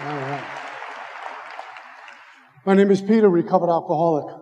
All 0.00 0.06
right. 0.06 0.44
My 2.66 2.74
name 2.74 2.90
is 2.90 3.00
Peter, 3.00 3.28
recovered 3.28 3.70
alcoholic. 3.70 4.34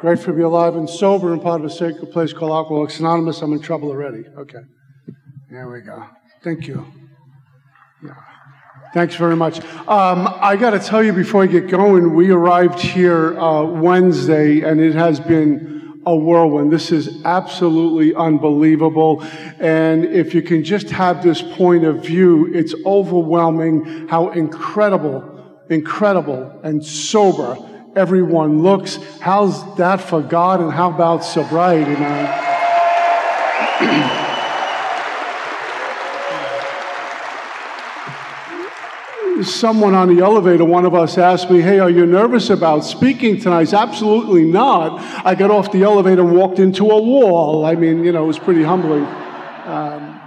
Grateful 0.00 0.32
to 0.32 0.36
be 0.36 0.42
alive 0.42 0.74
and 0.76 0.88
sober 0.88 1.34
and 1.34 1.42
part 1.42 1.60
of 1.60 1.66
a 1.66 1.70
sacred 1.70 2.10
place 2.10 2.32
called 2.32 2.52
Alcoholics 2.52 2.98
Anonymous. 3.00 3.42
I'm 3.42 3.52
in 3.52 3.60
trouble 3.60 3.90
already. 3.90 4.24
Okay. 4.38 4.60
There 5.50 5.68
we 5.68 5.82
go. 5.82 6.02
Thank 6.42 6.66
you. 6.66 6.86
Yeah. 8.02 8.14
Thanks 8.94 9.16
very 9.16 9.36
much. 9.36 9.58
Um, 9.86 10.28
I 10.40 10.56
got 10.56 10.70
to 10.70 10.78
tell 10.78 11.02
you 11.02 11.12
before 11.12 11.42
I 11.42 11.46
get 11.46 11.68
going, 11.68 12.14
we 12.14 12.30
arrived 12.30 12.80
here 12.80 13.38
uh, 13.38 13.64
Wednesday 13.64 14.62
and 14.62 14.80
it 14.80 14.94
has 14.94 15.20
been 15.20 15.73
a 16.06 16.14
whirlwind. 16.14 16.72
This 16.72 16.92
is 16.92 17.24
absolutely 17.24 18.14
unbelievable. 18.14 19.22
And 19.58 20.04
if 20.04 20.34
you 20.34 20.42
can 20.42 20.64
just 20.64 20.90
have 20.90 21.22
this 21.22 21.42
point 21.42 21.84
of 21.84 22.04
view, 22.04 22.52
it's 22.54 22.74
overwhelming 22.84 24.08
how 24.08 24.30
incredible, 24.30 25.60
incredible 25.70 26.60
and 26.62 26.84
sober 26.84 27.56
everyone 27.96 28.62
looks. 28.62 28.96
How's 29.20 29.76
that 29.76 30.00
for 30.00 30.20
God? 30.20 30.60
And 30.60 30.72
how 30.72 30.90
about 30.90 31.24
sobriety, 31.24 31.92
man? 31.92 32.50
someone 39.44 39.94
on 39.94 40.14
the 40.14 40.22
elevator, 40.22 40.64
one 40.64 40.84
of 40.84 40.94
us 40.94 41.18
asked 41.18 41.50
me, 41.50 41.60
Hey, 41.60 41.78
are 41.78 41.90
you 41.90 42.06
nervous 42.06 42.50
about 42.50 42.80
speaking 42.80 43.40
tonight? 43.40 43.60
I 43.60 43.64
said, 43.64 43.80
Absolutely 43.80 44.44
not. 44.44 44.98
I 45.24 45.34
got 45.34 45.50
off 45.50 45.72
the 45.72 45.82
elevator 45.82 46.22
and 46.22 46.36
walked 46.36 46.58
into 46.58 46.90
a 46.90 47.02
wall. 47.02 47.64
I 47.64 47.74
mean, 47.74 48.04
you 48.04 48.12
know, 48.12 48.24
it 48.24 48.26
was 48.26 48.38
pretty 48.38 48.62
humbling. 48.62 49.04
Um, 49.04 50.20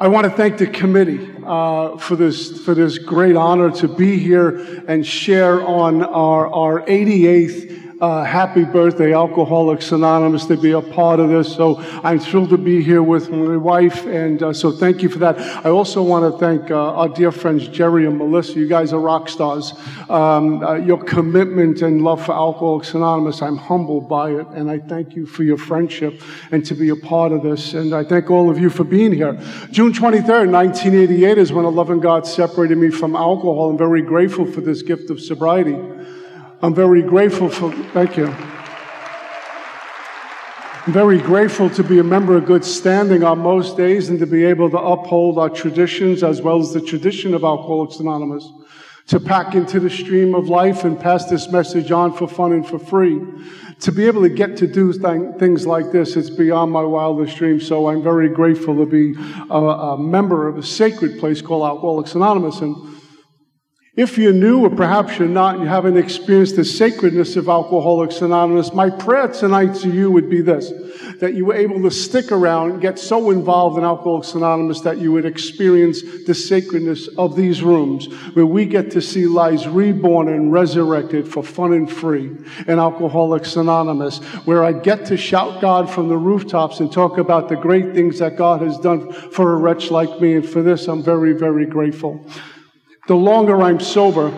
I 0.00 0.06
want 0.06 0.26
to 0.26 0.30
thank 0.30 0.58
the 0.58 0.66
committee 0.66 1.28
uh, 1.44 1.96
for 1.96 2.14
this 2.14 2.60
for 2.64 2.72
this 2.74 2.98
great 2.98 3.34
honor 3.34 3.70
to 3.72 3.88
be 3.88 4.16
here 4.16 4.84
and 4.86 5.04
share 5.04 5.60
on 5.66 6.04
our, 6.04 6.46
our 6.46 6.82
88th 6.82 7.87
uh, 8.00 8.22
happy 8.22 8.64
birthday, 8.64 9.12
Alcoholics 9.12 9.90
Anonymous, 9.90 10.46
to 10.46 10.56
be 10.56 10.72
a 10.72 10.80
part 10.80 11.18
of 11.18 11.30
this. 11.30 11.52
So 11.54 11.78
I'm 12.04 12.20
thrilled 12.20 12.50
to 12.50 12.58
be 12.58 12.82
here 12.82 13.02
with 13.02 13.30
my 13.30 13.56
wife, 13.56 14.06
and 14.06 14.42
uh, 14.42 14.52
so 14.52 14.70
thank 14.70 15.02
you 15.02 15.08
for 15.08 15.18
that. 15.18 15.38
I 15.66 15.70
also 15.70 16.02
want 16.02 16.32
to 16.32 16.38
thank 16.38 16.70
uh, 16.70 16.94
our 16.94 17.08
dear 17.08 17.32
friends 17.32 17.66
Jerry 17.68 18.06
and 18.06 18.18
Melissa. 18.18 18.54
You 18.54 18.68
guys 18.68 18.92
are 18.92 19.00
rock 19.00 19.28
stars. 19.28 19.72
Um, 20.08 20.62
uh, 20.62 20.74
your 20.74 21.02
commitment 21.02 21.82
and 21.82 22.02
love 22.02 22.24
for 22.24 22.32
Alcoholics 22.32 22.94
Anonymous, 22.94 23.42
I'm 23.42 23.56
humbled 23.56 24.08
by 24.08 24.30
it, 24.30 24.46
and 24.48 24.70
I 24.70 24.78
thank 24.78 25.16
you 25.16 25.26
for 25.26 25.42
your 25.42 25.58
friendship 25.58 26.22
and 26.52 26.64
to 26.66 26.74
be 26.74 26.90
a 26.90 26.96
part 26.96 27.32
of 27.32 27.42
this. 27.42 27.74
And 27.74 27.94
I 27.94 28.04
thank 28.04 28.30
all 28.30 28.48
of 28.48 28.58
you 28.58 28.70
for 28.70 28.84
being 28.84 29.12
here. 29.12 29.34
June 29.70 29.92
23rd, 29.92 30.50
1988 30.52 31.38
is 31.38 31.52
when 31.52 31.64
a 31.64 31.68
loving 31.68 32.00
God 32.00 32.26
separated 32.26 32.78
me 32.78 32.90
from 32.90 33.16
alcohol. 33.16 33.70
I'm 33.70 33.78
very 33.78 34.02
grateful 34.02 34.46
for 34.46 34.60
this 34.60 34.82
gift 34.82 35.10
of 35.10 35.20
sobriety. 35.20 35.76
I'm 36.60 36.74
very 36.74 37.02
grateful 37.02 37.48
for, 37.48 37.70
thank 37.92 38.16
you. 38.16 38.26
I'm 40.86 40.92
very 40.92 41.18
grateful 41.18 41.70
to 41.70 41.84
be 41.84 42.00
a 42.00 42.04
member 42.04 42.36
of 42.36 42.46
good 42.46 42.64
standing 42.64 43.22
on 43.22 43.38
most 43.38 43.76
days 43.76 44.08
and 44.08 44.18
to 44.18 44.26
be 44.26 44.44
able 44.44 44.68
to 44.70 44.78
uphold 44.78 45.38
our 45.38 45.50
traditions 45.50 46.24
as 46.24 46.42
well 46.42 46.58
as 46.58 46.72
the 46.72 46.80
tradition 46.80 47.32
of 47.34 47.44
Alcoholics 47.44 48.00
Anonymous. 48.00 48.50
To 49.06 49.20
pack 49.20 49.54
into 49.54 49.78
the 49.78 49.88
stream 49.88 50.34
of 50.34 50.48
life 50.48 50.84
and 50.84 50.98
pass 50.98 51.26
this 51.30 51.48
message 51.48 51.92
on 51.92 52.12
for 52.12 52.26
fun 52.26 52.52
and 52.52 52.66
for 52.66 52.80
free. 52.80 53.20
To 53.80 53.92
be 53.92 54.06
able 54.08 54.22
to 54.22 54.28
get 54.28 54.56
to 54.56 54.66
do 54.66 54.92
th- 54.92 55.38
things 55.38 55.64
like 55.64 55.92
this, 55.92 56.16
it's 56.16 56.28
beyond 56.28 56.72
my 56.72 56.82
wildest 56.82 57.36
dreams. 57.36 57.66
So 57.66 57.88
I'm 57.88 58.02
very 58.02 58.28
grateful 58.28 58.74
to 58.76 58.84
be 58.84 59.14
a, 59.48 59.54
a 59.54 59.96
member 59.98 60.48
of 60.48 60.58
a 60.58 60.62
sacred 60.64 61.20
place 61.20 61.40
called 61.40 61.62
Alcoholics 61.62 62.16
Anonymous. 62.16 62.60
And 62.60 62.74
if 63.98 64.16
you're 64.16 64.32
new, 64.32 64.60
or 64.60 64.70
perhaps 64.70 65.18
you're 65.18 65.26
not, 65.26 65.56
and 65.56 65.64
you 65.64 65.68
haven't 65.68 65.96
experienced 65.96 66.54
the 66.54 66.64
sacredness 66.64 67.34
of 67.34 67.48
Alcoholics 67.48 68.22
Anonymous, 68.22 68.72
my 68.72 68.88
prayer 68.88 69.26
tonight 69.26 69.74
to 69.74 69.90
you 69.90 70.08
would 70.08 70.30
be 70.30 70.40
this 70.40 70.72
that 71.18 71.34
you 71.34 71.46
were 71.46 71.54
able 71.54 71.82
to 71.82 71.90
stick 71.90 72.30
around, 72.30 72.78
get 72.78 72.96
so 72.96 73.30
involved 73.30 73.76
in 73.76 73.82
Alcoholics 73.82 74.34
Anonymous 74.34 74.82
that 74.82 74.98
you 74.98 75.10
would 75.10 75.26
experience 75.26 76.00
the 76.26 76.34
sacredness 76.34 77.08
of 77.18 77.34
these 77.34 77.60
rooms 77.60 78.06
where 78.34 78.46
we 78.46 78.64
get 78.64 78.92
to 78.92 79.02
see 79.02 79.26
lives 79.26 79.66
reborn 79.66 80.28
and 80.28 80.52
resurrected 80.52 81.26
for 81.26 81.42
fun 81.42 81.72
and 81.72 81.90
free 81.90 82.30
in 82.68 82.78
Alcoholics 82.78 83.56
Anonymous, 83.56 84.18
where 84.44 84.62
I 84.62 84.72
get 84.72 85.06
to 85.06 85.16
shout 85.16 85.60
God 85.60 85.90
from 85.90 86.08
the 86.08 86.16
rooftops 86.16 86.78
and 86.78 86.92
talk 86.92 87.18
about 87.18 87.48
the 87.48 87.56
great 87.56 87.94
things 87.94 88.20
that 88.20 88.36
God 88.36 88.62
has 88.62 88.78
done 88.78 89.12
for 89.12 89.54
a 89.54 89.56
wretch 89.56 89.90
like 89.90 90.20
me. 90.20 90.34
And 90.34 90.48
for 90.48 90.62
this, 90.62 90.86
I'm 90.86 91.02
very, 91.02 91.32
very 91.32 91.66
grateful 91.66 92.24
the 93.08 93.16
longer 93.16 93.60
I'm 93.62 93.80
sober, 93.80 94.30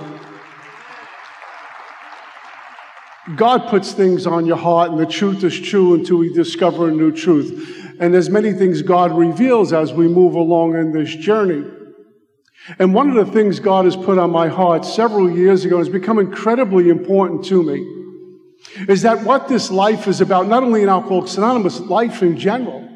God 3.36 3.68
puts 3.68 3.92
things 3.92 4.26
on 4.26 4.46
your 4.46 4.56
heart, 4.56 4.90
and 4.90 4.98
the 4.98 5.06
truth 5.06 5.44
is 5.44 5.60
true 5.60 5.94
until 5.94 6.16
we 6.16 6.32
discover 6.32 6.88
a 6.88 6.92
new 6.92 7.12
truth. 7.12 7.96
And 8.00 8.14
there's 8.14 8.30
many 8.30 8.52
things 8.52 8.80
God 8.82 9.12
reveals 9.12 9.72
as 9.72 9.92
we 9.92 10.08
move 10.08 10.34
along 10.34 10.76
in 10.76 10.92
this 10.92 11.14
journey. 11.14 11.68
And 12.78 12.94
one 12.94 13.10
of 13.10 13.26
the 13.26 13.32
things 13.32 13.60
God 13.60 13.84
has 13.84 13.96
put 13.96 14.18
on 14.18 14.30
my 14.30 14.48
heart 14.48 14.84
several 14.84 15.30
years 15.30 15.64
ago 15.64 15.78
has 15.78 15.88
become 15.88 16.18
incredibly 16.18 16.88
important 16.88 17.44
to 17.46 17.62
me 17.62 17.96
is 18.88 19.02
that 19.02 19.24
what 19.24 19.48
this 19.48 19.70
life 19.70 20.06
is 20.06 20.20
about, 20.20 20.46
not 20.46 20.62
only 20.62 20.82
in 20.82 20.88
Alcoholics 20.88 21.36
Anonymous, 21.36 21.80
life 21.80 22.22
in 22.22 22.38
general, 22.38 22.86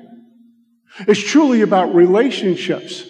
is 1.09 1.23
truly 1.23 1.63
about 1.63 1.95
relationships. 1.95 3.05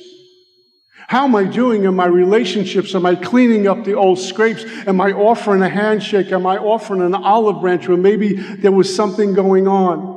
How 1.08 1.24
am 1.24 1.36
I 1.36 1.44
doing 1.44 1.84
in 1.84 1.94
my 1.94 2.06
relationships? 2.06 2.94
Am 2.94 3.04
I 3.04 3.14
cleaning 3.14 3.66
up 3.66 3.84
the 3.84 3.94
old 3.94 4.18
scrapes? 4.18 4.64
Am 4.86 5.00
I 5.00 5.12
offering 5.12 5.62
a 5.62 5.68
handshake? 5.68 6.32
Am 6.32 6.46
I 6.46 6.56
offering 6.56 7.02
an 7.02 7.14
olive 7.14 7.60
branch 7.60 7.86
where 7.88 7.96
maybe 7.96 8.34
there 8.34 8.72
was 8.72 8.94
something 8.94 9.34
going 9.34 9.68
on? 9.68 10.14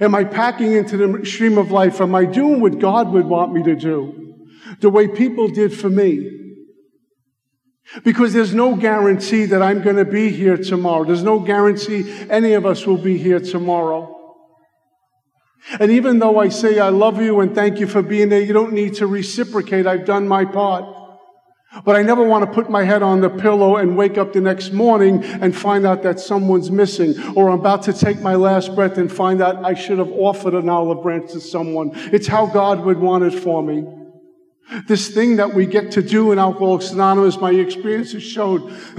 Am 0.00 0.14
I 0.14 0.24
packing 0.24 0.72
into 0.72 0.96
the 0.96 1.24
stream 1.26 1.58
of 1.58 1.70
life? 1.70 2.00
Am 2.00 2.14
I 2.14 2.24
doing 2.24 2.60
what 2.60 2.78
God 2.78 3.10
would 3.12 3.26
want 3.26 3.52
me 3.52 3.62
to 3.64 3.76
do? 3.76 4.36
The 4.80 4.90
way 4.90 5.08
people 5.08 5.48
did 5.48 5.72
for 5.72 5.90
me? 5.90 6.38
Because 8.04 8.32
there's 8.32 8.54
no 8.54 8.74
guarantee 8.74 9.44
that 9.46 9.60
I'm 9.60 9.82
going 9.82 9.96
to 9.96 10.04
be 10.04 10.30
here 10.30 10.56
tomorrow. 10.56 11.04
There's 11.04 11.22
no 11.22 11.38
guarantee 11.40 12.10
any 12.30 12.54
of 12.54 12.64
us 12.64 12.86
will 12.86 12.96
be 12.96 13.18
here 13.18 13.40
tomorrow. 13.40 14.21
And 15.78 15.90
even 15.90 16.18
though 16.18 16.38
I 16.38 16.48
say 16.48 16.78
I 16.78 16.88
love 16.88 17.20
you 17.20 17.40
and 17.40 17.54
thank 17.54 17.78
you 17.78 17.86
for 17.86 18.02
being 18.02 18.28
there, 18.28 18.40
you 18.40 18.52
don't 18.52 18.72
need 18.72 18.94
to 18.94 19.06
reciprocate. 19.06 19.86
I've 19.86 20.04
done 20.04 20.26
my 20.26 20.44
part. 20.44 20.84
But 21.84 21.96
I 21.96 22.02
never 22.02 22.22
want 22.22 22.44
to 22.44 22.52
put 22.52 22.68
my 22.68 22.82
head 22.82 23.02
on 23.02 23.22
the 23.22 23.30
pillow 23.30 23.76
and 23.76 23.96
wake 23.96 24.18
up 24.18 24.34
the 24.34 24.42
next 24.42 24.72
morning 24.72 25.24
and 25.24 25.56
find 25.56 25.86
out 25.86 26.02
that 26.02 26.20
someone's 26.20 26.70
missing. 26.70 27.14
Or 27.34 27.48
I'm 27.48 27.60
about 27.60 27.82
to 27.84 27.94
take 27.94 28.20
my 28.20 28.34
last 28.34 28.74
breath 28.74 28.98
and 28.98 29.10
find 29.10 29.40
out 29.40 29.64
I 29.64 29.72
should 29.72 29.98
have 29.98 30.10
offered 30.10 30.54
an 30.54 30.68
olive 30.68 31.02
branch 31.02 31.32
to 31.32 31.40
someone. 31.40 31.92
It's 31.94 32.26
how 32.26 32.46
God 32.46 32.84
would 32.84 32.98
want 32.98 33.24
it 33.24 33.38
for 33.40 33.62
me. 33.62 33.86
This 34.86 35.08
thing 35.08 35.36
that 35.36 35.54
we 35.54 35.64
get 35.64 35.92
to 35.92 36.02
do 36.02 36.32
in 36.32 36.38
Alcoholics 36.38 36.90
Anonymous, 36.90 37.38
my 37.38 37.52
experiences 37.52 38.22
showed 38.22 38.68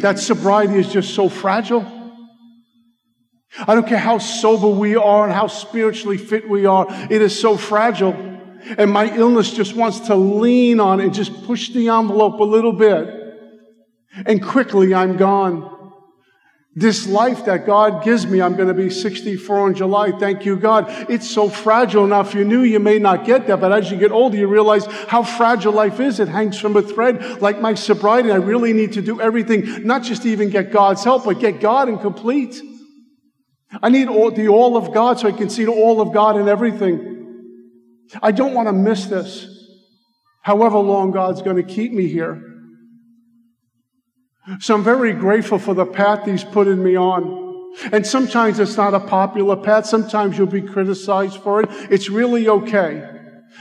that 0.00 0.18
sobriety 0.18 0.74
is 0.74 0.90
just 0.90 1.14
so 1.14 1.28
fragile. 1.28 2.03
I 3.58 3.74
don't 3.74 3.86
care 3.86 3.98
how 3.98 4.18
sober 4.18 4.68
we 4.68 4.96
are 4.96 5.24
and 5.24 5.32
how 5.32 5.46
spiritually 5.46 6.18
fit 6.18 6.48
we 6.48 6.66
are, 6.66 6.86
it 6.90 7.22
is 7.22 7.38
so 7.38 7.56
fragile. 7.56 8.12
And 8.78 8.90
my 8.90 9.14
illness 9.14 9.52
just 9.52 9.74
wants 9.76 10.00
to 10.00 10.14
lean 10.14 10.80
on 10.80 11.00
and 11.00 11.12
just 11.12 11.44
push 11.44 11.70
the 11.70 11.88
envelope 11.88 12.40
a 12.40 12.44
little 12.44 12.72
bit. 12.72 13.08
And 14.26 14.42
quickly 14.42 14.94
I'm 14.94 15.16
gone. 15.16 15.70
This 16.76 17.06
life 17.06 17.44
that 17.44 17.66
God 17.66 18.02
gives 18.02 18.26
me, 18.26 18.42
I'm 18.42 18.56
going 18.56 18.66
to 18.66 18.74
be 18.74 18.90
64 18.90 19.68
in 19.68 19.74
July. 19.74 20.10
Thank 20.10 20.44
you, 20.44 20.56
God. 20.56 20.86
It's 21.08 21.30
so 21.30 21.48
fragile. 21.48 22.04
Now, 22.04 22.22
if 22.22 22.34
you 22.34 22.44
knew, 22.44 22.62
you 22.62 22.80
may 22.80 22.98
not 22.98 23.24
get 23.24 23.46
that, 23.46 23.60
but 23.60 23.72
as 23.72 23.92
you 23.92 23.96
get 23.96 24.10
older, 24.10 24.36
you 24.36 24.48
realize 24.48 24.86
how 24.86 25.22
fragile 25.22 25.72
life 25.72 26.00
is. 26.00 26.18
It 26.18 26.26
hangs 26.26 26.58
from 26.58 26.76
a 26.76 26.82
thread. 26.82 27.40
Like 27.40 27.60
my 27.60 27.74
sobriety, 27.74 28.32
I 28.32 28.36
really 28.36 28.72
need 28.72 28.94
to 28.94 29.02
do 29.02 29.20
everything, 29.20 29.86
not 29.86 30.02
just 30.02 30.26
even 30.26 30.50
get 30.50 30.72
God's 30.72 31.04
help, 31.04 31.26
but 31.26 31.38
get 31.38 31.60
God 31.60 31.88
and 31.88 32.00
complete. 32.00 32.60
I 33.82 33.88
need 33.88 34.08
all, 34.08 34.30
the 34.30 34.48
all 34.48 34.76
of 34.76 34.92
God 34.92 35.18
so 35.18 35.28
I 35.28 35.32
can 35.32 35.50
see 35.50 35.64
the 35.64 35.72
all 35.72 36.00
of 36.00 36.12
God 36.12 36.36
in 36.36 36.48
everything. 36.48 37.14
I 38.22 38.32
don't 38.32 38.54
want 38.54 38.68
to 38.68 38.72
miss 38.72 39.06
this, 39.06 39.46
however 40.42 40.78
long 40.78 41.10
God's 41.10 41.42
going 41.42 41.56
to 41.56 41.62
keep 41.62 41.92
me 41.92 42.06
here. 42.06 42.42
So 44.60 44.74
I'm 44.74 44.84
very 44.84 45.12
grateful 45.12 45.58
for 45.58 45.74
the 45.74 45.86
path 45.86 46.26
He's 46.26 46.44
putting 46.44 46.82
me 46.82 46.96
on. 46.96 47.42
And 47.92 48.06
sometimes 48.06 48.60
it's 48.60 48.76
not 48.76 48.94
a 48.94 49.00
popular 49.00 49.56
path. 49.56 49.86
Sometimes 49.86 50.38
you'll 50.38 50.46
be 50.46 50.62
criticized 50.62 51.38
for 51.38 51.62
it. 51.62 51.68
It's 51.90 52.08
really 52.08 52.48
okay. 52.48 53.10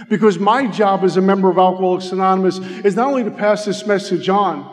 Because 0.10 0.40
my 0.40 0.68
job 0.68 1.04
as 1.04 1.18
a 1.18 1.22
member 1.22 1.50
of 1.50 1.58
Alcoholics 1.58 2.12
Anonymous 2.12 2.58
is 2.58 2.96
not 2.96 3.10
only 3.10 3.24
to 3.24 3.32
pass 3.32 3.66
this 3.66 3.86
message 3.86 4.28
on 4.30 4.70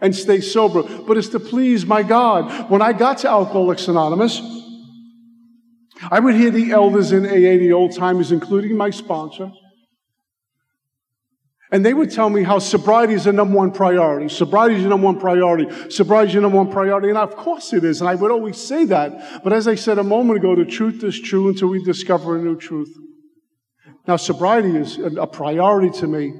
and 0.00 0.14
stay 0.14 0.40
sober, 0.40 0.82
but 0.82 1.16
it's 1.16 1.28
to 1.28 1.40
please 1.40 1.86
my 1.86 2.02
God. 2.02 2.70
When 2.70 2.82
I 2.82 2.92
got 2.92 3.18
to 3.18 3.30
Alcoholics 3.30 3.88
Anonymous, 3.88 4.40
I 6.10 6.20
would 6.20 6.34
hear 6.34 6.50
the 6.50 6.72
elders 6.72 7.12
in 7.12 7.24
AA, 7.26 7.58
the 7.58 7.72
old 7.72 7.94
timers, 7.94 8.32
including 8.32 8.76
my 8.76 8.90
sponsor, 8.90 9.50
And 11.70 11.84
they 11.84 11.92
would 11.92 12.12
tell 12.12 12.30
me 12.30 12.44
how 12.44 12.60
sobriety 12.60 13.14
is 13.14 13.24
the 13.24 13.32
number 13.32 13.56
one 13.56 13.72
priority. 13.72 14.28
Sobriety 14.28 14.76
is 14.76 14.84
the 14.84 14.90
number 14.90 15.06
one 15.06 15.18
priority. 15.18 15.66
Sobriety 15.90 16.28
is 16.28 16.34
the 16.34 16.42
number 16.42 16.58
one 16.58 16.70
priority. 16.70 17.08
And 17.08 17.18
of 17.18 17.34
course 17.34 17.72
it 17.72 17.82
is. 17.82 18.00
And 18.00 18.08
I 18.08 18.14
would 18.14 18.30
always 18.30 18.58
say 18.58 18.84
that. 18.84 19.42
But 19.42 19.52
as 19.52 19.66
I 19.66 19.74
said 19.74 19.98
a 19.98 20.04
moment 20.04 20.38
ago, 20.38 20.54
the 20.54 20.64
truth 20.64 21.02
is 21.02 21.20
true 21.20 21.48
until 21.48 21.68
we 21.68 21.82
discover 21.82 22.36
a 22.36 22.40
new 22.40 22.56
truth. 22.56 22.94
Now, 24.06 24.16
sobriety 24.16 24.76
is 24.76 24.98
a 24.98 25.26
priority 25.26 25.90
to 25.98 26.06
me. 26.06 26.34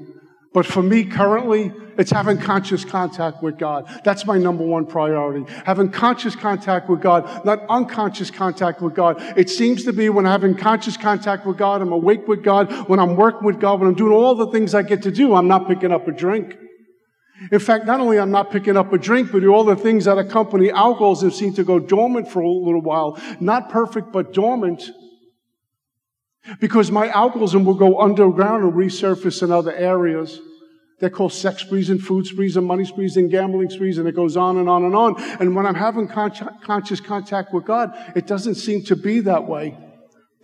But 0.55 0.65
for 0.65 0.85
me 0.85 1.05
currently, 1.05 1.73
it's 1.99 2.13
having 2.13 2.39
conscious 2.39 2.85
contact 2.85 3.43
with 3.43 3.59
God. 3.59 3.91
That's 4.05 4.25
my 4.25 4.39
number 4.39 4.65
one 4.65 4.87
priority. 4.87 5.53
Having 5.67 5.91
conscious 5.91 6.37
contact 6.37 6.89
with 6.89 7.03
God, 7.03 7.45
not 7.45 7.67
unconscious 7.69 8.31
contact 8.31 8.81
with 8.81 8.95
God. 8.95 9.21
It 9.37 9.51
seems 9.51 9.83
to 9.85 9.93
be 9.93 10.09
when 10.09 10.27
I'm 10.27 10.33
having 10.33 10.57
conscious 10.57 10.97
contact 10.97 11.45
with 11.45 11.59
God, 11.59 11.83
I'm 11.83 11.93
awake 11.93 12.29
with 12.29 12.45
God, 12.45 12.89
when 12.89 13.01
I'm 13.01 13.17
working 13.17 13.45
with 13.45 13.61
God, 13.61 13.81
when 13.81 13.89
I'm 13.89 13.97
doing 13.97 14.13
all 14.13 14.37
the 14.37 14.47
things 14.47 14.75
I 14.75 14.83
get 14.83 15.03
to 15.03 15.11
do, 15.11 15.35
I'm 15.35 15.49
not 15.49 15.67
picking 15.67 15.91
up 15.91 16.07
a 16.07 16.13
drink. 16.13 16.57
In 17.51 17.59
fact, 17.59 17.85
not 17.85 17.99
only 17.99 18.21
I'm 18.21 18.31
not 18.31 18.53
picking 18.53 18.77
up 18.77 18.93
a 18.93 18.99
drink, 18.99 19.33
but 19.33 19.45
all 19.45 19.65
the 19.65 19.75
things 19.75 20.05
that 20.05 20.19
accompany 20.19 20.71
alcoholism 20.71 21.33
seem 21.33 21.53
to 21.55 21.65
go 21.65 21.81
dormant 21.81 22.31
for 22.31 22.41
a 22.41 22.49
little 22.49 22.81
while. 22.81 23.21
Not 23.41 23.71
perfect, 23.71 24.13
but 24.13 24.33
dormant. 24.33 24.89
Because 26.61 26.91
my 26.91 27.09
alcoholism 27.09 27.65
will 27.65 27.75
go 27.75 28.01
underground 28.01 28.65
and 28.65 28.73
resurface 28.73 29.43
in 29.43 29.51
other 29.51 29.73
areas. 29.73 30.41
They're 31.01 31.11
called 31.11 31.33
sex 31.33 31.63
sprees 31.63 31.91
and 31.91 32.03
food 32.03 32.27
sprees 32.27 32.57
and 32.57 32.67
money 32.67 32.85
sprees 32.85 33.17
and 33.17 33.31
gambling 33.31 33.71
sprees, 33.71 33.99
and 33.99 34.07
it 34.07 34.15
goes 34.15 34.37
on 34.37 34.59
and 34.59 34.69
on 34.69 34.85
and 34.85 34.95
on. 34.95 35.21
And 35.41 35.57
when 35.57 35.67
I'm 35.67 35.75
having 35.75 36.07
con- 36.09 36.59
conscious 36.63 37.01
contact 37.01 37.53
with 37.53 37.65
God, 37.65 37.93
it 38.15 38.27
doesn't 38.27 38.57
seem 38.57 38.85
to 38.85 38.97
be 38.97 39.21
that 39.21 39.45
way. 39.47 39.77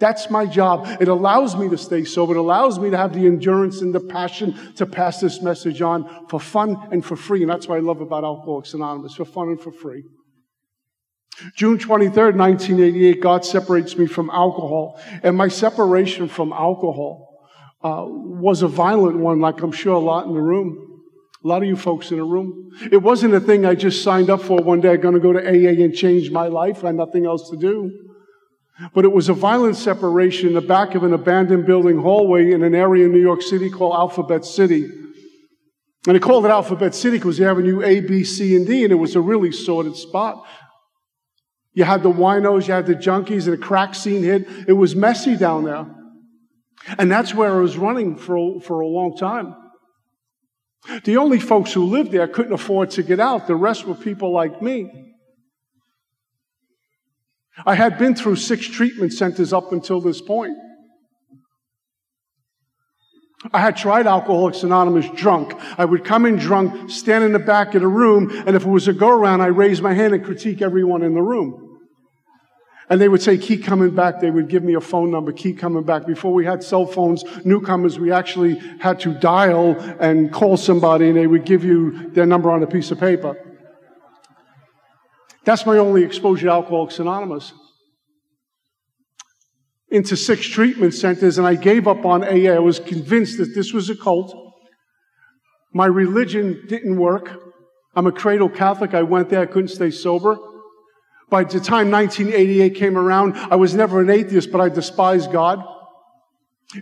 That's 0.00 0.30
my 0.30 0.46
job. 0.46 0.86
It 1.00 1.08
allows 1.08 1.54
me 1.56 1.68
to 1.68 1.76
stay 1.76 2.04
sober. 2.04 2.34
It 2.34 2.38
allows 2.38 2.78
me 2.78 2.90
to 2.90 2.96
have 2.96 3.12
the 3.12 3.26
endurance 3.26 3.82
and 3.82 3.94
the 3.94 4.00
passion 4.00 4.74
to 4.76 4.86
pass 4.86 5.20
this 5.20 5.42
message 5.42 5.82
on 5.82 6.26
for 6.28 6.40
fun 6.40 6.88
and 6.90 7.04
for 7.04 7.16
free. 7.16 7.42
And 7.42 7.50
that's 7.50 7.68
what 7.68 7.76
I 7.76 7.80
love 7.80 8.00
about 8.00 8.24
Alcoholics 8.24 8.72
Anonymous, 8.72 9.14
for 9.14 9.26
fun 9.26 9.48
and 9.48 9.60
for 9.60 9.70
free. 9.70 10.04
June 11.54 11.78
23rd, 11.78 12.36
1988, 12.36 13.20
God 13.20 13.44
separates 13.44 13.96
me 13.96 14.06
from 14.06 14.30
alcohol. 14.30 15.00
And 15.22 15.36
my 15.36 15.48
separation 15.48 16.28
from 16.28 16.52
alcohol 16.52 17.28
uh, 17.82 18.04
was 18.06 18.62
a 18.62 18.68
violent 18.68 19.18
one, 19.18 19.40
like 19.40 19.62
I'm 19.62 19.72
sure 19.72 19.94
a 19.94 19.98
lot 19.98 20.26
in 20.26 20.34
the 20.34 20.40
room. 20.40 20.86
A 21.42 21.48
lot 21.48 21.62
of 21.62 21.68
you 21.68 21.76
folks 21.76 22.10
in 22.10 22.18
the 22.18 22.24
room. 22.24 22.70
It 22.92 22.98
wasn't 22.98 23.32
a 23.32 23.40
thing 23.40 23.64
I 23.64 23.74
just 23.74 24.02
signed 24.02 24.28
up 24.28 24.42
for 24.42 24.62
one 24.62 24.80
day, 24.80 24.92
I'm 24.92 25.00
going 25.00 25.14
to 25.14 25.20
go 25.20 25.32
to 25.32 25.40
AA 25.40 25.82
and 25.82 25.94
change 25.94 26.30
my 26.30 26.48
life. 26.48 26.84
I 26.84 26.88
had 26.88 26.96
nothing 26.96 27.24
else 27.24 27.48
to 27.50 27.56
do. 27.56 28.08
But 28.94 29.04
it 29.04 29.12
was 29.12 29.28
a 29.28 29.34
violent 29.34 29.76
separation 29.76 30.48
in 30.48 30.54
the 30.54 30.60
back 30.60 30.94
of 30.94 31.02
an 31.02 31.12
abandoned 31.12 31.66
building 31.66 31.98
hallway 31.98 32.52
in 32.52 32.62
an 32.62 32.74
area 32.74 33.06
in 33.06 33.12
New 33.12 33.20
York 33.20 33.42
City 33.42 33.70
called 33.70 33.94
Alphabet 33.94 34.44
City. 34.44 34.90
And 36.06 36.16
they 36.16 36.18
called 36.18 36.46
it 36.46 36.50
Alphabet 36.50 36.94
City 36.94 37.18
because 37.18 37.36
they 37.36 37.44
Avenue 37.44 37.82
A, 37.82 38.00
B, 38.00 38.24
C, 38.24 38.56
and 38.56 38.66
D, 38.66 38.84
and 38.84 38.92
it 38.92 38.96
was 38.96 39.16
a 39.16 39.20
really 39.20 39.52
sordid 39.52 39.96
spot. 39.96 40.46
You 41.72 41.84
had 41.84 42.02
the 42.02 42.10
winos, 42.10 42.66
you 42.66 42.74
had 42.74 42.86
the 42.86 42.94
junkies, 42.94 43.44
and 43.44 43.52
the 43.52 43.58
crack 43.58 43.94
scene 43.94 44.22
hit. 44.22 44.46
It 44.66 44.72
was 44.72 44.96
messy 44.96 45.36
down 45.36 45.64
there. 45.64 45.86
And 46.98 47.10
that's 47.10 47.34
where 47.34 47.52
I 47.52 47.60
was 47.60 47.76
running 47.76 48.16
for, 48.16 48.60
for 48.60 48.80
a 48.80 48.86
long 48.86 49.16
time. 49.16 49.54
The 51.04 51.18
only 51.18 51.38
folks 51.38 51.72
who 51.72 51.84
lived 51.84 52.10
there 52.10 52.26
couldn't 52.26 52.52
afford 52.52 52.90
to 52.92 53.02
get 53.02 53.20
out. 53.20 53.46
The 53.46 53.54
rest 53.54 53.84
were 53.84 53.94
people 53.94 54.32
like 54.32 54.62
me. 54.62 54.90
I 57.66 57.74
had 57.74 57.98
been 57.98 58.14
through 58.14 58.36
six 58.36 58.66
treatment 58.66 59.12
centers 59.12 59.52
up 59.52 59.72
until 59.72 60.00
this 60.00 60.20
point. 60.22 60.56
I 63.52 63.60
had 63.60 63.76
tried 63.76 64.06
Alcoholics 64.06 64.62
Anonymous 64.64 65.08
drunk. 65.16 65.54
I 65.78 65.86
would 65.86 66.04
come 66.04 66.26
in 66.26 66.36
drunk, 66.36 66.90
stand 66.90 67.24
in 67.24 67.32
the 67.32 67.38
back 67.38 67.74
of 67.74 67.80
the 67.80 67.88
room, 67.88 68.30
and 68.46 68.54
if 68.54 68.66
it 68.66 68.68
was 68.68 68.86
a 68.86 68.92
go 68.92 69.08
around, 69.08 69.40
I 69.40 69.46
raise 69.46 69.80
my 69.80 69.94
hand 69.94 70.12
and 70.12 70.22
critique 70.22 70.60
everyone 70.60 71.02
in 71.02 71.14
the 71.14 71.22
room. 71.22 71.78
And 72.90 73.00
they 73.00 73.08
would 73.08 73.22
say, 73.22 73.38
keep 73.38 73.64
coming 73.64 73.94
back. 73.94 74.20
They 74.20 74.32
would 74.32 74.48
give 74.48 74.64
me 74.64 74.74
a 74.74 74.80
phone 74.80 75.10
number, 75.10 75.32
keep 75.32 75.58
coming 75.58 75.84
back. 75.84 76.06
Before 76.06 76.34
we 76.34 76.44
had 76.44 76.62
cell 76.62 76.84
phones, 76.84 77.24
newcomers, 77.44 77.98
we 77.98 78.10
actually 78.12 78.56
had 78.80 78.98
to 79.00 79.14
dial 79.14 79.76
and 80.00 80.30
call 80.32 80.56
somebody, 80.56 81.08
and 81.08 81.16
they 81.16 81.28
would 81.28 81.44
give 81.44 81.64
you 81.64 82.10
their 82.10 82.26
number 82.26 82.50
on 82.50 82.62
a 82.62 82.66
piece 82.66 82.90
of 82.90 82.98
paper. 82.98 83.36
That's 85.44 85.64
my 85.64 85.78
only 85.78 86.02
exposure 86.02 86.46
to 86.46 86.52
Alcoholics 86.52 86.98
Anonymous 86.98 87.52
into 89.90 90.16
six 90.16 90.46
treatment 90.46 90.94
centers 90.94 91.38
and 91.38 91.46
I 91.46 91.54
gave 91.54 91.88
up 91.88 92.04
on 92.04 92.22
AA. 92.22 92.52
I 92.52 92.58
was 92.58 92.78
convinced 92.78 93.38
that 93.38 93.54
this 93.54 93.72
was 93.72 93.90
a 93.90 93.96
cult. 93.96 94.34
My 95.72 95.86
religion 95.86 96.64
didn't 96.68 96.96
work. 96.96 97.30
I'm 97.94 98.06
a 98.06 98.12
cradle 98.12 98.48
Catholic. 98.48 98.94
I 98.94 99.02
went 99.02 99.30
there. 99.30 99.40
I 99.40 99.46
couldn't 99.46 99.68
stay 99.68 99.90
sober. 99.90 100.38
By 101.28 101.44
the 101.44 101.60
time 101.60 101.90
1988 101.90 102.74
came 102.74 102.98
around, 102.98 103.36
I 103.36 103.56
was 103.56 103.74
never 103.74 104.00
an 104.00 104.10
atheist, 104.10 104.50
but 104.50 104.60
I 104.60 104.68
despised 104.68 105.32
God. 105.32 105.64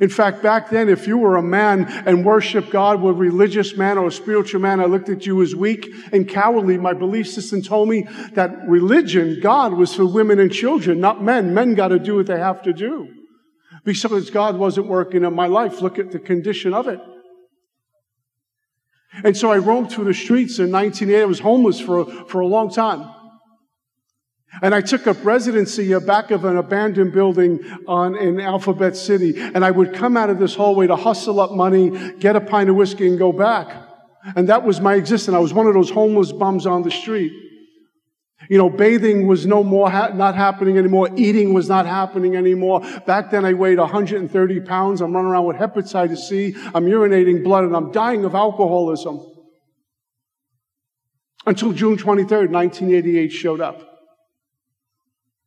In 0.01 0.11
fact, 0.11 0.43
back 0.43 0.69
then, 0.69 0.91
if 0.91 1.07
you 1.07 1.17
were 1.17 1.37
a 1.37 1.43
man 1.43 1.87
and 2.07 2.25
worshiped 2.25 2.69
God, 2.69 3.01
were 3.01 3.13
a 3.13 3.15
religious 3.15 3.75
man 3.75 3.97
or 3.97 4.09
a 4.09 4.13
spiritual 4.13 4.61
man, 4.61 4.81
I 4.81 4.85
looked 4.85 5.09
at 5.09 5.25
you 5.25 5.41
as 5.41 5.57
weak 5.57 5.89
and 6.13 6.29
cowardly. 6.29 6.77
My 6.77 6.93
belief 6.93 7.27
system 7.27 7.63
told 7.63 7.89
me 7.89 8.07
that 8.35 8.69
religion, 8.69 9.41
God, 9.41 9.73
was 9.73 9.95
for 9.95 10.05
women 10.05 10.41
and 10.41 10.53
children, 10.53 11.01
not 11.01 11.23
men. 11.23 11.55
Men 11.55 11.75
got 11.75 11.89
to 11.89 11.99
do 11.99 12.17
what 12.17 12.27
they 12.27 12.39
have 12.39 12.61
to 12.63 12.75
do. 12.75 13.09
Because 13.83 14.29
God 14.29 14.59
wasn't 14.59 14.89
working 14.89 15.25
in 15.25 15.35
my 15.35 15.47
life, 15.47 15.81
look 15.81 15.99
at 15.99 16.13
the 16.13 16.19
condition 16.19 16.75
of 16.75 16.87
it. 16.87 17.01
And 19.25 19.35
so 19.35 19.51
I 19.51 19.57
roamed 19.57 19.91
through 19.91 20.05
the 20.05 20.15
streets 20.15 20.59
in 20.59 20.71
1980. 20.71 21.23
I 21.23 21.25
was 21.25 21.41
homeless 21.41 21.81
for, 21.81 22.05
for 22.27 22.41
a 22.41 22.47
long 22.47 22.71
time. 22.71 23.09
And 24.63 24.75
I 24.75 24.81
took 24.81 25.07
up 25.07 25.25
residency 25.25 25.97
back 26.01 26.31
of 26.31 26.45
an 26.45 26.57
abandoned 26.57 27.13
building 27.13 27.61
on, 27.87 28.17
in 28.17 28.41
Alphabet 28.41 28.97
City. 28.97 29.39
And 29.39 29.65
I 29.65 29.71
would 29.71 29.95
come 29.95 30.17
out 30.17 30.31
of 30.31 30.39
this 30.39 30.55
hallway 30.55 30.87
to 30.87 30.97
hustle 30.97 31.41
up 31.41 31.53
money, 31.53 32.15
get 32.15 32.35
a 32.35 32.41
pint 32.41 32.71
of 32.71 32.77
whiskey, 32.77 33.09
and 33.09 33.19
go 33.19 33.33
back. 33.33 33.75
And 34.37 34.49
that 34.49 34.65
was 34.65 34.81
my 34.81 34.95
existence. 34.95 35.35
I 35.35 35.39
was 35.39 35.53
one 35.53 35.67
of 35.67 35.75
those 35.75 35.91
homeless 35.91 36.33
bums 36.33 36.67
on 36.67 36.83
the 36.83 36.91
street. 36.91 37.33
You 38.49 38.57
know, 38.57 38.71
bathing 38.71 39.27
was 39.27 39.47
no 39.47 39.63
more, 39.63 39.91
ha- 39.91 40.13
not 40.15 40.35
happening 40.35 40.79
anymore. 40.79 41.11
Eating 41.17 41.53
was 41.53 41.69
not 41.69 41.87
happening 41.87 42.37
anymore. 42.37 42.81
Back 43.07 43.31
then 43.31 43.45
I 43.45 43.53
weighed 43.53 43.79
130 43.79 44.61
pounds. 44.61 45.01
I'm 45.01 45.13
running 45.13 45.31
around 45.31 45.45
with 45.45 45.57
hepatitis 45.57 46.29
C. 46.29 46.55
I'm 46.75 46.87
urinating 46.87 47.45
blood 47.45 47.65
and 47.65 47.77
I'm 47.77 47.93
dying 47.93 48.25
of 48.25 48.35
alcoholism. 48.35 49.21
Until 51.45 51.73
June 51.73 51.97
23rd, 51.97 52.51
1988 52.51 53.29
showed 53.29 53.61
up. 53.61 53.88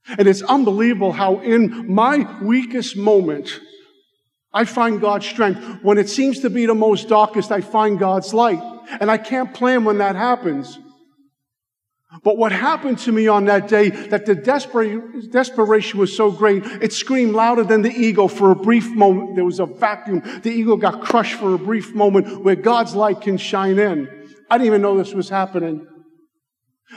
And 0.07 0.27
it's 0.27 0.41
unbelievable 0.41 1.11
how 1.11 1.39
in 1.39 1.93
my 1.93 2.41
weakest 2.41 2.97
moment, 2.97 3.59
I 4.53 4.65
find 4.65 4.99
God's 4.99 5.25
strength. 5.25 5.79
When 5.81 5.97
it 5.97 6.09
seems 6.09 6.39
to 6.39 6.49
be 6.49 6.65
the 6.65 6.75
most 6.75 7.07
darkest, 7.07 7.51
I 7.51 7.61
find 7.61 7.97
God's 7.97 8.33
light. 8.33 8.61
And 8.99 9.09
I 9.09 9.17
can't 9.17 9.53
plan 9.53 9.85
when 9.85 9.99
that 9.99 10.15
happens. 10.15 10.77
But 12.23 12.37
what 12.37 12.51
happened 12.51 12.99
to 12.99 13.11
me 13.13 13.29
on 13.29 13.45
that 13.45 13.69
day, 13.69 13.89
that 13.89 14.25
the 14.25 14.35
desper- 14.35 15.31
desperation 15.31 15.97
was 15.97 16.15
so 16.15 16.29
great, 16.29 16.65
it 16.65 16.91
screamed 16.91 17.33
louder 17.33 17.63
than 17.63 17.83
the 17.83 17.89
ego 17.89 18.27
for 18.27 18.51
a 18.51 18.55
brief 18.55 18.89
moment. 18.89 19.35
There 19.35 19.45
was 19.45 19.61
a 19.61 19.65
vacuum. 19.65 20.21
The 20.43 20.51
ego 20.51 20.75
got 20.75 21.01
crushed 21.01 21.35
for 21.35 21.53
a 21.53 21.57
brief 21.57 21.95
moment 21.95 22.43
where 22.43 22.57
God's 22.57 22.95
light 22.95 23.21
can 23.21 23.37
shine 23.37 23.79
in. 23.79 24.09
I 24.49 24.57
didn't 24.57 24.67
even 24.67 24.81
know 24.81 24.97
this 24.97 25.13
was 25.13 25.29
happening. 25.29 25.87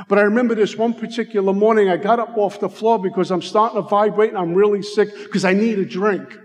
But 0.09 0.19
I 0.19 0.23
remember 0.23 0.55
this 0.55 0.77
one 0.77 0.95
particular 0.95 1.53
morning, 1.53 1.89
I 1.89 1.97
got 1.97 2.19
up 2.19 2.37
off 2.37 2.59
the 2.59 2.69
floor 2.69 2.99
because 2.99 3.31
I'm 3.31 3.43
starting 3.43 3.81
to 3.81 3.89
vibrate 3.89 4.31
and 4.31 4.39
I'm 4.39 4.55
really 4.55 4.83
sick 4.83 5.15
because 5.25 5.45
I 5.45 5.53
need 5.53 5.79
a 5.79 5.85
drink. 5.85 6.37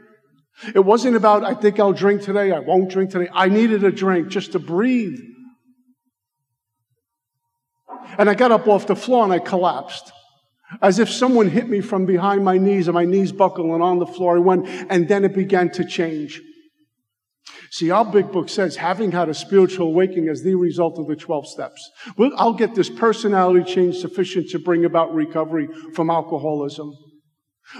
It 0.76 0.86
wasn't 0.86 1.16
about, 1.16 1.44
I 1.44 1.54
think 1.54 1.80
I'll 1.80 1.94
drink 1.94 2.22
today, 2.22 2.52
I 2.52 2.60
won't 2.60 2.90
drink 2.90 3.12
today. 3.12 3.30
I 3.34 3.48
needed 3.48 3.84
a 3.84 3.92
drink 3.92 4.28
just 4.28 4.52
to 4.52 4.60
breathe. 4.60 5.20
And 8.18 8.30
I 8.30 8.34
got 8.34 8.52
up 8.52 8.68
off 8.68 8.86
the 8.88 8.96
floor 8.96 9.24
and 9.24 9.34
I 9.34 9.40
collapsed. 9.40 10.12
As 10.82 11.00
if 11.00 11.10
someone 11.10 11.50
hit 11.50 11.68
me 11.68 11.82
from 11.82 12.06
behind 12.06 12.46
my 12.46 12.58
knees 12.58 12.88
and 12.88 12.94
my 12.94 13.06
knees 13.06 13.32
buckled 13.32 13.72
and 13.72 13.82
on 13.82 13.98
the 13.98 14.06
floor 14.06 14.36
I 14.36 14.40
went, 14.40 14.68
and 14.90 15.08
then 15.08 15.26
it 15.26 15.34
began 15.34 15.72
to 15.72 15.86
change. 15.86 16.42
See, 17.72 17.92
our 17.92 18.06
big 18.06 18.32
book 18.32 18.50
says 18.50 18.76
having 18.76 19.12
had 19.12 19.30
a 19.30 19.34
spiritual 19.34 19.88
awakening 19.88 20.30
as 20.30 20.42
the 20.42 20.56
result 20.56 20.98
of 20.98 21.08
the 21.08 21.16
12 21.16 21.48
steps. 21.48 21.90
Well, 22.18 22.32
I'll 22.36 22.54
get 22.54 22.76
this 22.76 22.90
personality 22.90 23.72
change 23.72 23.98
sufficient 23.98 24.50
to 24.50 24.60
bring 24.60 24.86
about 24.86 25.14
recovery 25.14 25.68
from 25.94 26.10
alcoholism. 26.10 26.94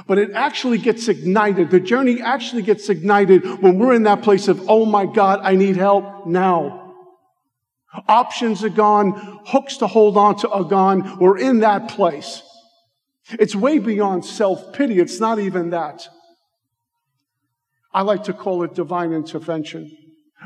But 0.06 0.20
it 0.20 0.32
actually 0.34 0.78
gets 0.78 1.08
ignited. 1.08 1.72
The 1.72 1.80
journey 1.80 2.22
actually 2.22 2.62
gets 2.62 2.90
ignited 2.90 3.62
when 3.62 3.80
we're 3.80 3.96
in 3.96 4.04
that 4.04 4.22
place 4.22 4.48
of, 4.48 4.70
oh 4.70 4.86
my 4.86 5.08
God, 5.08 5.40
I 5.42 5.56
need 5.56 5.78
help 5.78 6.28
now. 6.28 6.94
Options 8.08 8.64
are 8.64 8.70
gone. 8.70 9.40
Hooks 9.48 9.78
to 9.78 9.88
hold 9.88 10.16
on 10.16 10.36
to 10.38 10.50
are 10.50 10.64
gone. 10.64 11.18
We're 11.20 11.40
in 11.40 11.62
that 11.62 11.90
place. 11.90 12.44
It's 13.32 13.56
way 13.56 13.80
beyond 13.80 14.26
self 14.26 14.74
pity. 14.74 15.00
It's 15.00 15.20
not 15.20 15.40
even 15.40 15.72
that. 15.72 16.08
I 17.92 18.02
like 18.04 18.24
to 18.26 18.34
call 18.34 18.64
it 18.64 18.76
divine 18.76 19.14
intervention. 19.14 19.92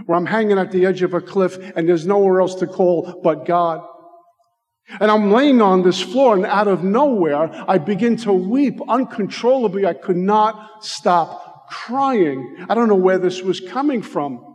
where 0.06 0.18
I'm 0.18 0.26
hanging 0.26 0.58
at 0.58 0.72
the 0.72 0.86
edge 0.86 1.02
of 1.04 1.14
a 1.14 1.22
cliff 1.22 1.58
and 1.76 1.88
there's 1.88 2.08
nowhere 2.08 2.42
else 2.42 2.56
to 2.56 2.68
call 2.68 3.22
but 3.24 3.46
God. 3.46 3.88
And 5.00 5.10
I'm 5.10 5.32
laying 5.32 5.62
on 5.62 5.84
this 5.84 6.02
floor 6.02 6.36
and 6.36 6.46
out 6.46 6.68
of 6.68 6.84
nowhere, 6.84 7.50
I 7.68 7.78
begin 7.78 8.18
to 8.18 8.34
weep 8.34 8.80
uncontrollably. 8.88 9.86
I 9.86 9.94
could 9.94 10.18
not 10.18 10.84
stop 10.84 11.70
crying. 11.70 12.66
I 12.68 12.76
don't 12.76 12.90
know 12.90 12.96
where 12.96 13.18
this 13.20 13.42
was 13.42 13.60
coming 13.60 14.02
from. 14.02 14.53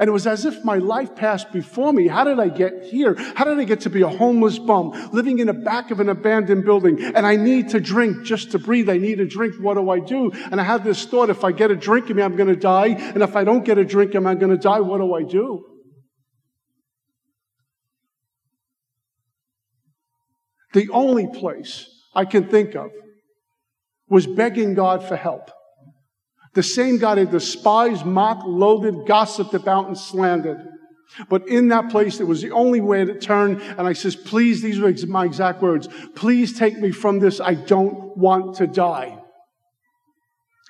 And 0.00 0.08
it 0.08 0.12
was 0.12 0.26
as 0.26 0.44
if 0.44 0.64
my 0.64 0.76
life 0.76 1.16
passed 1.16 1.50
before 1.52 1.92
me. 1.92 2.06
How 2.06 2.22
did 2.22 2.38
I 2.38 2.48
get 2.48 2.84
here? 2.84 3.14
How 3.34 3.44
did 3.44 3.58
I 3.58 3.64
get 3.64 3.80
to 3.80 3.90
be 3.90 4.02
a 4.02 4.08
homeless 4.08 4.58
bum 4.58 4.92
living 5.12 5.40
in 5.40 5.48
the 5.48 5.52
back 5.52 5.90
of 5.90 5.98
an 5.98 6.08
abandoned 6.08 6.64
building? 6.64 7.02
And 7.02 7.26
I 7.26 7.34
need 7.34 7.70
to 7.70 7.80
drink 7.80 8.22
just 8.24 8.52
to 8.52 8.58
breathe. 8.60 8.88
I 8.88 8.98
need 8.98 9.18
a 9.18 9.26
drink. 9.26 9.56
What 9.60 9.74
do 9.74 9.90
I 9.90 9.98
do? 9.98 10.30
And 10.30 10.60
I 10.60 10.64
had 10.64 10.84
this 10.84 11.04
thought, 11.04 11.30
if 11.30 11.42
I 11.42 11.50
get 11.50 11.72
a 11.72 11.76
drink 11.76 12.10
in 12.10 12.16
me, 12.16 12.22
I'm 12.22 12.36
going 12.36 12.48
to 12.48 12.56
die. 12.56 12.88
And 12.88 13.22
if 13.22 13.34
I 13.34 13.42
don't 13.42 13.64
get 13.64 13.76
a 13.76 13.84
drink, 13.84 14.14
am 14.14 14.26
I 14.26 14.36
going 14.36 14.52
to 14.52 14.58
die? 14.58 14.80
What 14.80 14.98
do 14.98 15.14
I 15.14 15.24
do? 15.24 15.64
The 20.74 20.88
only 20.90 21.26
place 21.26 21.88
I 22.14 22.24
can 22.24 22.48
think 22.48 22.76
of 22.76 22.90
was 24.08 24.26
begging 24.26 24.74
God 24.74 25.02
for 25.02 25.16
help. 25.16 25.50
The 26.54 26.62
same 26.62 26.98
God 26.98 27.18
I 27.18 27.24
despised, 27.24 28.04
mocked, 28.04 28.46
loathed, 28.46 29.06
gossiped 29.06 29.54
about, 29.54 29.86
and 29.86 29.98
slandered. 29.98 30.66
But 31.28 31.48
in 31.48 31.68
that 31.68 31.90
place, 31.90 32.20
it 32.20 32.26
was 32.26 32.42
the 32.42 32.50
only 32.50 32.80
way 32.80 33.04
to 33.04 33.18
turn. 33.18 33.60
And 33.60 33.86
I 33.86 33.92
says, 33.92 34.14
please, 34.14 34.62
these 34.62 34.78
were 34.78 34.92
my 35.06 35.24
exact 35.24 35.62
words. 35.62 35.88
Please 36.14 36.58
take 36.58 36.78
me 36.78 36.90
from 36.90 37.18
this. 37.18 37.40
I 37.40 37.54
don't 37.54 38.16
want 38.16 38.56
to 38.56 38.66
die. 38.66 39.18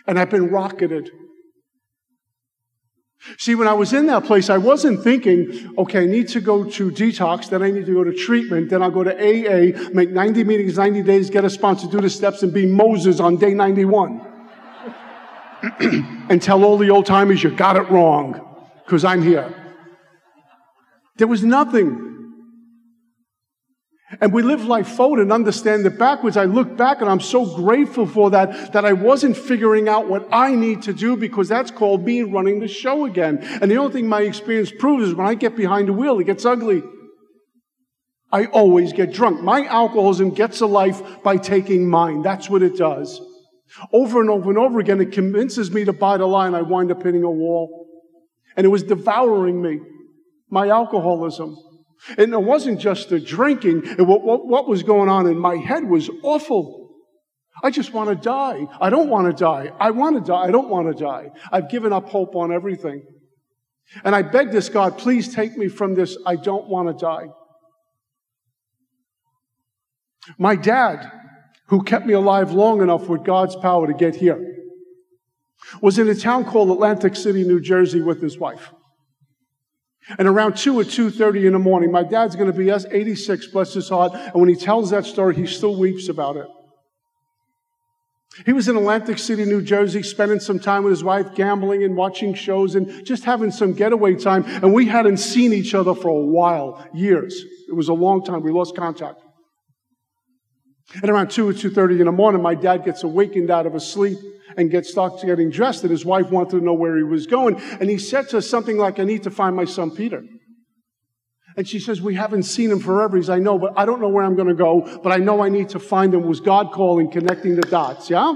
And 0.07 0.19
I've 0.19 0.31
been 0.31 0.51
rocketed. 0.51 1.11
See, 3.37 3.57
when 3.57 3.67
I 3.67 3.73
was 3.73 3.93
in 3.93 4.07
that 4.07 4.25
place, 4.25 4.49
I 4.49 4.59
wasn't 4.59 5.03
thinking, 5.03 5.75
okay, 5.77 6.05
I 6.05 6.07
need 6.07 6.29
to 6.29 6.41
go 6.41 6.65
to 6.65 6.91
detox, 6.91 7.51
then 7.51 7.63
I 7.63 7.71
need 7.71 7.85
to 7.87 7.93
go 7.93 8.05
to 8.05 8.13
treatment, 8.13 8.71
then 8.71 8.81
I'll 8.81 8.93
go 8.93 9.03
to 9.03 9.13
AA, 9.13 9.91
make 9.93 10.11
90 10.11 10.45
meetings, 10.45 10.79
90 10.79 11.03
days, 11.03 11.29
get 11.29 11.45
a 11.45 11.51
sponsor, 11.51 11.89
do 11.89 12.01
the 12.01 12.09
steps, 12.09 12.45
and 12.45 12.55
be 12.55 12.65
Moses 12.65 13.19
on 13.19 13.37
day 13.37 13.55
91. 13.55 14.28
and 15.81 16.41
tell 16.41 16.65
all 16.65 16.79
the 16.79 16.91
old 16.91 17.07
timers 17.07 17.43
you 17.43 17.51
got 17.51 17.77
it 17.77 17.91
wrong 17.91 18.45
because 18.85 19.05
I'm 19.05 19.23
here. 19.23 19.55
There 21.17 21.27
was 21.27 21.45
nothing. 21.45 22.09
And 24.21 24.33
we 24.33 24.43
live 24.43 24.65
life 24.65 24.89
forward 24.89 25.21
and 25.21 25.31
understand 25.31 25.85
it 25.85 25.99
backwards. 25.99 26.39
I 26.39 26.47
look 26.47 26.77
back 26.79 27.03
and 27.03 27.11
I'm 27.11 27.21
so 27.21 27.45
grateful 27.45 28.07
for 28.07 28.31
that, 28.31 28.73
that 28.73 28.87
I 28.87 28.95
wasn't 28.95 29.37
figuring 29.37 29.87
out 29.87 30.09
what 30.09 30.27
I 30.33 30.55
need 30.55 30.83
to 30.83 30.95
do 30.95 31.17
because 31.17 31.49
that's 31.49 31.71
called 31.71 32.05
me 32.05 32.23
running 32.23 32.61
the 32.61 32.69
show 32.69 33.05
again. 33.05 33.39
And 33.61 33.71
the 33.71 33.77
only 33.77 33.93
thing 33.93 34.09
my 34.09 34.23
experience 34.23 34.73
proves 34.73 35.09
is 35.09 35.15
when 35.15 35.27
I 35.27 35.35
get 35.35 35.57
behind 35.57 35.89
the 35.89 35.93
wheel, 35.93 36.19
it 36.19 36.25
gets 36.25 36.47
ugly. 36.47 36.83
I 38.33 38.47
always 38.47 38.93
get 38.95 39.13
drunk. 39.13 39.43
My 39.43 39.67
alcoholism 39.67 40.31
gets 40.31 40.61
a 40.61 40.67
life 40.67 41.03
by 41.23 41.37
taking 41.37 41.89
mine. 41.89 42.23
That's 42.23 42.49
what 42.49 42.63
it 42.63 42.77
does. 42.77 43.21
Over 43.93 44.21
and 44.21 44.31
over 44.31 44.51
and 44.51 44.59
over 44.59 44.81
again, 44.81 45.01
it 45.01 45.13
convinces 45.13 45.71
me 45.71 45.85
to 45.85 45.93
buy 45.93 46.17
the 46.17 46.27
line. 46.27 46.55
I 46.55 46.63
wind 46.63 46.91
up 46.91 47.03
hitting 47.03 47.25
a 47.25 47.31
wall. 47.31 47.87
And 48.57 48.65
it 48.65 48.71
was 48.71 48.83
devouring 48.83 49.63
me, 49.63 49.81
my 50.51 50.69
alcoholism. 50.69 51.57
And 52.17 52.33
it 52.33 52.43
wasn't 52.43 52.81
just 52.81 53.09
the 53.09 53.21
drinking. 53.21 53.83
What, 53.99 54.23
what, 54.23 54.47
what 54.47 54.69
was 54.69 54.83
going 54.83 55.09
on 55.09 55.27
in 55.27 55.39
my 55.39 55.57
head 55.57 55.85
was 55.85 56.11
awful. 56.23 56.91
I 57.63 57.71
just 57.71 57.93
want 57.93 58.09
to 58.11 58.15
die. 58.15 58.67
I 58.81 58.89
don't 58.91 59.09
want 59.09 59.27
to 59.27 59.33
die. 59.33 59.73
I 59.81 59.91
want 59.91 60.17
to 60.17 60.23
die. 60.23 60.43
I 60.43 60.51
don't 60.51 60.69
want 60.69 60.97
to 60.97 61.05
die. 61.05 61.31
I've 61.51 61.69
given 61.69 61.93
up 61.93 62.09
hope 62.09 62.37
on 62.37 62.53
everything. 62.53 63.03
And 64.05 64.15
I 64.15 64.23
beg 64.23 64.51
this 64.51 64.69
God, 64.69 64.99
please 64.99 65.35
take 65.35 65.57
me 65.57 65.69
from 65.69 65.95
this. 65.95 66.17
I 66.27 66.37
don't 66.37 66.69
want 66.69 66.89
to 66.89 66.95
die. 66.95 67.29
My 70.37 70.57
dad 70.57 71.11
who 71.69 71.83
kept 71.83 72.07
me 72.07 72.15
alive 72.15 72.53
long 72.53 72.83
enough 72.83 73.09
with 73.09 73.25
God's 73.25 73.57
power 73.57 73.87
to 73.87 73.95
get 73.95 74.17
here, 74.17 74.57
was 75.81 75.99
in 75.99 76.09
a 76.09 76.15
town 76.15 76.45
called 76.45 76.71
Atlantic 76.71 77.17
City, 77.17 77.45
New 77.45 77.61
Jersey 77.61 78.01
with 78.01 78.23
his 78.23 78.39
wife. 78.39 78.71
And 80.19 80.27
around 80.27 80.57
2 80.57 80.79
or 80.79 80.85
2.30 80.85 81.45
in 81.45 81.53
the 81.53 81.59
morning, 81.59 81.93
my 81.93 82.03
dad's 82.03 82.35
going 82.35 82.51
to 82.51 82.57
be 82.57 82.71
86, 82.71 83.49
bless 83.49 83.75
his 83.75 83.89
heart, 83.91 84.15
and 84.15 84.35
when 84.35 84.49
he 84.49 84.55
tells 84.55 84.91
that 84.91 85.05
story, 85.05 85.35
he 85.35 85.47
still 85.47 85.77
weeps 85.79 86.09
about 86.09 86.37
it. 86.37 86.47
He 88.47 88.53
was 88.53 88.69
in 88.69 88.77
Atlantic 88.77 89.19
City, 89.19 89.45
New 89.45 89.63
Jersey, 89.63 90.03
spending 90.03 90.39
some 90.39 90.61
time 90.61 90.85
with 90.85 90.93
his 90.93 91.03
wife, 91.03 91.35
gambling 91.35 91.83
and 91.83 91.97
watching 91.97 92.35
shows 92.35 92.77
and 92.77 93.05
just 93.05 93.25
having 93.25 93.51
some 93.51 93.73
getaway 93.73 94.15
time. 94.15 94.45
And 94.45 94.73
we 94.73 94.87
hadn't 94.87 95.17
seen 95.17 95.53
each 95.53 95.75
other 95.75 95.95
for 95.95 96.09
a 96.09 96.25
while, 96.25 96.87
years. 96.95 97.45
It 97.69 97.75
was 97.75 97.89
a 97.89 97.95
long 97.95 98.25
time. 98.25 98.43
We 98.43 98.53
lost 98.53 98.77
contact. 98.77 99.21
And 100.95 101.11
around 101.11 101.31
2 101.31 101.49
or 101.49 101.53
2.30 101.53 102.01
in 102.01 102.07
the 102.07 102.13
morning, 102.13 102.41
my 102.41 102.55
dad 102.55 102.85
gets 102.85 103.03
awakened 103.03 103.51
out 103.51 103.67
of 103.67 103.75
a 103.75 103.81
sleep 103.81 104.19
and 104.57 104.71
gets 104.71 104.91
starts 104.91 105.23
getting 105.23 105.51
dressed, 105.51 105.83
and 105.83 105.91
his 105.91 106.05
wife 106.05 106.31
wanted 106.31 106.59
to 106.59 106.65
know 106.65 106.73
where 106.73 106.97
he 106.97 107.03
was 107.03 107.27
going. 107.27 107.61
And 107.81 107.91
he 107.91 107.99
said 107.99 108.29
to 108.31 108.37
her 108.37 108.41
something 108.41 108.79
like, 108.79 108.99
I 108.99 109.05
need 109.05 109.23
to 109.25 109.31
find 109.31 109.55
my 109.55 109.67
son 109.67 109.91
Peter. 109.91 110.25
And 111.57 111.69
she 111.69 111.79
says, 111.79 112.01
We 112.01 112.15
haven't 112.15 112.45
seen 112.45 112.71
him 112.71 112.81
forever. 112.81 113.17
He's, 113.17 113.29
I 113.29 113.39
know, 113.39 113.59
but 113.59 113.75
I 113.77 113.85
don't 113.85 114.01
know 114.01 114.09
where 114.09 114.25
I'm 114.25 114.37
going 114.37 114.49
to 114.49 114.55
go, 114.55 115.01
but 115.03 115.13
I 115.13 115.17
know 115.17 115.43
I 115.43 115.49
need 115.49 115.71
to 115.71 115.81
find 115.81 116.15
him. 116.15 116.23
Was 116.23 116.41
God 116.41 116.73
calling, 116.73 117.11
connecting 117.11 117.57
the 117.57 117.63
dots, 117.63 118.09
yeah? 118.09 118.33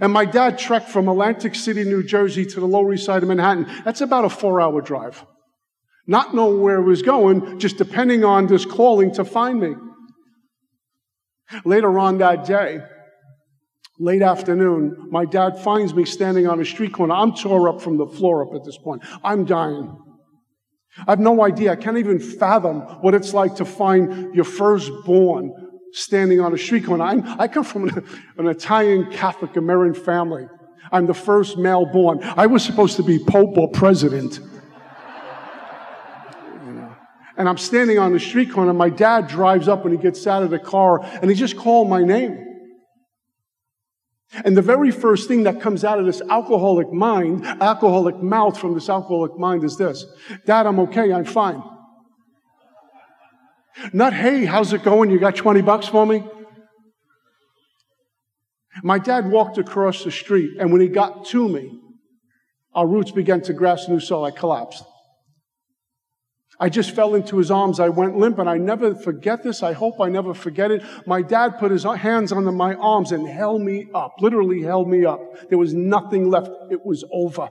And 0.00 0.12
my 0.12 0.24
dad 0.24 0.58
trekked 0.58 0.88
from 0.88 1.08
Atlantic 1.08 1.54
City, 1.54 1.84
New 1.84 2.02
Jersey 2.02 2.44
to 2.44 2.60
the 2.60 2.66
Lower 2.66 2.92
East 2.92 3.06
Side 3.06 3.22
of 3.22 3.28
Manhattan. 3.28 3.66
That's 3.84 4.00
about 4.00 4.24
a 4.24 4.30
four 4.30 4.60
hour 4.60 4.80
drive. 4.80 5.24
Not 6.06 6.34
knowing 6.34 6.60
where 6.60 6.80
he 6.80 6.88
was 6.88 7.02
going, 7.02 7.58
just 7.58 7.76
depending 7.76 8.24
on 8.24 8.46
this 8.46 8.64
calling 8.64 9.12
to 9.14 9.24
find 9.24 9.60
me. 9.60 9.74
Later 11.64 11.98
on 11.98 12.18
that 12.18 12.44
day, 12.44 12.80
late 13.98 14.22
afternoon, 14.22 15.08
my 15.10 15.24
dad 15.24 15.58
finds 15.58 15.94
me 15.94 16.04
standing 16.04 16.46
on 16.46 16.60
a 16.60 16.64
street 16.64 16.92
corner. 16.92 17.14
I'm 17.14 17.34
tore 17.34 17.68
up 17.68 17.80
from 17.80 17.96
the 17.96 18.06
floor 18.06 18.46
up 18.46 18.54
at 18.54 18.64
this 18.64 18.78
point. 18.78 19.02
I'm 19.22 19.44
dying. 19.44 19.96
I 21.06 21.12
have 21.12 21.20
no 21.20 21.44
idea. 21.44 21.72
I 21.72 21.76
can't 21.76 21.98
even 21.98 22.18
fathom 22.18 22.80
what 23.02 23.14
it's 23.14 23.32
like 23.32 23.56
to 23.56 23.64
find 23.64 24.34
your 24.34 24.44
firstborn 24.44 25.52
standing 25.92 26.40
on 26.40 26.52
a 26.54 26.58
street 26.58 26.84
corner. 26.84 27.04
I'm, 27.04 27.24
i 27.40 27.48
come 27.48 27.64
from 27.64 27.88
an, 27.88 28.04
an 28.38 28.46
Italian 28.46 29.10
Catholic 29.10 29.56
American 29.56 30.02
family. 30.02 30.46
I'm 30.92 31.06
the 31.06 31.14
first 31.14 31.56
male 31.56 31.86
born. 31.86 32.22
I 32.22 32.46
was 32.46 32.64
supposed 32.64 32.96
to 32.96 33.02
be 33.02 33.18
Pope 33.18 33.56
or 33.56 33.70
President. 33.70 34.40
And 37.40 37.48
I'm 37.48 37.56
standing 37.56 37.98
on 37.98 38.12
the 38.12 38.20
street 38.20 38.52
corner. 38.52 38.74
My 38.74 38.90
dad 38.90 39.26
drives 39.26 39.66
up 39.66 39.82
when 39.82 39.94
he 39.94 39.98
gets 39.98 40.26
out 40.26 40.42
of 40.42 40.50
the 40.50 40.58
car 40.58 41.00
and 41.02 41.30
he 41.30 41.34
just 41.34 41.56
called 41.56 41.88
my 41.88 42.02
name. 42.02 42.46
And 44.44 44.54
the 44.54 44.60
very 44.60 44.90
first 44.90 45.26
thing 45.26 45.44
that 45.44 45.58
comes 45.58 45.82
out 45.82 45.98
of 45.98 46.04
this 46.04 46.20
alcoholic 46.28 46.92
mind, 46.92 47.46
alcoholic 47.46 48.22
mouth 48.22 48.58
from 48.58 48.74
this 48.74 48.90
alcoholic 48.90 49.38
mind 49.38 49.64
is 49.64 49.78
this 49.78 50.04
Dad, 50.44 50.66
I'm 50.66 50.78
okay. 50.80 51.14
I'm 51.14 51.24
fine. 51.24 51.62
Not, 53.94 54.12
hey, 54.12 54.44
how's 54.44 54.74
it 54.74 54.82
going? 54.82 55.08
You 55.08 55.18
got 55.18 55.34
20 55.34 55.62
bucks 55.62 55.86
for 55.86 56.04
me? 56.04 56.22
My 58.82 58.98
dad 58.98 59.30
walked 59.30 59.56
across 59.56 60.04
the 60.04 60.10
street, 60.10 60.58
and 60.60 60.72
when 60.72 60.82
he 60.82 60.88
got 60.88 61.24
to 61.28 61.48
me, 61.48 61.80
our 62.74 62.86
roots 62.86 63.12
began 63.12 63.40
to 63.42 63.54
grasp 63.54 63.88
new 63.88 63.98
soil. 63.98 64.26
I 64.26 64.30
collapsed. 64.30 64.84
I 66.60 66.68
just 66.68 66.94
fell 66.94 67.14
into 67.14 67.38
his 67.38 67.50
arms. 67.50 67.80
I 67.80 67.88
went 67.88 68.18
limp 68.18 68.38
and 68.38 68.48
I 68.48 68.58
never 68.58 68.94
forget 68.94 69.42
this. 69.42 69.62
I 69.62 69.72
hope 69.72 69.98
I 69.98 70.10
never 70.10 70.34
forget 70.34 70.70
it. 70.70 70.82
My 71.06 71.22
dad 71.22 71.58
put 71.58 71.70
his 71.70 71.84
hands 71.84 72.32
on 72.32 72.54
my 72.54 72.74
arms 72.74 73.12
and 73.12 73.26
held 73.26 73.62
me 73.62 73.88
up, 73.94 74.16
literally 74.20 74.62
held 74.62 74.86
me 74.86 75.06
up. 75.06 75.20
There 75.48 75.58
was 75.58 75.72
nothing 75.72 76.28
left. 76.28 76.50
It 76.70 76.84
was 76.84 77.02
over. 77.10 77.48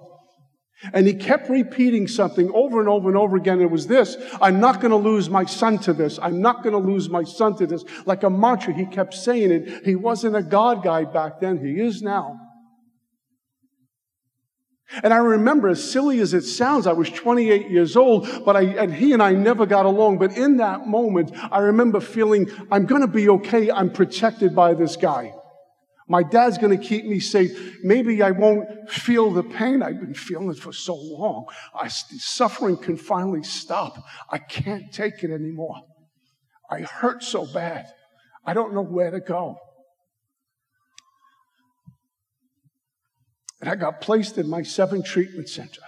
And 0.93 1.07
he 1.07 1.13
kept 1.13 1.49
repeating 1.49 2.07
something 2.07 2.49
over 2.53 2.79
and 2.79 2.87
over 2.87 3.09
and 3.09 3.17
over 3.17 3.35
again. 3.35 3.59
It 3.59 3.71
was 3.71 3.87
this 3.87 4.15
I'm 4.41 4.59
not 4.59 4.79
going 4.79 4.91
to 4.91 4.97
lose 4.97 5.29
my 5.29 5.43
son 5.43 5.79
to 5.79 5.93
this. 5.93 6.19
I'm 6.21 6.41
not 6.41 6.63
going 6.63 6.73
to 6.73 6.91
lose 6.91 7.09
my 7.09 7.23
son 7.23 7.57
to 7.57 7.65
this. 7.65 7.83
Like 8.05 8.23
a 8.23 8.29
mantra, 8.29 8.73
he 8.73 8.85
kept 8.85 9.13
saying 9.15 9.51
it. 9.51 9.85
He 9.85 9.95
wasn't 9.95 10.35
a 10.35 10.43
God 10.43 10.83
guy 10.83 11.03
back 11.03 11.41
then. 11.41 11.57
He 11.57 11.81
is 11.81 12.01
now. 12.01 12.39
And 15.03 15.13
I 15.13 15.17
remember, 15.17 15.69
as 15.69 15.91
silly 15.91 16.19
as 16.19 16.33
it 16.33 16.41
sounds, 16.43 16.87
I 16.87 16.93
was 16.93 17.09
28 17.09 17.69
years 17.69 17.95
old, 17.95 18.27
but 18.43 18.55
I, 18.55 18.61
and 18.61 18.93
he 18.93 19.13
and 19.13 19.21
I 19.21 19.33
never 19.33 19.65
got 19.65 19.85
along. 19.85 20.17
But 20.17 20.35
in 20.35 20.57
that 20.57 20.87
moment, 20.87 21.31
I 21.51 21.59
remember 21.59 21.99
feeling, 21.99 22.49
I'm 22.71 22.85
going 22.85 23.01
to 23.01 23.07
be 23.07 23.29
okay. 23.29 23.69
I'm 23.69 23.91
protected 23.91 24.55
by 24.55 24.73
this 24.73 24.95
guy. 24.95 25.33
My 26.07 26.23
dad's 26.23 26.57
going 26.57 26.75
to 26.75 26.83
keep 26.83 27.05
me 27.05 27.19
safe. 27.19 27.77
Maybe 27.83 28.23
I 28.23 28.31
won't 28.31 28.89
feel 28.89 29.31
the 29.31 29.43
pain. 29.43 29.83
I've 29.83 29.99
been 29.99 30.15
feeling 30.15 30.55
for 30.55 30.73
so 30.73 30.95
long. 30.95 31.45
I, 31.73 31.87
suffering 31.87 32.77
can 32.77 32.97
finally 32.97 33.43
stop. 33.43 34.03
I 34.27 34.39
can't 34.39 34.91
take 34.91 35.23
it 35.23 35.29
anymore. 35.29 35.75
I 36.69 36.81
hurt 36.81 37.23
so 37.23 37.45
bad. 37.45 37.85
I 38.43 38.53
don't 38.53 38.73
know 38.73 38.81
where 38.81 39.11
to 39.11 39.19
go. 39.19 39.57
And 43.61 43.69
I 43.69 43.75
got 43.75 44.01
placed 44.01 44.37
in 44.37 44.49
my 44.49 44.63
seven 44.63 45.03
treatment 45.03 45.49
center. 45.49 45.81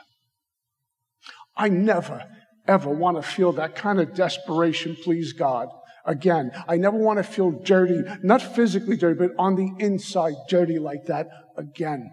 I 1.56 1.70
never, 1.70 2.26
ever 2.68 2.90
want 2.90 3.18
to 3.18 3.24
feel 3.24 3.52
that 3.54 3.76
kind 3.76 4.00
of 4.00 4.14
desperation, 4.14 4.98
please 5.04 5.34
God. 5.34 5.68
Again, 6.06 6.52
I 6.68 6.78
never 6.78 6.98
want 6.98 7.18
to 7.18 7.24
feel 7.24 7.52
dirty, 7.52 8.02
not 8.24 8.42
physically 8.42 8.98
dirty, 8.98 9.20
but 9.20 9.32
on 9.38 9.56
the 9.56 9.72
inside 9.78 10.34
dirty 10.50 10.80
like 10.80 11.06
that 11.06 11.28
again. 11.58 12.10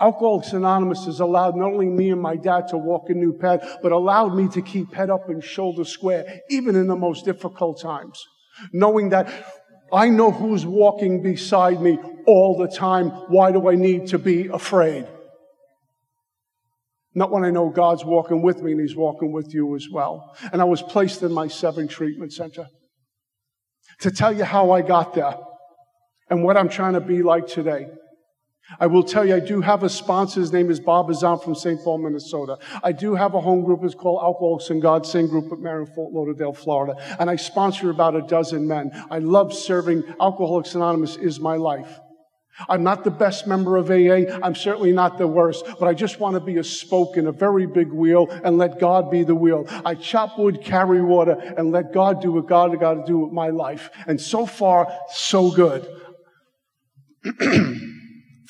Alcoholics 0.00 0.52
Anonymous 0.52 1.06
has 1.06 1.20
allowed 1.20 1.56
not 1.56 1.72
only 1.72 1.86
me 1.86 2.10
and 2.10 2.20
my 2.20 2.36
dad 2.36 2.68
to 2.68 2.76
walk 2.76 3.08
a 3.08 3.14
new 3.14 3.32
path, 3.38 3.78
but 3.82 3.92
allowed 3.92 4.34
me 4.34 4.48
to 4.48 4.62
keep 4.62 4.92
head 4.92 5.10
up 5.10 5.28
and 5.28 5.42
shoulder 5.42 5.84
square, 5.84 6.40
even 6.50 6.76
in 6.76 6.86
the 6.86 6.96
most 6.96 7.24
difficult 7.24 7.80
times. 7.80 8.22
Knowing 8.72 9.08
that 9.10 9.32
I 9.92 10.08
know 10.08 10.30
who's 10.30 10.64
walking 10.64 11.22
beside 11.22 11.80
me 11.80 11.98
all 12.26 12.56
the 12.56 12.68
time. 12.68 13.10
Why 13.10 13.52
do 13.52 13.68
I 13.68 13.74
need 13.74 14.08
to 14.08 14.18
be 14.18 14.48
afraid? 14.48 15.06
Not 17.14 17.30
when 17.30 17.44
I 17.44 17.50
know 17.50 17.68
God's 17.68 18.04
walking 18.04 18.40
with 18.40 18.62
me 18.62 18.72
and 18.72 18.80
He's 18.80 18.96
walking 18.96 19.32
with 19.32 19.52
you 19.52 19.76
as 19.76 19.86
well. 19.92 20.34
And 20.52 20.62
I 20.62 20.64
was 20.64 20.80
placed 20.80 21.22
in 21.22 21.32
my 21.32 21.48
seven 21.48 21.88
treatment 21.88 22.32
center 22.32 22.66
to 24.00 24.10
tell 24.10 24.34
you 24.34 24.44
how 24.44 24.70
I 24.70 24.80
got 24.80 25.14
there 25.14 25.34
and 26.30 26.42
what 26.42 26.56
I'm 26.56 26.70
trying 26.70 26.94
to 26.94 27.00
be 27.00 27.22
like 27.22 27.46
today. 27.46 27.88
I 28.78 28.86
will 28.86 29.02
tell 29.02 29.24
you, 29.24 29.34
I 29.34 29.40
do 29.40 29.60
have 29.60 29.82
a 29.82 29.88
sponsor. 29.88 30.40
His 30.40 30.52
name 30.52 30.70
is 30.70 30.80
Bob 30.80 31.08
Azam 31.08 31.42
from 31.42 31.54
St. 31.54 31.82
Paul, 31.82 31.98
Minnesota. 31.98 32.58
I 32.82 32.92
do 32.92 33.14
have 33.14 33.34
a 33.34 33.40
home 33.40 33.64
group. 33.64 33.80
It's 33.82 33.94
called 33.94 34.22
Alcoholics 34.22 34.70
and 34.70 34.80
God, 34.80 35.06
same 35.06 35.26
group 35.26 35.52
at 35.52 35.58
Marion 35.58 35.86
Fort 35.86 36.12
Lauderdale, 36.12 36.52
Florida. 36.52 36.94
And 37.18 37.28
I 37.28 37.36
sponsor 37.36 37.90
about 37.90 38.16
a 38.16 38.22
dozen 38.22 38.66
men. 38.66 38.90
I 39.10 39.18
love 39.18 39.52
serving. 39.52 40.04
Alcoholics 40.20 40.74
Anonymous 40.74 41.16
is 41.16 41.40
my 41.40 41.56
life. 41.56 42.00
I'm 42.68 42.82
not 42.82 43.02
the 43.02 43.10
best 43.10 43.46
member 43.46 43.76
of 43.76 43.90
AA. 43.90 44.38
I'm 44.42 44.54
certainly 44.54 44.92
not 44.92 45.16
the 45.16 45.26
worst, 45.26 45.64
but 45.80 45.86
I 45.86 45.94
just 45.94 46.20
want 46.20 46.34
to 46.34 46.40
be 46.40 46.58
a 46.58 46.64
spoke 46.64 47.16
in 47.16 47.26
a 47.26 47.32
very 47.32 47.66
big 47.66 47.90
wheel 47.90 48.28
and 48.44 48.58
let 48.58 48.78
God 48.78 49.10
be 49.10 49.24
the 49.24 49.34
wheel. 49.34 49.66
I 49.84 49.94
chop 49.94 50.38
wood, 50.38 50.62
carry 50.62 51.00
water, 51.00 51.32
and 51.32 51.72
let 51.72 51.92
God 51.92 52.20
do 52.20 52.32
what 52.32 52.46
God 52.46 52.78
got 52.78 52.94
to 52.94 53.04
do 53.06 53.18
with 53.18 53.32
my 53.32 53.48
life. 53.48 53.90
And 54.06 54.20
so 54.20 54.44
far, 54.44 54.92
so 55.10 55.50
good. 55.50 55.88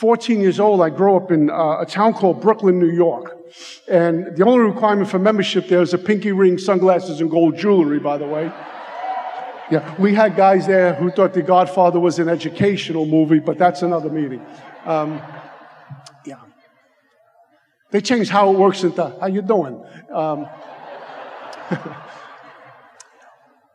14 0.03 0.41
years 0.41 0.59
old, 0.59 0.83
I 0.83 0.91
grew 0.91 1.15
up 1.15 1.31
in 1.31 1.49
uh, 1.49 1.79
a 1.79 1.87
town 1.87 2.13
called 2.13 2.41
Brooklyn, 2.41 2.81
New 2.81 2.91
York. 2.91 3.39
And 3.89 4.37
the 4.37 4.45
only 4.45 4.65
requirement 4.69 5.09
for 5.09 5.21
membership 5.21 5.69
there 5.69 5.81
is 5.81 5.95
a 5.95 5.99
pinky 5.99 6.33
ring, 6.33 6.59
sunglasses, 6.59 7.21
and 7.21 7.31
gold 7.31 7.57
jewelry, 7.57 8.01
by 8.01 8.19
the 8.19 8.27
way. 8.27 8.51
Yeah, 9.71 9.95
we 10.01 10.13
had 10.13 10.35
guys 10.35 10.67
there 10.67 10.95
who 10.95 11.13
thought 11.13 11.35
The 11.35 11.43
Godfather 11.43 12.01
was 12.01 12.19
an 12.19 12.29
educational 12.29 13.07
movie, 13.07 13.39
but 13.39 13.59
that's 13.59 13.83
another 13.83 14.11
meeting. 14.11 14.45
Um, 14.85 15.23
yeah. 16.27 16.41
They 17.93 18.01
changed 18.01 18.29
how 18.29 18.53
it 18.53 18.59
works 18.59 18.83
into 18.83 19.17
how 19.21 19.29
you 19.29 19.41
doing. 19.41 19.85
Um, 20.13 20.49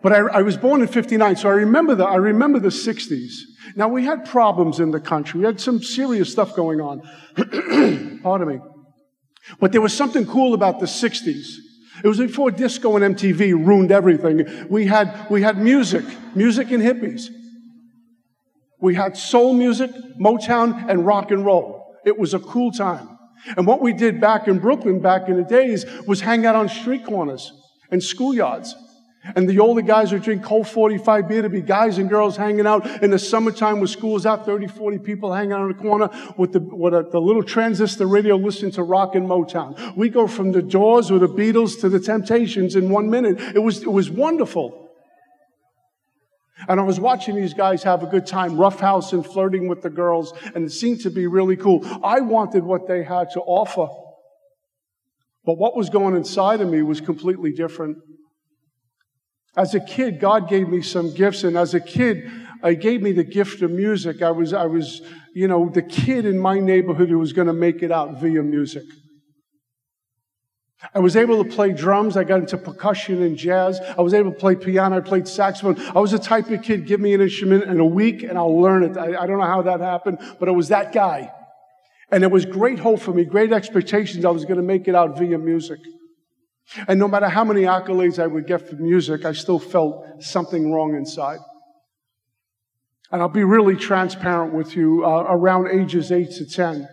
but 0.07 0.15
I, 0.15 0.37
I 0.39 0.41
was 0.41 0.55
born 0.55 0.81
in 0.81 0.87
59, 0.87 1.35
so 1.35 1.49
I 1.49 1.55
remember 1.55 1.93
the, 1.93 2.05
I 2.05 2.15
remember 2.15 2.59
the 2.59 2.69
60s. 2.69 3.41
Now, 3.75 3.89
we 3.89 4.05
had 4.05 4.23
problems 4.23 4.79
in 4.79 4.91
the 4.91 5.01
country. 5.01 5.41
We 5.41 5.45
had 5.45 5.59
some 5.59 5.83
serious 5.83 6.31
stuff 6.31 6.55
going 6.55 6.79
on. 6.79 7.01
Pardon 8.23 8.47
me. 8.47 8.59
But 9.59 9.73
there 9.73 9.81
was 9.81 9.93
something 9.93 10.25
cool 10.25 10.53
about 10.53 10.79
the 10.79 10.85
60s. 10.85 11.55
It 12.05 12.07
was 12.07 12.19
before 12.19 12.51
disco 12.51 12.95
and 12.95 13.17
MTV 13.17 13.51
ruined 13.67 13.91
everything. 13.91 14.47
We 14.69 14.85
had, 14.85 15.29
we 15.29 15.41
had 15.41 15.57
music, 15.57 16.05
music 16.33 16.71
and 16.71 16.81
hippies. 16.81 17.23
We 18.79 18.95
had 18.95 19.17
soul 19.17 19.53
music, 19.53 19.91
Motown, 20.17 20.89
and 20.89 21.05
rock 21.05 21.31
and 21.31 21.45
roll. 21.45 21.97
It 22.05 22.17
was 22.17 22.33
a 22.33 22.39
cool 22.39 22.71
time. 22.71 23.09
And 23.57 23.67
what 23.67 23.81
we 23.81 23.91
did 23.91 24.21
back 24.21 24.47
in 24.47 24.59
Brooklyn 24.59 25.01
back 25.01 25.27
in 25.27 25.35
the 25.35 25.43
days 25.43 25.85
was 26.07 26.21
hang 26.21 26.45
out 26.45 26.55
on 26.55 26.69
street 26.69 27.05
corners 27.05 27.51
and 27.91 27.99
schoolyards. 27.99 28.69
And 29.35 29.49
the 29.49 29.59
older 29.59 29.81
guys 29.81 30.11
would 30.11 30.23
drink 30.23 30.43
Colt 30.43 30.67
45 30.67 31.27
beer 31.27 31.41
to 31.41 31.49
be 31.49 31.61
guys 31.61 31.97
and 31.97 32.09
girls 32.09 32.37
hanging 32.37 32.65
out 32.65 33.03
in 33.03 33.11
the 33.11 33.19
summertime 33.19 33.79
with 33.79 33.89
schools 33.89 34.25
out, 34.25 34.45
30, 34.45 34.67
40 34.67 34.99
people 34.99 35.33
hanging 35.33 35.53
out 35.53 35.61
in 35.63 35.67
the 35.69 35.81
corner 35.81 36.09
with 36.37 36.53
the, 36.53 36.59
with 36.59 36.93
a, 36.93 37.03
the 37.11 37.19
little 37.19 37.43
transistor 37.43 38.07
radio 38.07 38.35
listening 38.35 38.71
to 38.71 38.83
rock 38.83 39.15
and 39.15 39.27
Motown. 39.27 39.95
We 39.95 40.09
go 40.09 40.27
from 40.27 40.51
the 40.51 40.61
Doors 40.61 41.11
or 41.11 41.19
the 41.19 41.27
Beatles 41.27 41.79
to 41.81 41.89
the 41.89 41.99
Temptations 41.99 42.75
in 42.75 42.89
one 42.89 43.09
minute. 43.09 43.39
It 43.55 43.59
was, 43.59 43.81
it 43.81 43.91
was 43.91 44.09
wonderful. 44.09 44.85
And 46.67 46.79
I 46.79 46.83
was 46.83 46.99
watching 46.99 47.35
these 47.35 47.53
guys 47.53 47.83
have 47.83 48.01
a 48.01 48.07
good 48.07 48.25
time, 48.25 48.57
roughhouse 48.57 49.13
and 49.13 49.25
flirting 49.25 49.67
with 49.67 49.83
the 49.83 49.89
girls, 49.89 50.33
and 50.55 50.65
it 50.65 50.71
seemed 50.71 51.01
to 51.01 51.11
be 51.11 51.27
really 51.27 51.55
cool. 51.55 51.85
I 52.03 52.21
wanted 52.21 52.63
what 52.63 52.87
they 52.87 53.03
had 53.03 53.31
to 53.31 53.41
offer. 53.41 53.87
But 55.45 55.57
what 55.57 55.77
was 55.77 55.89
going 55.89 56.15
inside 56.15 56.61
of 56.61 56.69
me 56.69 56.81
was 56.81 56.99
completely 56.99 57.53
different. 57.53 57.97
As 59.57 59.73
a 59.73 59.79
kid, 59.79 60.19
God 60.19 60.47
gave 60.47 60.69
me 60.69 60.81
some 60.81 61.13
gifts, 61.13 61.43
and 61.43 61.57
as 61.57 61.73
a 61.73 61.79
kid, 61.79 62.29
He 62.63 62.75
gave 62.75 63.01
me 63.01 63.11
the 63.11 63.23
gift 63.23 63.61
of 63.63 63.71
music. 63.71 64.21
I 64.21 64.31
was, 64.31 64.53
I 64.53 64.67
was, 64.67 65.01
you 65.33 65.47
know, 65.47 65.67
the 65.67 65.81
kid 65.81 66.25
in 66.25 66.37
my 66.37 66.59
neighborhood 66.59 67.09
who 67.09 67.17
was 67.17 67.33
going 67.33 67.47
to 67.47 67.53
make 67.53 67.81
it 67.81 67.91
out 67.91 68.21
via 68.21 68.43
music. 68.43 68.83
I 70.93 70.99
was 70.99 71.15
able 71.15 71.43
to 71.43 71.49
play 71.49 71.73
drums. 71.73 72.15
I 72.17 72.23
got 72.23 72.39
into 72.39 72.57
percussion 72.57 73.23
and 73.23 73.35
jazz. 73.35 73.79
I 73.97 74.01
was 74.01 74.13
able 74.13 74.31
to 74.31 74.37
play 74.37 74.55
piano. 74.55 74.97
I 74.97 74.99
played 74.99 75.27
saxophone. 75.27 75.79
I 75.95 75.99
was 75.99 76.11
the 76.11 76.19
type 76.19 76.49
of 76.51 76.61
kid, 76.61 76.85
give 76.85 76.99
me 76.99 77.15
an 77.15 77.21
instrument 77.21 77.63
in 77.63 77.79
a 77.79 77.85
week 77.85 78.21
and 78.21 78.37
I'll 78.37 78.61
learn 78.61 78.83
it. 78.83 78.95
I, 78.95 79.23
I 79.23 79.25
don't 79.25 79.39
know 79.39 79.45
how 79.45 79.63
that 79.63 79.79
happened, 79.79 80.19
but 80.39 80.47
I 80.47 80.51
was 80.51 80.67
that 80.67 80.93
guy. 80.93 81.31
And 82.11 82.23
it 82.23 82.29
was 82.29 82.45
great 82.45 82.77
hope 82.79 82.99
for 82.99 83.11
me, 83.11 83.25
great 83.25 83.51
expectations 83.51 84.23
I 84.23 84.29
was 84.29 84.45
going 84.45 84.57
to 84.57 84.63
make 84.63 84.87
it 84.87 84.93
out 84.93 85.17
via 85.17 85.39
music. 85.39 85.79
And 86.87 86.99
no 86.99 87.07
matter 87.07 87.29
how 87.29 87.43
many 87.43 87.61
accolades 87.61 88.19
I 88.19 88.27
would 88.27 88.45
get 88.45 88.67
for 88.67 88.75
music, 88.75 89.25
I 89.25 89.31
still 89.31 89.59
felt 89.59 90.21
something 90.21 90.71
wrong 90.71 90.95
inside. 90.95 91.39
And 93.11 93.21
I'll 93.21 93.29
be 93.29 93.45
really 93.45 93.75
transparent 93.75 94.53
with 94.53 94.75
you. 94.75 95.05
Uh, 95.05 95.25
around 95.29 95.67
ages 95.67 96.11
8 96.11 96.29
to 96.31 96.45
10, 96.45 96.87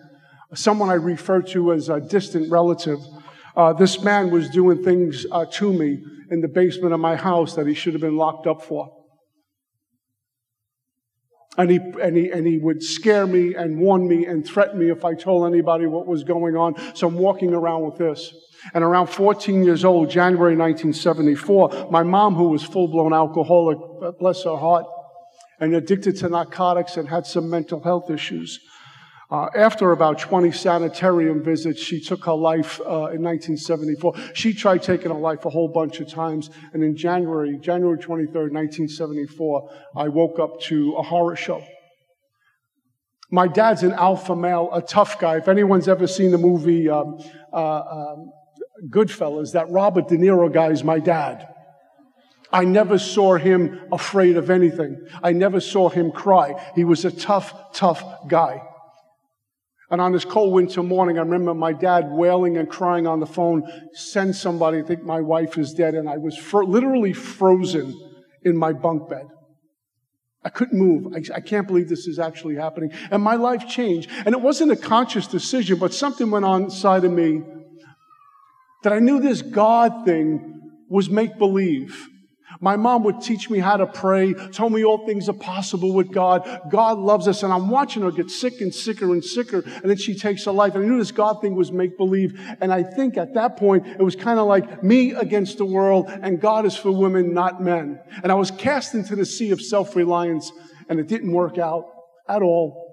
someone 0.55 0.91
I 0.91 0.95
refer 0.95 1.43
to 1.43 1.73
as 1.73 1.89
a 1.89 2.01
distant 2.01 2.51
relative, 2.51 3.01
uh, 3.57 3.73
this 3.73 4.01
man 4.01 4.31
was 4.31 4.49
doing 4.49 4.83
things 4.83 5.27
uh, 5.31 5.45
to 5.45 5.73
me 5.73 6.03
in 6.31 6.41
the 6.41 6.49
basement 6.49 6.95
of 6.95 7.01
my 7.01 7.17
house 7.17 7.55
that 7.57 7.67
he 7.67 7.75
should 7.75 7.95
have 7.95 8.03
been 8.03 8.17
locked 8.17 8.47
up 8.47 8.63
for. 8.63 9.04
And 11.57 11.71
he, 11.71 11.79
and, 12.03 12.17
he, 12.17 12.31
and 12.31 12.47
he 12.47 12.59
would 12.59 12.83
scare 12.83 13.27
me 13.27 13.55
and 13.55 13.79
warn 13.79 14.09
me 14.09 14.27
and 14.27 14.45
threaten 14.45 14.79
me 14.79 14.91
if 14.91 15.05
I 15.05 15.15
told 15.15 15.47
anybody 15.47 15.87
what 15.87 16.07
was 16.07 16.25
going 16.25 16.57
on. 16.57 16.75
So 16.95 17.07
I'm 17.07 17.15
walking 17.15 17.55
around 17.55 17.85
with 17.85 17.97
this. 17.97 18.35
And 18.73 18.83
around 18.83 19.09
14 19.09 19.63
years 19.63 19.85
old, 19.85 20.11
January 20.11 20.57
1974, 20.57 21.89
my 21.91 22.03
mom, 22.03 22.35
who 22.35 22.49
was 22.49 22.63
full 22.65 22.89
blown 22.89 23.13
alcoholic, 23.13 23.79
bless 24.19 24.45
her 24.45 24.57
heart, 24.57 24.87
and 25.61 25.75
addicted 25.75 26.17
to 26.17 26.29
narcotics 26.29 26.97
and 26.97 27.09
had 27.09 27.27
some 27.27 27.49
mental 27.51 27.83
health 27.83 28.11
issues. 28.11 28.59
Uh, 29.31 29.49
after 29.57 29.93
about 29.93 30.19
20 30.19 30.53
sanitarium 30.53 31.43
visits, 31.43 31.81
she 31.81 32.01
took 32.01 32.25
her 32.27 32.35
life 32.35 32.79
uh, 32.81 33.09
in 33.11 33.23
1974. 33.23 34.15
She 34.35 34.53
tried 34.53 34.83
taking 34.83 35.11
her 35.11 35.19
life 35.19 35.45
a 35.45 35.51
whole 35.51 35.69
bunch 35.69 36.01
of 36.01 36.09
times. 36.09 36.51
And 36.73 36.85
in 36.85 36.95
January, 36.97 37.59
January 37.59 37.99
23rd, 37.99 38.53
1974, 38.53 39.71
I 39.97 40.09
woke 40.09 40.39
up 40.39 40.61
to 40.63 40.95
a 40.99 41.03
horror 41.03 41.37
show. 41.37 41.65
My 43.31 43.49
dad's 43.49 43.83
an 43.83 43.93
alpha 43.93 44.37
male, 44.37 44.69
a 44.73 44.83
tough 44.83 45.19
guy. 45.19 45.39
If 45.39 45.49
anyone's 45.49 45.89
ever 45.89 46.07
seen 46.07 46.31
the 46.31 46.39
movie 46.39 46.89
um, 46.91 47.19
uh, 47.53 47.81
um, 47.81 48.31
Goodfellas, 48.91 49.53
that 49.53 49.71
Robert 49.71 50.09
De 50.09 50.17
Niro 50.17 50.53
guy 50.53 50.71
is 50.71 50.85
my 50.85 50.99
dad. 50.99 51.49
I 52.53 52.65
never 52.65 52.99
saw 52.99 53.37
him 53.37 53.81
afraid 53.91 54.37
of 54.37 54.51
anything. 54.51 55.09
I 55.23 55.33
never 55.33 55.61
saw 55.61 55.89
him 55.89 56.13
cry. 56.13 56.63
He 56.77 56.85
was 56.85 57.05
a 57.05 57.11
tough, 57.11 57.73
tough 57.73 58.29
guy. 58.29 58.63
And 59.95 60.01
on 60.01 60.11
this 60.11 60.25
cold 60.25 60.53
winter 60.53 60.83
morning, 60.83 61.19
I 61.19 61.21
remember 61.21 61.55
my 61.55 61.73
dad 61.73 62.11
wailing 62.11 62.57
and 62.57 62.69
crying 62.69 63.07
on 63.07 63.21
the 63.21 63.27
phone, 63.27 63.63
send 63.93 64.35
somebody, 64.35 64.79
I 64.79 64.83
think 64.83 65.05
my 65.05 65.21
wife 65.21 65.57
is 65.57 65.73
dead. 65.73 65.95
And 65.95 66.09
I 66.09 66.17
was 66.17 66.37
fr- 66.37 66.65
literally 66.65 67.13
frozen 67.13 67.95
in 68.43 68.57
my 68.57 68.73
bunk 68.73 69.09
bed. 69.09 69.29
I 70.43 70.49
couldn't 70.49 70.77
move. 70.77 71.15
I, 71.15 71.37
I, 71.37 71.41
can't 71.41 71.69
believe 71.69 71.89
this 71.89 72.09
is 72.09 72.19
actually 72.19 72.57
happening. 72.57 72.91
And 73.13 73.23
my 73.23 73.37
life 73.37 73.69
changed. 73.69 74.11
And 74.27 74.35
it 74.35 74.41
wasn't 74.41 74.73
a 74.73 74.77
conscious 74.77 75.29
decision, 75.29 75.79
but 75.79 75.95
something 75.95 76.29
went 76.29 76.45
on 76.45 76.65
inside 76.65 77.05
of 77.05 77.13
me 77.13 77.43
that 78.83 78.93
I 78.93 78.99
knew 78.99 79.21
this 79.21 79.43
God 79.43 80.05
thing 80.05 80.73
was 80.89 81.09
make 81.09 81.39
believe. 81.39 82.09
My 82.61 82.77
mom 82.77 83.05
would 83.05 83.21
teach 83.21 83.51
me 83.51 83.59
how 83.59 83.77
to 83.77 83.87
pray, 83.87 84.35
told 84.53 84.73
me 84.73 84.85
all 84.85 85.07
things 85.07 85.29
are 85.29 85.35
possible 85.35 85.93
with 85.93 86.13
God. 86.13 86.49
God 86.71 86.99
loves 86.99 87.29
us. 87.29 87.43
And 87.43 87.53
I'm 87.53 87.69
watching 87.69 88.03
her 88.03 88.11
get 88.11 88.31
sick 88.31 88.61
and 88.61 88.75
sicker 88.75 89.13
and 89.13 89.25
sicker. 89.25 89.59
And 89.59 89.85
then 89.85 89.97
she 89.97 90.15
takes 90.15 90.45
her 90.45 90.53
life. 90.53 90.75
And 90.75 90.85
I 90.85 90.87
knew 90.87 90.99
this 90.99 91.13
God 91.13 91.41
thing 91.41 91.55
was 91.55 91.73
make 91.73 91.97
believe. 91.97 92.39
And 92.61 92.73
I 92.73 92.83
think 92.83 93.17
at 93.17 93.35
that 93.35 93.57
point, 93.57 93.87
it 93.87 94.03
was 94.03 94.17
kind 94.17 94.39
of 94.39 94.47
like 94.47 94.83
me 94.83 95.13
against 95.13 95.59
the 95.59 95.65
world 95.65 96.09
and 96.09 96.41
God 96.41 96.67
is 96.67 96.77
for 96.77 96.91
women, 96.91 97.35
not 97.35 97.63
men. 97.63 98.01
And 98.23 98.31
I 98.31 98.35
was 98.35 98.51
cast 98.51 98.95
into 98.95 99.17
the 99.17 99.27
sea 99.27 99.51
of 99.51 99.61
self-reliance 99.61 100.53
and 100.89 101.01
it 101.01 101.09
didn't 101.09 101.33
work 101.33 101.59
out 101.59 101.85
at 102.29 102.43
all. 102.43 102.85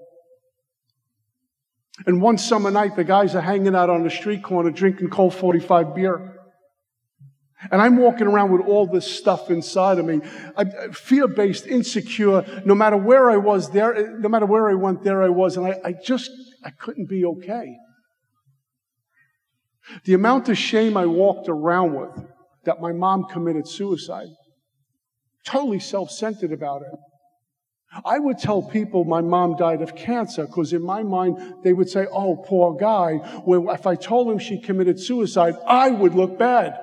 And 2.06 2.20
one 2.22 2.38
summer 2.38 2.70
night, 2.70 2.96
the 2.96 3.04
guys 3.04 3.34
are 3.34 3.40
hanging 3.40 3.74
out 3.74 3.90
on 3.90 4.02
the 4.02 4.10
street 4.10 4.42
corner 4.42 4.70
drinking 4.70 5.10
Colt 5.10 5.34
45 5.34 5.94
beer. 5.94 6.41
And 7.70 7.80
I'm 7.80 7.96
walking 7.96 8.26
around 8.26 8.50
with 8.50 8.66
all 8.66 8.86
this 8.86 9.06
stuff 9.06 9.50
inside 9.50 9.98
of 9.98 10.04
me, 10.04 10.20
fear 10.92 11.28
based, 11.28 11.66
insecure. 11.66 12.62
No 12.64 12.74
matter 12.74 12.96
where 12.96 13.30
I 13.30 13.36
was, 13.36 13.70
there, 13.70 14.18
no 14.18 14.28
matter 14.28 14.46
where 14.46 14.68
I 14.68 14.74
went, 14.74 15.04
there 15.04 15.22
I 15.22 15.28
was. 15.28 15.56
And 15.56 15.66
I, 15.66 15.80
I 15.84 15.92
just, 15.92 16.30
I 16.64 16.70
couldn't 16.70 17.08
be 17.08 17.24
okay. 17.24 17.76
The 20.04 20.14
amount 20.14 20.48
of 20.48 20.58
shame 20.58 20.96
I 20.96 21.06
walked 21.06 21.48
around 21.48 21.94
with 21.94 22.26
that 22.64 22.80
my 22.80 22.92
mom 22.92 23.24
committed 23.24 23.68
suicide, 23.68 24.28
totally 25.44 25.80
self 25.80 26.10
centered 26.10 26.52
about 26.52 26.82
it. 26.82 26.98
I 28.04 28.18
would 28.18 28.38
tell 28.38 28.62
people 28.62 29.04
my 29.04 29.20
mom 29.20 29.56
died 29.56 29.82
of 29.82 29.94
cancer 29.94 30.46
because 30.46 30.72
in 30.72 30.82
my 30.82 31.02
mind 31.02 31.38
they 31.62 31.74
would 31.74 31.90
say, 31.90 32.06
oh, 32.10 32.36
poor 32.36 32.74
guy. 32.74 33.20
Well, 33.44 33.70
if 33.70 33.86
I 33.86 33.96
told 33.96 34.30
him 34.30 34.38
she 34.38 34.58
committed 34.60 34.98
suicide, 34.98 35.56
I 35.66 35.90
would 35.90 36.14
look 36.14 36.38
bad. 36.38 36.78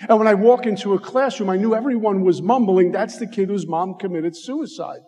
And 0.00 0.18
when 0.18 0.28
I 0.28 0.34
walk 0.34 0.66
into 0.66 0.94
a 0.94 0.98
classroom, 0.98 1.48
I 1.48 1.56
knew 1.56 1.74
everyone 1.74 2.22
was 2.22 2.42
mumbling, 2.42 2.92
that's 2.92 3.18
the 3.18 3.26
kid 3.26 3.48
whose 3.48 3.66
mom 3.66 3.94
committed 3.98 4.36
suicide. 4.36 5.00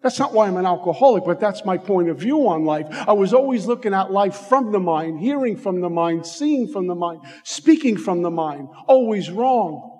That's 0.00 0.18
not 0.20 0.32
why 0.32 0.46
I'm 0.46 0.56
an 0.56 0.66
alcoholic, 0.66 1.24
but 1.24 1.40
that's 1.40 1.64
my 1.64 1.76
point 1.76 2.08
of 2.08 2.20
view 2.20 2.48
on 2.48 2.64
life. 2.64 2.86
I 2.90 3.14
was 3.14 3.34
always 3.34 3.66
looking 3.66 3.94
at 3.94 4.12
life 4.12 4.36
from 4.36 4.70
the 4.70 4.78
mind, 4.78 5.18
hearing 5.18 5.56
from 5.56 5.80
the 5.80 5.90
mind, 5.90 6.24
seeing 6.24 6.68
from 6.68 6.86
the 6.86 6.94
mind, 6.94 7.22
speaking 7.42 7.96
from 7.96 8.22
the 8.22 8.30
mind. 8.30 8.68
Always 8.86 9.28
wrong. 9.28 9.96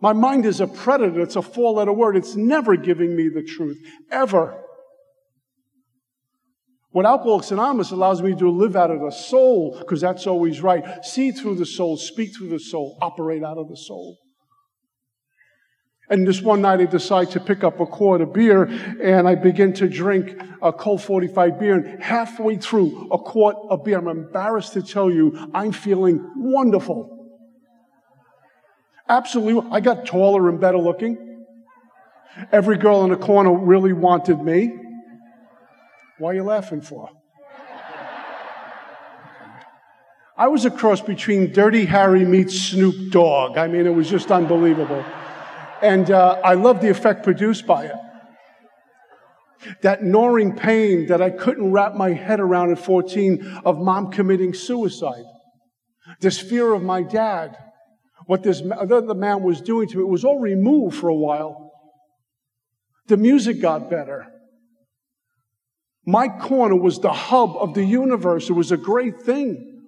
My 0.00 0.12
mind 0.12 0.46
is 0.46 0.60
a 0.60 0.68
predator. 0.68 1.20
It's 1.20 1.34
a 1.34 1.42
four 1.42 1.72
letter 1.72 1.92
word. 1.92 2.16
It's 2.16 2.36
never 2.36 2.76
giving 2.76 3.16
me 3.16 3.28
the 3.28 3.42
truth. 3.42 3.78
Ever. 4.12 4.62
What 6.90 7.04
Alcoholics 7.04 7.50
Anonymous 7.50 7.90
allows 7.90 8.22
me 8.22 8.34
to 8.34 8.50
live 8.50 8.74
out 8.74 8.90
of 8.90 9.00
the 9.00 9.10
soul, 9.10 9.76
because 9.78 10.00
that's 10.00 10.26
always 10.26 10.62
right. 10.62 11.04
See 11.04 11.32
through 11.32 11.56
the 11.56 11.66
soul, 11.66 11.98
speak 11.98 12.36
through 12.36 12.48
the 12.48 12.58
soul, 12.58 12.96
operate 13.02 13.44
out 13.44 13.58
of 13.58 13.68
the 13.68 13.76
soul. 13.76 14.18
And 16.10 16.26
this 16.26 16.40
one 16.40 16.62
night 16.62 16.80
I 16.80 16.86
decide 16.86 17.30
to 17.32 17.40
pick 17.40 17.62
up 17.62 17.80
a 17.80 17.86
quart 17.86 18.22
of 18.22 18.32
beer 18.32 18.64
and 18.64 19.28
I 19.28 19.34
begin 19.34 19.74
to 19.74 19.88
drink 19.88 20.40
a 20.62 20.72
Colt 20.72 21.02
45 21.02 21.60
beer. 21.60 21.74
And 21.74 22.02
halfway 22.02 22.56
through 22.56 23.10
a 23.10 23.18
quart 23.18 23.56
of 23.68 23.84
beer, 23.84 23.98
I'm 23.98 24.08
embarrassed 24.08 24.72
to 24.72 24.82
tell 24.82 25.10
you, 25.10 25.50
I'm 25.52 25.70
feeling 25.70 26.26
wonderful. 26.34 27.14
Absolutely. 29.06 29.70
I 29.70 29.80
got 29.80 30.06
taller 30.06 30.48
and 30.48 30.58
better 30.58 30.78
looking. 30.78 31.44
Every 32.52 32.78
girl 32.78 33.04
in 33.04 33.10
the 33.10 33.16
corner 33.16 33.52
really 33.52 33.92
wanted 33.92 34.40
me. 34.40 34.87
Why 36.18 36.30
are 36.30 36.34
you 36.34 36.42
laughing 36.42 36.80
for? 36.80 37.10
I 40.36 40.46
was 40.46 40.64
a 40.64 40.70
cross 40.70 41.00
between 41.00 41.52
Dirty 41.52 41.84
Harry 41.84 42.24
meets 42.24 42.54
Snoop 42.54 43.10
Dogg. 43.10 43.58
I 43.58 43.66
mean, 43.66 43.86
it 43.86 43.94
was 43.94 44.08
just 44.08 44.30
unbelievable. 44.30 45.04
And 45.82 46.10
uh, 46.10 46.40
I 46.44 46.54
love 46.54 46.80
the 46.80 46.90
effect 46.90 47.24
produced 47.24 47.66
by 47.66 47.86
it. 47.86 47.94
That 49.82 50.04
gnawing 50.04 50.54
pain 50.56 51.06
that 51.06 51.20
I 51.20 51.30
couldn't 51.30 51.72
wrap 51.72 51.94
my 51.94 52.12
head 52.12 52.38
around 52.38 52.70
at 52.70 52.78
14 52.78 53.62
of 53.64 53.78
mom 53.78 54.12
committing 54.12 54.54
suicide. 54.54 55.24
This 56.20 56.38
fear 56.38 56.72
of 56.72 56.82
my 56.82 57.02
dad. 57.02 57.56
What 58.26 58.44
this 58.44 58.62
other 58.78 59.14
man 59.14 59.42
was 59.42 59.60
doing 59.60 59.88
to 59.88 59.96
me. 59.96 60.02
It 60.02 60.08
was 60.08 60.24
all 60.24 60.38
removed 60.38 60.96
for 60.96 61.08
a 61.08 61.14
while. 61.14 61.72
The 63.08 63.16
music 63.16 63.60
got 63.60 63.90
better. 63.90 64.26
My 66.08 66.26
corner 66.26 66.74
was 66.74 67.00
the 67.00 67.12
hub 67.12 67.54
of 67.58 67.74
the 67.74 67.84
universe. 67.84 68.48
It 68.48 68.54
was 68.54 68.72
a 68.72 68.78
great 68.78 69.20
thing. 69.20 69.84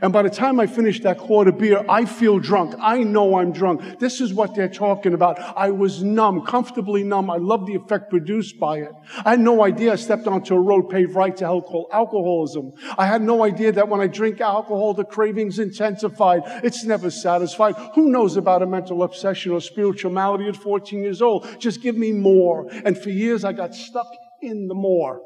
And 0.00 0.12
by 0.12 0.22
the 0.22 0.30
time 0.30 0.60
I 0.60 0.68
finish 0.68 1.00
that 1.00 1.18
quart 1.18 1.48
of 1.48 1.58
beer, 1.58 1.84
I 1.88 2.04
feel 2.04 2.38
drunk. 2.38 2.76
I 2.78 3.02
know 3.02 3.38
I'm 3.38 3.50
drunk. 3.50 3.98
This 3.98 4.20
is 4.20 4.32
what 4.32 4.54
they're 4.54 4.68
talking 4.68 5.12
about. 5.12 5.40
I 5.40 5.72
was 5.72 6.04
numb, 6.04 6.46
comfortably 6.46 7.02
numb. 7.02 7.30
I 7.30 7.38
love 7.38 7.66
the 7.66 7.74
effect 7.74 8.10
produced 8.10 8.60
by 8.60 8.78
it. 8.78 8.92
I 9.24 9.30
had 9.30 9.40
no 9.40 9.64
idea 9.64 9.94
I 9.94 9.96
stepped 9.96 10.28
onto 10.28 10.54
a 10.54 10.60
road 10.60 10.88
paved 10.88 11.16
right 11.16 11.36
to 11.38 11.46
alcohol, 11.46 11.88
alcoholism. 11.92 12.70
I 12.96 13.06
had 13.06 13.20
no 13.20 13.42
idea 13.42 13.72
that 13.72 13.88
when 13.88 14.00
I 14.00 14.06
drink 14.06 14.40
alcohol, 14.40 14.94
the 14.94 15.04
cravings 15.04 15.58
intensified. 15.58 16.42
It's 16.62 16.84
never 16.84 17.10
satisfied. 17.10 17.74
Who 17.96 18.08
knows 18.08 18.36
about 18.36 18.62
a 18.62 18.66
mental 18.66 19.02
obsession 19.02 19.50
or 19.50 19.60
spiritual 19.60 20.12
malady 20.12 20.46
at 20.46 20.54
14 20.54 21.02
years 21.02 21.20
old? 21.20 21.44
Just 21.58 21.82
give 21.82 21.96
me 21.96 22.12
more. 22.12 22.68
And 22.84 22.96
for 22.96 23.10
years, 23.10 23.44
I 23.44 23.52
got 23.52 23.74
stuck 23.74 24.06
in 24.46 24.68
the 24.68 24.74
more. 24.74 25.20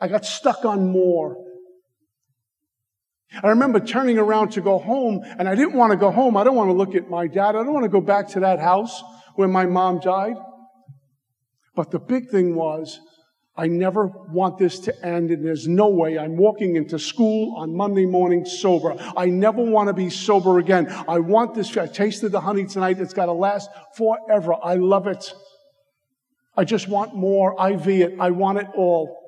I 0.00 0.08
got 0.08 0.24
stuck 0.24 0.64
on 0.64 0.90
more. 0.90 1.36
I 3.42 3.48
remember 3.48 3.80
turning 3.80 4.18
around 4.18 4.52
to 4.52 4.60
go 4.60 4.78
home, 4.78 5.20
and 5.38 5.48
I 5.48 5.54
didn't 5.54 5.74
want 5.74 5.92
to 5.92 5.96
go 5.96 6.10
home. 6.10 6.36
I 6.36 6.44
don't 6.44 6.56
want 6.56 6.68
to 6.68 6.74
look 6.74 6.94
at 6.94 7.10
my 7.10 7.26
dad. 7.26 7.50
I 7.56 7.64
don't 7.64 7.72
want 7.72 7.84
to 7.84 7.90
go 7.90 8.00
back 8.00 8.28
to 8.30 8.40
that 8.40 8.60
house 8.60 9.02
where 9.34 9.48
my 9.48 9.66
mom 9.66 10.00
died. 10.00 10.36
But 11.74 11.90
the 11.90 11.98
big 11.98 12.30
thing 12.30 12.54
was, 12.54 13.00
I 13.58 13.68
never 13.68 14.06
want 14.06 14.58
this 14.58 14.78
to 14.80 15.04
end, 15.04 15.30
and 15.30 15.44
there's 15.44 15.66
no 15.66 15.88
way 15.88 16.18
I'm 16.18 16.36
walking 16.36 16.76
into 16.76 16.98
school 16.98 17.56
on 17.56 17.74
Monday 17.74 18.06
morning 18.06 18.44
sober. 18.44 18.94
I 19.16 19.26
never 19.26 19.62
want 19.62 19.88
to 19.88 19.94
be 19.94 20.10
sober 20.10 20.58
again. 20.58 20.88
I 21.08 21.18
want 21.20 21.54
this. 21.54 21.74
I 21.76 21.86
tasted 21.86 22.32
the 22.32 22.40
honey 22.40 22.66
tonight. 22.66 23.00
It's 23.00 23.14
got 23.14 23.26
to 23.26 23.32
last 23.32 23.70
forever. 23.96 24.54
I 24.62 24.74
love 24.74 25.06
it. 25.06 25.32
I 26.56 26.64
just 26.64 26.88
want 26.88 27.14
more. 27.14 27.54
IV 27.60 27.88
it. 27.88 28.16
I 28.18 28.30
want 28.30 28.58
it 28.58 28.68
all. 28.74 29.22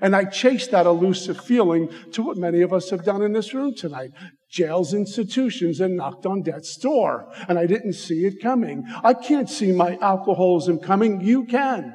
And 0.00 0.16
I 0.16 0.24
chase 0.24 0.66
that 0.68 0.86
elusive 0.86 1.40
feeling 1.40 1.88
to 2.12 2.22
what 2.22 2.36
many 2.36 2.60
of 2.62 2.72
us 2.72 2.90
have 2.90 3.04
done 3.04 3.22
in 3.22 3.32
this 3.32 3.54
room 3.54 3.72
tonight. 3.74 4.10
Jails, 4.50 4.92
institutions, 4.92 5.80
and 5.80 5.96
knocked 5.96 6.26
on 6.26 6.42
death's 6.42 6.76
door. 6.76 7.32
And 7.48 7.56
I 7.58 7.66
didn't 7.66 7.92
see 7.92 8.24
it 8.24 8.42
coming. 8.42 8.84
I 9.04 9.14
can't 9.14 9.48
see 9.48 9.70
my 9.70 9.96
alcoholism 10.02 10.80
coming. 10.80 11.20
You 11.20 11.44
can. 11.44 11.94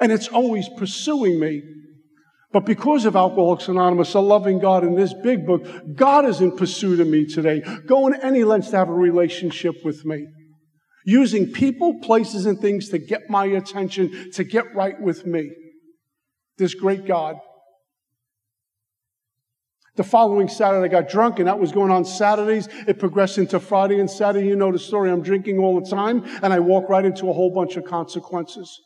And 0.00 0.10
it's 0.10 0.28
always 0.28 0.68
pursuing 0.78 1.38
me. 1.38 1.62
But 2.52 2.64
because 2.64 3.04
of 3.04 3.16
Alcoholics 3.16 3.68
Anonymous, 3.68 4.14
a 4.14 4.20
loving 4.20 4.60
God 4.60 4.84
in 4.84 4.94
this 4.94 5.12
big 5.12 5.44
book, 5.44 5.66
God 5.94 6.24
is 6.24 6.40
in 6.40 6.56
pursuit 6.56 7.00
of 7.00 7.08
me 7.08 7.26
today, 7.26 7.62
going 7.86 8.14
any 8.14 8.44
lengths 8.44 8.70
to 8.70 8.76
have 8.76 8.88
a 8.88 8.94
relationship 8.94 9.84
with 9.84 10.04
me 10.04 10.26
using 11.04 11.52
people, 11.52 12.00
places, 12.00 12.46
and 12.46 12.58
things 12.58 12.88
to 12.88 12.98
get 12.98 13.28
my 13.28 13.44
attention, 13.44 14.30
to 14.32 14.44
get 14.44 14.74
right 14.74 15.00
with 15.00 15.26
me. 15.26 15.50
This 16.56 16.74
great 16.74 17.06
God. 17.06 17.36
The 19.96 20.04
following 20.04 20.48
Saturday, 20.48 20.84
I 20.84 20.88
got 20.88 21.08
drunk, 21.08 21.38
and 21.38 21.46
that 21.46 21.60
was 21.60 21.70
going 21.70 21.92
on 21.92 22.04
Saturdays. 22.04 22.68
It 22.88 22.98
progressed 22.98 23.38
into 23.38 23.60
Friday 23.60 24.00
and 24.00 24.10
Saturday. 24.10 24.48
You 24.48 24.56
know 24.56 24.72
the 24.72 24.78
story. 24.78 25.10
I'm 25.10 25.22
drinking 25.22 25.58
all 25.58 25.80
the 25.80 25.88
time, 25.88 26.24
and 26.42 26.52
I 26.52 26.58
walk 26.58 26.88
right 26.88 27.04
into 27.04 27.28
a 27.28 27.32
whole 27.32 27.54
bunch 27.54 27.76
of 27.76 27.84
consequences. 27.84 28.80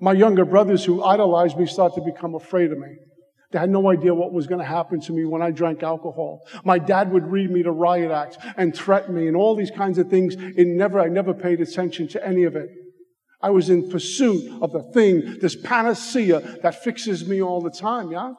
My 0.00 0.12
younger 0.12 0.44
brothers 0.44 0.84
who 0.84 1.04
idolized 1.04 1.58
me 1.58 1.66
start 1.66 1.94
to 1.94 2.00
become 2.00 2.34
afraid 2.34 2.72
of 2.72 2.78
me. 2.78 2.96
They 3.52 3.58
had 3.58 3.70
no 3.70 3.90
idea 3.90 4.14
what 4.14 4.32
was 4.32 4.46
going 4.46 4.60
to 4.60 4.66
happen 4.66 5.00
to 5.02 5.12
me 5.12 5.24
when 5.24 5.42
I 5.42 5.50
drank 5.50 5.82
alcohol. 5.82 6.46
My 6.64 6.78
dad 6.78 7.12
would 7.12 7.30
read 7.30 7.50
me 7.50 7.62
the 7.62 7.70
riot 7.70 8.10
act 8.10 8.38
and 8.56 8.74
threaten 8.74 9.14
me 9.14 9.28
and 9.28 9.36
all 9.36 9.54
these 9.54 9.70
kinds 9.70 9.98
of 9.98 10.08
things. 10.08 10.34
It 10.36 10.66
never, 10.66 11.00
I 11.00 11.08
never 11.08 11.32
paid 11.32 11.60
attention 11.60 12.08
to 12.08 12.26
any 12.26 12.42
of 12.44 12.56
it. 12.56 12.68
I 13.40 13.50
was 13.50 13.70
in 13.70 13.88
pursuit 13.90 14.60
of 14.60 14.72
the 14.72 14.82
thing, 14.82 15.38
this 15.40 15.54
panacea 15.54 16.58
that 16.62 16.82
fixes 16.82 17.28
me 17.28 17.40
all 17.40 17.60
the 17.60 17.70
time, 17.70 18.10
yeah? 18.10 18.32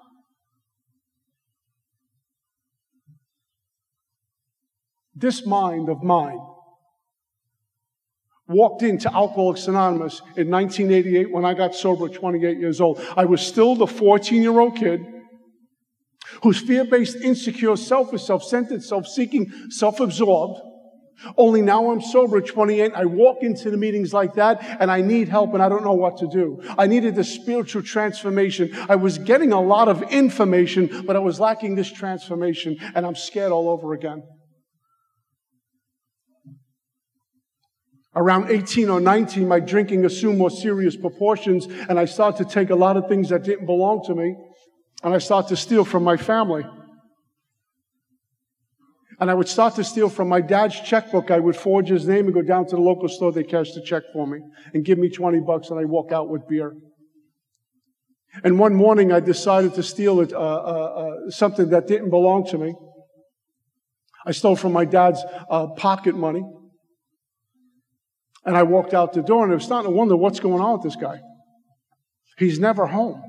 This 5.15 5.46
mind 5.46 5.89
of 5.89 6.04
mine 6.04 6.39
walked 8.48 8.82
into 8.82 9.14
Alcoholics 9.14 9.68
Anonymous 9.68 10.22
in 10.36 10.50
1988 10.50 11.32
when 11.32 11.46
I 11.46 11.54
got 11.54 11.76
sober 11.76 12.06
at 12.06 12.14
28 12.14 12.58
years 12.58 12.80
old. 12.80 13.02
I 13.16 13.26
was 13.26 13.42
still 13.42 13.76
the 13.76 13.88
14 13.88 14.42
year 14.42 14.60
old 14.60 14.76
kid 14.76 15.06
who's 16.44 16.60
fear 16.60 16.86
based, 16.86 17.18
insecure, 17.18 17.76
selfish, 17.76 18.24
self 18.24 18.44
centered, 18.44 18.84
self 18.84 19.08
seeking, 19.08 19.52
self 19.70 20.00
absorbed. 20.00 20.62
Only 21.36 21.64
now 21.64 21.90
I'm 21.90 22.00
sober 22.00 22.38
at 22.38 22.46
28. 22.46 22.92
I 22.94 23.06
walk 23.06 23.42
into 23.42 23.72
the 23.72 23.78
meetings 23.78 24.14
like 24.14 24.36
that 24.36 24.64
and 24.80 24.92
I 24.92 25.02
need 25.02 25.30
help 25.30 25.56
and 25.56 25.64
I 25.64 25.68
don't 25.68 25.84
know 25.84 25.94
what 25.94 26.18
to 26.18 26.28
do. 26.28 26.62
I 26.78 26.86
needed 26.86 27.16
the 27.16 27.24
spiritual 27.24 27.82
transformation. 27.82 28.70
I 28.88 28.98
was 28.98 29.18
getting 29.18 29.52
a 29.52 29.60
lot 29.60 29.88
of 29.88 30.04
information, 30.12 31.06
but 31.08 31.16
I 31.16 31.20
was 31.20 31.40
lacking 31.40 31.74
this 31.74 31.92
transformation 31.92 32.78
and 32.94 33.04
I'm 33.04 33.16
scared 33.16 33.52
all 33.52 33.68
over 33.68 33.94
again. 33.94 34.22
Around 38.18 38.50
18 38.50 38.90
or 38.90 39.00
19, 39.00 39.48
my 39.48 39.60
drinking 39.60 40.04
assumed 40.04 40.40
more 40.40 40.50
serious 40.50 40.96
proportions, 40.96 41.68
and 41.68 42.00
I 42.00 42.06
started 42.06 42.48
to 42.48 42.52
take 42.52 42.72
a 42.72 42.76
lot 42.76 42.98
of 42.98 43.08
things 43.08 43.30
that 43.30 43.44
didn't 43.44 43.68
belong 43.68 44.04
to 44.08 44.16
me, 44.16 44.36
and 45.04 45.14
I 45.14 45.20
started 45.20 45.50
to 45.50 45.56
steal 45.56 45.86
from 45.86 46.04
my 46.04 46.18
family. 46.18 46.66
And 49.20 49.30
I 49.30 49.36
would 49.36 49.48
start 49.48 49.76
to 49.76 49.84
steal 49.84 50.10
from 50.10 50.30
my 50.30 50.42
dad's 50.42 50.80
checkbook. 50.82 51.30
I 51.30 51.38
would 51.38 51.56
forge 51.56 51.90
his 51.90 52.08
name 52.08 52.26
and 52.26 52.34
go 52.34 52.42
down 52.42 52.66
to 52.68 52.76
the 52.76 52.82
local 52.82 53.08
store. 53.08 53.32
They 53.32 53.44
cash 53.44 53.74
the 53.74 53.84
check 53.84 54.02
for 54.12 54.26
me 54.26 54.40
and 54.74 54.84
give 54.84 54.98
me 54.98 55.10
20 55.10 55.42
bucks, 55.42 55.70
and 55.70 55.80
I 55.80 55.86
walk 55.86 56.12
out 56.12 56.28
with 56.28 56.48
beer. 56.48 56.74
And 58.44 58.58
one 58.58 58.74
morning 58.74 59.12
I 59.12 59.20
decided 59.20 59.76
to 59.76 59.84
steal 59.84 60.22
it, 60.22 60.34
uh, 60.34 60.38
uh, 60.38 60.40
uh, 60.40 61.30
something 61.30 61.70
that 61.70 61.86
didn't 61.86 62.10
belong 62.10 62.48
to 62.48 62.58
me. 62.58 62.74
I 64.26 64.32
stole 64.32 64.56
from 64.56 64.74
my 64.74 64.86
dad's 64.86 65.24
uh, 65.52 65.68
pocket 65.68 66.16
money. 66.16 66.44
And 68.48 68.58
I 68.58 68.64
walked 68.64 68.94
out 68.94 69.12
the 69.12 69.22
door 69.22 69.44
and 69.44 69.52
I 69.52 69.56
was 69.56 69.66
starting 69.66 69.92
to 69.92 69.96
wonder 69.96 70.16
what's 70.16 70.40
going 70.40 70.62
on 70.62 70.74
with 70.74 70.84
this 70.84 70.96
guy. 70.96 71.20
He's 72.38 72.60
never 72.60 72.88
home. 72.88 73.22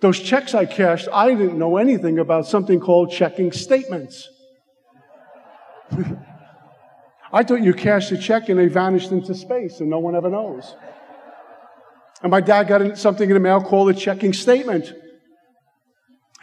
Those 0.00 0.20
checks 0.20 0.54
I 0.54 0.64
cashed, 0.66 1.08
I 1.12 1.34
didn't 1.34 1.58
know 1.58 1.78
anything 1.78 2.20
about 2.20 2.46
something 2.46 2.78
called 2.78 3.10
checking 3.10 3.50
statements. 3.50 4.28
I 7.32 7.42
thought 7.42 7.60
you 7.60 7.74
cashed 7.74 8.12
a 8.12 8.16
check 8.16 8.48
and 8.48 8.58
they 8.58 8.68
vanished 8.68 9.10
into 9.10 9.34
space 9.34 9.80
and 9.80 9.90
no 9.90 9.98
one 9.98 10.14
ever 10.14 10.30
knows. 10.30 10.76
And 12.22 12.30
my 12.30 12.40
dad 12.40 12.68
got 12.68 12.96
something 12.96 13.28
in 13.28 13.34
the 13.34 13.40
mail 13.40 13.60
called 13.60 13.90
a 13.90 13.94
checking 13.94 14.32
statement. 14.32 14.92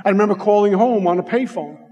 I 0.04 0.10
remember 0.10 0.36
calling 0.36 0.74
home 0.74 1.08
on 1.08 1.20
a 1.20 1.24
payphone. 1.24 1.85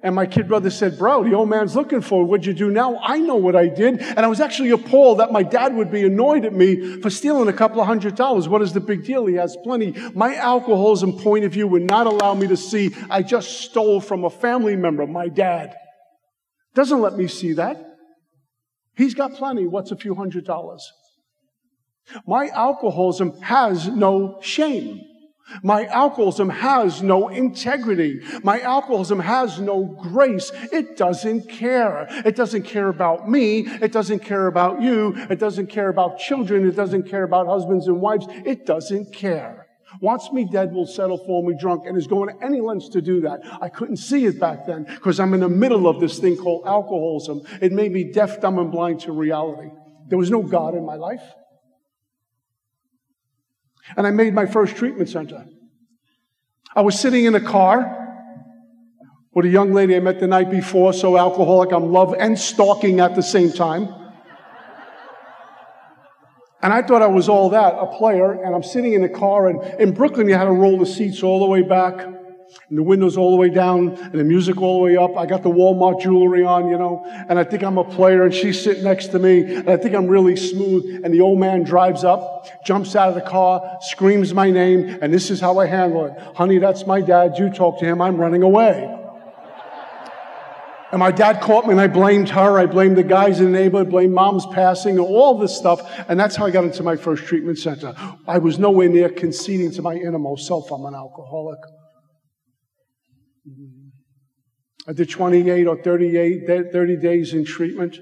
And 0.00 0.14
my 0.14 0.26
kid 0.26 0.46
brother 0.46 0.70
said, 0.70 0.96
Bro, 0.96 1.24
the 1.24 1.34
old 1.34 1.48
man's 1.48 1.74
looking 1.74 2.00
for 2.00 2.24
What'd 2.24 2.46
you 2.46 2.54
do 2.54 2.70
now? 2.70 3.00
I 3.02 3.18
know 3.18 3.34
what 3.34 3.56
I 3.56 3.66
did. 3.66 4.00
And 4.00 4.20
I 4.20 4.28
was 4.28 4.40
actually 4.40 4.70
appalled 4.70 5.18
that 5.18 5.32
my 5.32 5.42
dad 5.42 5.74
would 5.74 5.90
be 5.90 6.04
annoyed 6.04 6.44
at 6.44 6.52
me 6.52 7.00
for 7.00 7.10
stealing 7.10 7.48
a 7.48 7.52
couple 7.52 7.80
of 7.80 7.86
hundred 7.86 8.14
dollars. 8.14 8.48
What 8.48 8.62
is 8.62 8.72
the 8.72 8.80
big 8.80 9.04
deal? 9.04 9.26
He 9.26 9.34
has 9.34 9.56
plenty. 9.64 9.92
My 10.14 10.36
alcoholism 10.36 11.18
point 11.18 11.44
of 11.44 11.52
view 11.52 11.66
would 11.66 11.82
not 11.82 12.06
allow 12.06 12.34
me 12.34 12.46
to 12.46 12.56
see 12.56 12.94
I 13.10 13.22
just 13.22 13.62
stole 13.62 14.00
from 14.00 14.24
a 14.24 14.30
family 14.30 14.76
member, 14.76 15.06
my 15.06 15.28
dad. 15.28 15.74
Doesn't 16.74 17.00
let 17.00 17.16
me 17.16 17.26
see 17.26 17.54
that. 17.54 17.84
He's 18.96 19.14
got 19.14 19.34
plenty. 19.34 19.66
What's 19.66 19.90
a 19.90 19.96
few 19.96 20.14
hundred 20.14 20.44
dollars? 20.44 20.92
My 22.26 22.48
alcoholism 22.48 23.40
has 23.40 23.88
no 23.88 24.38
shame. 24.42 25.07
My 25.62 25.86
alcoholism 25.86 26.48
has 26.50 27.02
no 27.02 27.28
integrity. 27.28 28.20
My 28.42 28.60
alcoholism 28.60 29.20
has 29.20 29.58
no 29.60 29.84
grace. 29.84 30.50
It 30.72 30.96
doesn't 30.96 31.48
care. 31.48 32.06
It 32.24 32.36
doesn't 32.36 32.62
care 32.62 32.88
about 32.88 33.28
me. 33.28 33.60
It 33.60 33.92
doesn't 33.92 34.20
care 34.20 34.46
about 34.46 34.82
you. 34.82 35.14
It 35.30 35.38
doesn't 35.38 35.68
care 35.68 35.88
about 35.88 36.18
children. 36.18 36.66
It 36.68 36.76
doesn't 36.76 37.08
care 37.08 37.24
about 37.24 37.46
husbands 37.46 37.86
and 37.86 38.00
wives. 38.00 38.26
It 38.28 38.66
doesn't 38.66 39.12
care. 39.12 39.66
Wants 40.00 40.30
me 40.32 40.44
dead 40.44 40.72
will 40.72 40.86
settle 40.86 41.18
for 41.18 41.42
me 41.42 41.56
drunk 41.58 41.84
and 41.86 41.96
is 41.96 42.06
going 42.06 42.28
to 42.28 42.44
any 42.44 42.60
lengths 42.60 42.90
to 42.90 43.00
do 43.00 43.22
that. 43.22 43.40
I 43.60 43.68
couldn't 43.68 43.96
see 43.96 44.26
it 44.26 44.38
back 44.38 44.66
then 44.66 44.84
because 44.84 45.18
I'm 45.18 45.32
in 45.34 45.40
the 45.40 45.48
middle 45.48 45.88
of 45.88 45.98
this 45.98 46.18
thing 46.18 46.36
called 46.36 46.66
alcoholism. 46.66 47.40
It 47.62 47.72
made 47.72 47.92
me 47.92 48.12
deaf, 48.12 48.40
dumb, 48.40 48.58
and 48.58 48.70
blind 48.70 49.00
to 49.00 49.12
reality. 49.12 49.70
There 50.06 50.18
was 50.18 50.30
no 50.30 50.42
God 50.42 50.74
in 50.74 50.84
my 50.84 50.96
life. 50.96 51.22
And 53.96 54.06
I 54.06 54.10
made 54.10 54.34
my 54.34 54.46
first 54.46 54.76
treatment 54.76 55.08
center. 55.08 55.46
I 56.74 56.82
was 56.82 56.98
sitting 56.98 57.24
in 57.24 57.34
a 57.34 57.40
car 57.40 57.94
with 59.32 59.46
a 59.46 59.48
young 59.48 59.72
lady 59.72 59.94
I 59.96 60.00
met 60.00 60.20
the 60.20 60.26
night 60.26 60.50
before, 60.50 60.92
so 60.92 61.16
alcoholic, 61.16 61.72
I'm 61.72 61.92
love 61.92 62.14
and 62.18 62.38
stalking 62.38 63.00
at 63.00 63.14
the 63.14 63.22
same 63.22 63.52
time. 63.52 63.88
And 66.60 66.72
I 66.72 66.82
thought 66.82 67.02
I 67.02 67.06
was 67.06 67.28
all 67.28 67.50
that, 67.50 67.74
a 67.74 67.86
player, 67.86 68.32
and 68.42 68.54
I'm 68.54 68.64
sitting 68.64 68.94
in 68.94 69.04
a 69.04 69.08
car, 69.08 69.48
and 69.48 69.80
in 69.80 69.92
Brooklyn, 69.92 70.28
you 70.28 70.34
had 70.34 70.44
to 70.44 70.50
roll 70.50 70.78
the 70.78 70.86
seats 70.86 71.22
all 71.22 71.38
the 71.38 71.46
way 71.46 71.62
back 71.62 72.04
and 72.68 72.78
the 72.78 72.82
windows 72.82 73.16
all 73.16 73.30
the 73.30 73.36
way 73.36 73.48
down 73.48 73.94
and 73.96 74.14
the 74.14 74.24
music 74.24 74.60
all 74.60 74.78
the 74.78 74.84
way 74.84 74.96
up. 74.96 75.16
I 75.16 75.26
got 75.26 75.42
the 75.42 75.50
Walmart 75.50 76.00
jewelry 76.00 76.44
on, 76.44 76.68
you 76.68 76.78
know, 76.78 77.04
and 77.28 77.38
I 77.38 77.44
think 77.44 77.62
I'm 77.62 77.78
a 77.78 77.84
player 77.84 78.24
and 78.24 78.34
she's 78.34 78.62
sitting 78.62 78.84
next 78.84 79.08
to 79.08 79.18
me 79.18 79.56
and 79.56 79.70
I 79.70 79.76
think 79.76 79.94
I'm 79.94 80.06
really 80.06 80.36
smooth. 80.36 81.04
And 81.04 81.12
the 81.12 81.20
old 81.20 81.38
man 81.38 81.62
drives 81.62 82.04
up, 82.04 82.64
jumps 82.64 82.94
out 82.96 83.08
of 83.08 83.14
the 83.14 83.28
car, 83.28 83.78
screams 83.80 84.34
my 84.34 84.50
name, 84.50 84.98
and 85.00 85.12
this 85.12 85.30
is 85.30 85.40
how 85.40 85.58
I 85.58 85.66
handle 85.66 86.06
it. 86.06 86.36
Honey, 86.36 86.58
that's 86.58 86.86
my 86.86 87.00
dad. 87.00 87.38
You 87.38 87.50
talk 87.50 87.78
to 87.80 87.86
him. 87.86 88.00
I'm 88.00 88.16
running 88.16 88.42
away. 88.42 88.94
And 90.90 91.00
my 91.00 91.10
dad 91.10 91.42
caught 91.42 91.66
me 91.66 91.72
and 91.72 91.80
I 91.80 91.86
blamed 91.86 92.30
her. 92.30 92.58
I 92.58 92.64
blamed 92.64 92.96
the 92.96 93.02
guys 93.02 93.40
in 93.40 93.52
the 93.52 93.58
neighborhood, 93.58 93.90
blamed 93.90 94.14
mom's 94.14 94.46
passing, 94.46 94.98
all 94.98 95.36
this 95.38 95.54
stuff. 95.54 95.80
And 96.08 96.18
that's 96.18 96.34
how 96.34 96.46
I 96.46 96.50
got 96.50 96.64
into 96.64 96.82
my 96.82 96.96
first 96.96 97.24
treatment 97.24 97.58
center. 97.58 97.94
I 98.26 98.38
was 98.38 98.58
nowhere 98.58 98.88
near 98.88 99.10
conceding 99.10 99.70
to 99.72 99.82
my 99.82 99.94
innermost 99.94 100.46
self 100.46 100.70
I'm 100.72 100.86
an 100.86 100.94
alcoholic. 100.94 101.58
Did 104.94 105.10
28 105.10 105.66
or 105.66 105.76
38, 105.82 106.72
30 106.72 106.96
days 106.96 107.34
in 107.34 107.44
treatment. 107.44 107.98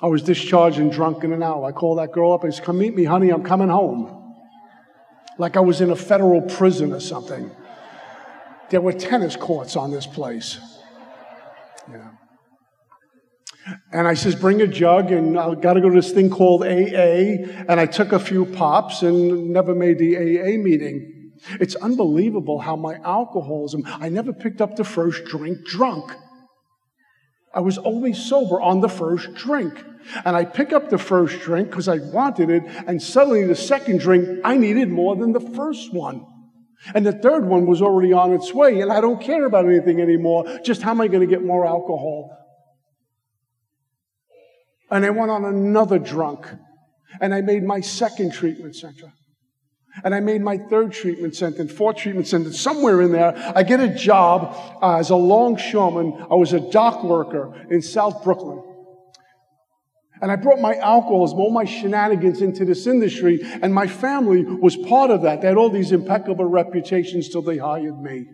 I 0.00 0.06
was 0.06 0.22
discharged 0.22 0.78
and 0.78 0.90
drunk 0.90 1.22
in 1.22 1.32
an 1.32 1.42
hour. 1.42 1.64
I 1.64 1.72
called 1.72 1.98
that 1.98 2.12
girl 2.12 2.32
up 2.32 2.44
and 2.44 2.52
said, 2.52 2.64
Come 2.64 2.78
meet 2.78 2.94
me, 2.94 3.04
honey, 3.04 3.30
I'm 3.30 3.44
coming 3.44 3.68
home. 3.68 4.18
Like 5.38 5.56
I 5.56 5.60
was 5.60 5.80
in 5.80 5.90
a 5.90 5.96
federal 5.96 6.42
prison 6.42 6.92
or 6.92 7.00
something. 7.00 7.50
There 8.70 8.80
were 8.80 8.92
tennis 8.92 9.36
courts 9.36 9.76
on 9.76 9.90
this 9.90 10.06
place. 10.06 10.58
Yeah. 11.90 12.10
And 13.92 14.08
I 14.08 14.14
says, 14.14 14.34
bring 14.34 14.60
a 14.60 14.66
jug, 14.66 15.12
and 15.12 15.38
I 15.38 15.54
got 15.54 15.74
to 15.74 15.80
go 15.80 15.88
to 15.88 15.94
this 15.94 16.10
thing 16.10 16.30
called 16.30 16.62
AA. 16.62 17.44
And 17.68 17.78
I 17.78 17.86
took 17.86 18.12
a 18.12 18.18
few 18.18 18.44
pops 18.44 19.02
and 19.02 19.50
never 19.50 19.74
made 19.74 19.98
the 19.98 20.16
AA 20.16 20.58
meeting. 20.58 21.11
It's 21.60 21.74
unbelievable 21.74 22.60
how 22.60 22.76
my 22.76 22.96
alcoholism, 23.04 23.82
I 23.86 24.08
never 24.08 24.32
picked 24.32 24.60
up 24.60 24.76
the 24.76 24.84
first 24.84 25.24
drink 25.24 25.64
drunk. 25.66 26.12
I 27.54 27.60
was 27.60 27.78
always 27.78 28.18
sober 28.18 28.60
on 28.60 28.80
the 28.80 28.88
first 28.88 29.34
drink. 29.34 29.84
And 30.24 30.36
I 30.36 30.44
pick 30.44 30.72
up 30.72 30.90
the 30.90 30.98
first 30.98 31.40
drink 31.40 31.70
because 31.70 31.88
I 31.88 31.98
wanted 31.98 32.50
it, 32.50 32.64
and 32.86 33.00
suddenly 33.00 33.44
the 33.44 33.54
second 33.54 34.00
drink, 34.00 34.40
I 34.42 34.56
needed 34.56 34.88
more 34.88 35.14
than 35.14 35.32
the 35.32 35.40
first 35.40 35.92
one. 35.92 36.26
And 36.94 37.06
the 37.06 37.12
third 37.12 37.44
one 37.44 37.66
was 37.66 37.80
already 37.80 38.12
on 38.12 38.32
its 38.32 38.52
way, 38.52 38.80
and 38.80 38.92
I 38.92 39.00
don't 39.00 39.20
care 39.20 39.44
about 39.44 39.66
anything 39.66 40.00
anymore. 40.00 40.58
Just 40.64 40.82
how 40.82 40.90
am 40.90 41.00
I 41.00 41.06
going 41.06 41.20
to 41.20 41.32
get 41.32 41.44
more 41.44 41.64
alcohol? 41.64 42.36
And 44.90 45.04
I 45.06 45.10
went 45.10 45.30
on 45.30 45.44
another 45.44 45.98
drunk, 45.98 46.48
and 47.20 47.32
I 47.32 47.40
made 47.40 47.62
my 47.62 47.80
second 47.80 48.32
treatment 48.32 48.74
center. 48.74 49.12
And 50.04 50.14
I 50.14 50.20
made 50.20 50.40
my 50.40 50.56
third 50.56 50.92
treatment 50.92 51.36
sentence, 51.36 51.70
fourth 51.70 51.96
treatment 51.96 52.26
sentence, 52.26 52.58
somewhere 52.58 53.02
in 53.02 53.12
there. 53.12 53.34
I 53.54 53.62
get 53.62 53.80
a 53.80 53.88
job 53.88 54.56
uh, 54.82 54.96
as 54.96 55.10
a 55.10 55.16
longshoreman. 55.16 56.26
I 56.30 56.34
was 56.34 56.52
a 56.52 56.60
dock 56.60 57.04
worker 57.04 57.66
in 57.70 57.82
South 57.82 58.24
Brooklyn. 58.24 58.62
And 60.22 60.30
I 60.30 60.36
brought 60.36 60.60
my 60.60 60.76
alcoholism, 60.76 61.40
all 61.40 61.50
my 61.50 61.64
shenanigans 61.64 62.42
into 62.42 62.64
this 62.64 62.86
industry, 62.86 63.40
and 63.42 63.74
my 63.74 63.88
family 63.88 64.44
was 64.44 64.76
part 64.76 65.10
of 65.10 65.22
that. 65.22 65.40
They 65.40 65.48
had 65.48 65.56
all 65.56 65.68
these 65.68 65.90
impeccable 65.90 66.44
reputations 66.44 67.28
till 67.28 67.42
they 67.42 67.58
hired 67.58 68.00
me. 68.00 68.26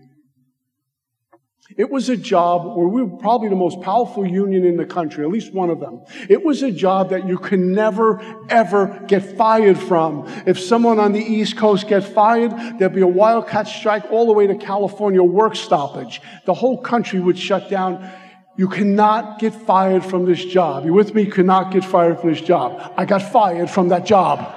It 1.77 1.91
was 1.91 2.09
a 2.09 2.17
job 2.17 2.77
where 2.77 2.89
we 2.89 3.03
were 3.03 3.19
probably 3.19 3.51
the 3.51 3.57
most 3.57 3.83
powerful 3.83 4.27
union 4.27 4.65
in 4.65 4.79
the 4.79 4.87
country, 4.87 5.23
at 5.23 5.31
least 5.31 5.53
one 5.53 5.69
of 5.69 5.81
them. 5.81 6.01
It 6.29 6.43
was 6.43 6.63
a 6.63 6.71
job 6.71 7.11
that 7.11 7.29
you 7.29 7.37
can 7.37 7.73
never, 7.73 8.23
ever 8.49 9.05
get 9.07 9.37
fired 9.37 9.79
from. 9.79 10.25
If 10.47 10.59
someone 10.59 10.99
on 10.99 11.13
the 11.13 11.21
East 11.21 11.59
Coast 11.59 11.87
gets 11.87 12.07
fired, 12.07 12.53
there'd 12.79 12.95
be 12.95 13.03
a 13.03 13.07
wildcat 13.07 13.69
strike 13.69 14.11
all 14.11 14.27
the 14.27 14.33
way 14.33 14.47
to 14.47 14.57
California, 14.57 15.23
work 15.23 15.55
stoppage. 15.55 16.23
The 16.47 16.55
whole 16.55 16.81
country 16.81 17.21
would 17.21 17.39
shut 17.39 17.69
down. 17.69 18.11
You 18.57 18.69
cannot 18.69 19.39
get 19.39 19.55
fired 19.55 20.05
from 20.05 20.25
this 20.25 20.43
job. 20.43 20.87
You 20.87 20.95
with 20.95 21.15
me? 21.15 21.27
Cannot 21.27 21.71
get 21.71 21.85
fired 21.85 22.19
from 22.19 22.31
this 22.31 22.41
job. 22.41 22.95
I 22.97 23.05
got 23.05 23.21
fired 23.21 23.69
from 23.69 23.89
that 23.89 24.07
job. 24.07 24.55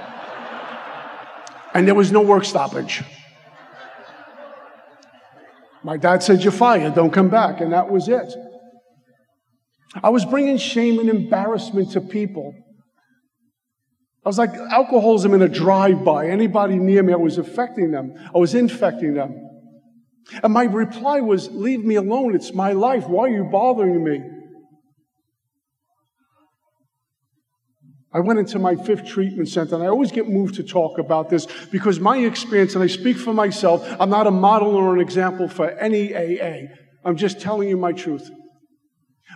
And 1.73 1.85
there 1.85 1.95
was 1.95 2.11
no 2.11 2.21
work 2.21 2.45
stoppage. 2.45 3.03
My 5.83 5.97
dad 5.97 6.23
said, 6.23 6.43
You're 6.43 6.51
fired, 6.51 6.95
don't 6.95 7.11
come 7.11 7.29
back. 7.29 7.61
And 7.61 7.73
that 7.73 7.89
was 7.89 8.07
it. 8.07 8.33
I 10.03 10.09
was 10.09 10.25
bringing 10.25 10.57
shame 10.57 10.99
and 10.99 11.09
embarrassment 11.09 11.91
to 11.91 12.01
people. 12.01 12.53
I 14.23 14.29
was 14.29 14.37
like 14.37 14.53
alcoholism 14.53 15.33
in 15.33 15.41
a 15.41 15.49
drive 15.49 16.03
by. 16.05 16.27
Anybody 16.27 16.77
near 16.77 17.03
me, 17.03 17.13
I 17.13 17.17
was 17.17 17.37
affecting 17.37 17.91
them, 17.91 18.13
I 18.33 18.37
was 18.37 18.55
infecting 18.55 19.15
them. 19.15 19.47
And 20.43 20.53
my 20.53 20.63
reply 20.63 21.21
was, 21.21 21.49
Leave 21.51 21.83
me 21.83 21.95
alone. 21.95 22.35
It's 22.35 22.53
my 22.53 22.73
life. 22.73 23.07
Why 23.07 23.25
are 23.25 23.29
you 23.29 23.43
bothering 23.45 24.03
me? 24.03 24.21
I 28.13 28.19
went 28.19 28.39
into 28.39 28.59
my 28.59 28.75
fifth 28.75 29.05
treatment 29.05 29.47
center, 29.47 29.75
and 29.75 29.83
I 29.83 29.87
always 29.87 30.11
get 30.11 30.27
moved 30.27 30.55
to 30.55 30.63
talk 30.63 30.97
about 30.99 31.29
this 31.29 31.47
because 31.71 31.99
my 31.99 32.17
experience, 32.17 32.75
and 32.75 32.83
I 32.83 32.87
speak 32.87 33.17
for 33.17 33.33
myself, 33.33 33.87
I'm 33.99 34.09
not 34.09 34.27
a 34.27 34.31
model 34.31 34.75
or 34.75 34.93
an 34.93 35.01
example 35.01 35.47
for 35.47 35.69
any 35.69 36.13
AA. 36.13 36.67
I'm 37.05 37.15
just 37.15 37.39
telling 37.39 37.69
you 37.69 37.77
my 37.77 37.93
truth. 37.93 38.29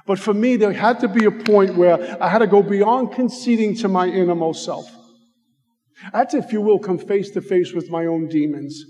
But 0.06 0.20
for 0.20 0.34
me, 0.34 0.58
there 0.58 0.74
had 0.74 1.00
to 1.00 1.08
be 1.08 1.26
a 1.26 1.32
point 1.32 1.76
where 1.76 2.22
I 2.22 2.28
had 2.28 2.40
to 2.40 2.48
go 2.48 2.62
beyond 2.62 3.14
conceding 3.14 3.76
to 3.78 3.88
my 3.88 4.08
innermost 4.08 4.66
self. 4.66 4.92
I 6.14 6.20
had 6.20 6.30
to, 6.32 6.38
if 6.38 6.52
you 6.52 6.60
will, 6.62 6.80
come 6.80 6.98
face 6.98 7.32
to 7.32 7.42
face 7.42 7.74
with 7.74 7.90
my 7.90 8.06
own 8.06 8.28
demons. 8.28 8.84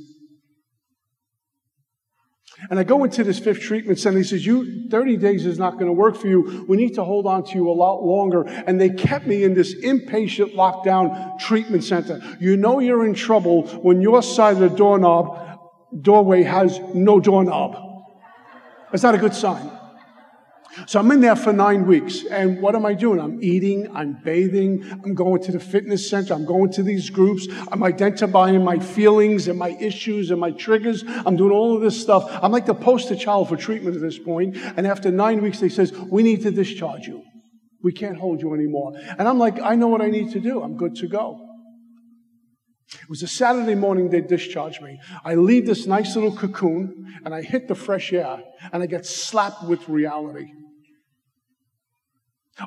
And 2.69 2.79
I 2.79 2.83
go 2.83 3.03
into 3.03 3.23
this 3.23 3.37
fifth 3.37 3.61
treatment 3.61 3.99
center. 3.99 4.17
He 4.17 4.23
says, 4.23 4.45
you, 4.45 4.89
30 4.89 5.17
days 5.17 5.45
is 5.45 5.59
not 5.59 5.73
going 5.73 5.87
to 5.87 5.93
work 5.93 6.15
for 6.15 6.27
you. 6.27 6.65
We 6.67 6.77
need 6.77 6.95
to 6.95 7.03
hold 7.03 7.25
on 7.25 7.43
to 7.45 7.55
you 7.55 7.69
a 7.69 7.73
lot 7.73 8.03
longer. 8.03 8.43
And 8.43 8.79
they 8.79 8.89
kept 8.89 9.27
me 9.27 9.43
in 9.43 9.53
this 9.53 9.75
inpatient 9.83 10.55
lockdown 10.55 11.37
treatment 11.39 11.83
center. 11.83 12.21
You 12.39 12.55
know 12.55 12.79
you're 12.79 13.05
in 13.05 13.13
trouble 13.13 13.67
when 13.79 14.01
your 14.01 14.23
side 14.23 14.53
of 14.53 14.59
the 14.59 14.69
doorknob, 14.69 15.59
doorway 16.01 16.43
has 16.43 16.79
no 16.93 17.19
doorknob. 17.19 17.77
That's 18.91 19.03
not 19.03 19.15
a 19.15 19.19
good 19.19 19.35
sign. 19.35 19.74
So 20.87 20.99
I'm 20.99 21.09
in 21.11 21.21
there 21.21 21.35
for 21.35 21.53
nine 21.53 21.85
weeks. 21.87 22.25
And 22.25 22.61
what 22.61 22.75
am 22.75 22.85
I 22.85 22.93
doing? 22.93 23.19
I'm 23.19 23.41
eating, 23.41 23.89
I'm 23.95 24.19
bathing, 24.23 24.83
I'm 25.03 25.13
going 25.13 25.41
to 25.43 25.51
the 25.51 25.59
fitness 25.59 26.09
center, 26.09 26.33
I'm 26.33 26.45
going 26.45 26.71
to 26.73 26.83
these 26.83 27.09
groups, 27.09 27.47
I'm 27.71 27.83
identifying 27.83 28.63
my 28.63 28.79
feelings 28.79 29.47
and 29.47 29.57
my 29.57 29.69
issues 29.79 30.31
and 30.31 30.39
my 30.39 30.51
triggers. 30.51 31.03
I'm 31.07 31.37
doing 31.37 31.51
all 31.51 31.75
of 31.75 31.81
this 31.81 31.99
stuff. 31.99 32.29
I'm 32.41 32.51
like 32.51 32.65
the 32.65 32.75
poster 32.75 33.15
child 33.15 33.49
for 33.49 33.57
treatment 33.57 33.95
at 33.95 34.01
this 34.01 34.19
point. 34.19 34.57
And 34.57 34.85
after 34.85 35.11
nine 35.11 35.41
weeks, 35.41 35.59
they 35.59 35.69
says, 35.69 35.93
we 35.93 36.23
need 36.23 36.41
to 36.43 36.51
discharge 36.51 37.07
you. 37.07 37.23
We 37.81 37.93
can't 37.93 38.17
hold 38.17 38.41
you 38.41 38.53
anymore. 38.53 38.93
And 39.17 39.27
I'm 39.27 39.37
like, 39.37 39.59
I 39.61 39.75
know 39.75 39.87
what 39.87 40.01
I 40.01 40.09
need 40.09 40.31
to 40.31 40.39
do. 40.39 40.61
I'm 40.61 40.75
good 40.75 40.95
to 40.97 41.07
go. 41.07 41.41
It 43.01 43.09
was 43.09 43.23
a 43.23 43.27
Saturday 43.27 43.75
morning 43.75 44.09
they 44.09 44.21
discharged 44.21 44.81
me. 44.81 44.99
I 45.23 45.35
leave 45.35 45.65
this 45.65 45.85
nice 45.85 46.15
little 46.15 46.35
cocoon 46.35 47.19
and 47.23 47.33
I 47.33 47.41
hit 47.41 47.67
the 47.67 47.75
fresh 47.75 48.13
air 48.13 48.43
and 48.71 48.83
I 48.83 48.85
get 48.85 49.05
slapped 49.05 49.63
with 49.63 49.87
reality. 49.89 50.51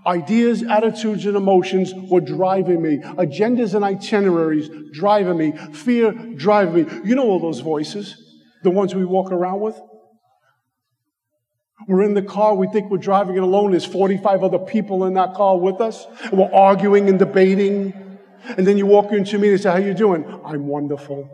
Ideas, 0.06 0.62
attitudes, 0.62 1.24
and 1.24 1.34
emotions 1.34 1.94
were 1.94 2.20
driving 2.20 2.82
me. 2.82 2.98
Agendas 2.98 3.74
and 3.74 3.84
itineraries 3.84 4.68
driving 4.92 5.38
me. 5.38 5.52
Fear 5.72 6.12
driving 6.36 6.84
me. 6.84 7.08
You 7.08 7.14
know 7.14 7.24
all 7.24 7.40
those 7.40 7.60
voices, 7.60 8.14
the 8.62 8.70
ones 8.70 8.94
we 8.94 9.06
walk 9.06 9.32
around 9.32 9.60
with. 9.60 9.80
We're 11.86 12.02
in 12.02 12.12
the 12.12 12.22
car, 12.22 12.54
we 12.54 12.66
think 12.68 12.90
we're 12.90 12.98
driving 12.98 13.36
it 13.36 13.42
alone. 13.42 13.70
There's 13.70 13.86
45 13.86 14.44
other 14.44 14.58
people 14.58 15.04
in 15.04 15.14
that 15.14 15.32
car 15.34 15.56
with 15.56 15.80
us. 15.80 16.06
And 16.24 16.32
we're 16.32 16.52
arguing 16.52 17.08
and 17.08 17.18
debating. 17.18 18.18
And 18.58 18.66
then 18.66 18.76
you 18.76 18.84
walk 18.84 19.12
into 19.12 19.38
me 19.38 19.52
and 19.52 19.60
say, 19.60 19.70
How 19.70 19.78
you 19.78 19.94
doing? 19.94 20.24
I'm 20.44 20.66
wonderful. 20.66 21.30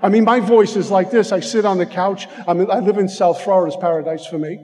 I 0.00 0.10
mean, 0.10 0.24
my 0.24 0.38
voice 0.38 0.76
is 0.76 0.90
like 0.90 1.10
this. 1.10 1.32
I 1.32 1.40
sit 1.40 1.64
on 1.64 1.78
the 1.78 1.86
couch. 1.86 2.28
I, 2.46 2.52
mean, 2.52 2.70
I 2.70 2.78
live 2.80 2.98
in 2.98 3.08
South 3.08 3.40
Florida. 3.40 3.74
It's 3.74 3.80
paradise 3.80 4.26
for 4.26 4.38
me. 4.38 4.60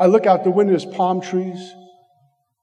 I 0.00 0.06
look 0.06 0.24
out 0.24 0.44
the 0.44 0.50
window, 0.50 0.72
there's 0.72 0.86
palm 0.86 1.20
trees. 1.20 1.74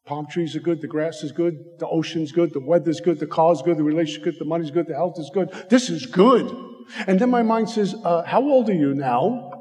Palm 0.06 0.26
trees 0.26 0.56
are 0.56 0.60
good, 0.60 0.82
the 0.82 0.88
grass 0.88 1.22
is 1.22 1.32
good, 1.32 1.54
the 1.78 1.88
ocean's 1.88 2.32
good, 2.32 2.52
the 2.52 2.60
weather's 2.60 3.00
good, 3.00 3.20
the 3.20 3.28
car's 3.28 3.62
good, 3.62 3.78
the 3.78 3.84
relationship's 3.84 4.24
good, 4.24 4.40
the 4.40 4.46
money's 4.46 4.72
good, 4.72 4.88
the 4.88 4.96
health 4.96 5.20
is 5.20 5.30
good. 5.32 5.52
This 5.70 5.90
is 5.90 6.08
good. 6.08 6.50
And 7.06 7.20
then 7.20 7.30
my 7.30 7.44
mind 7.44 7.70
says, 7.70 7.94
uh, 8.04 8.24
How 8.24 8.42
old 8.42 8.70
are 8.70 8.74
you 8.74 8.96
now? 8.96 9.52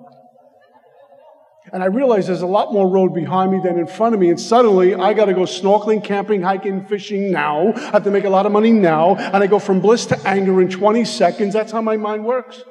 And 1.72 1.82
I 1.82 1.86
realize 1.86 2.28
there's 2.28 2.42
a 2.42 2.46
lot 2.46 2.72
more 2.72 2.88
road 2.88 3.12
behind 3.12 3.50
me 3.50 3.60
than 3.62 3.76
in 3.76 3.88
front 3.88 4.14
of 4.14 4.20
me. 4.20 4.30
And 4.30 4.40
suddenly 4.40 4.94
I 4.94 5.12
got 5.14 5.24
to 5.26 5.34
go 5.34 5.42
snorkeling, 5.42 6.02
camping, 6.02 6.40
hiking, 6.40 6.86
fishing 6.86 7.32
now. 7.32 7.72
I 7.74 7.80
have 7.90 8.04
to 8.04 8.10
make 8.12 8.24
a 8.24 8.30
lot 8.30 8.46
of 8.46 8.52
money 8.52 8.70
now. 8.70 9.16
And 9.16 9.42
I 9.42 9.48
go 9.48 9.58
from 9.58 9.80
bliss 9.80 10.06
to 10.06 10.28
anger 10.28 10.62
in 10.62 10.70
20 10.70 11.04
seconds. 11.04 11.52
That's 11.52 11.72
how 11.72 11.82
my 11.82 11.96
mind 11.96 12.24
works. 12.24 12.62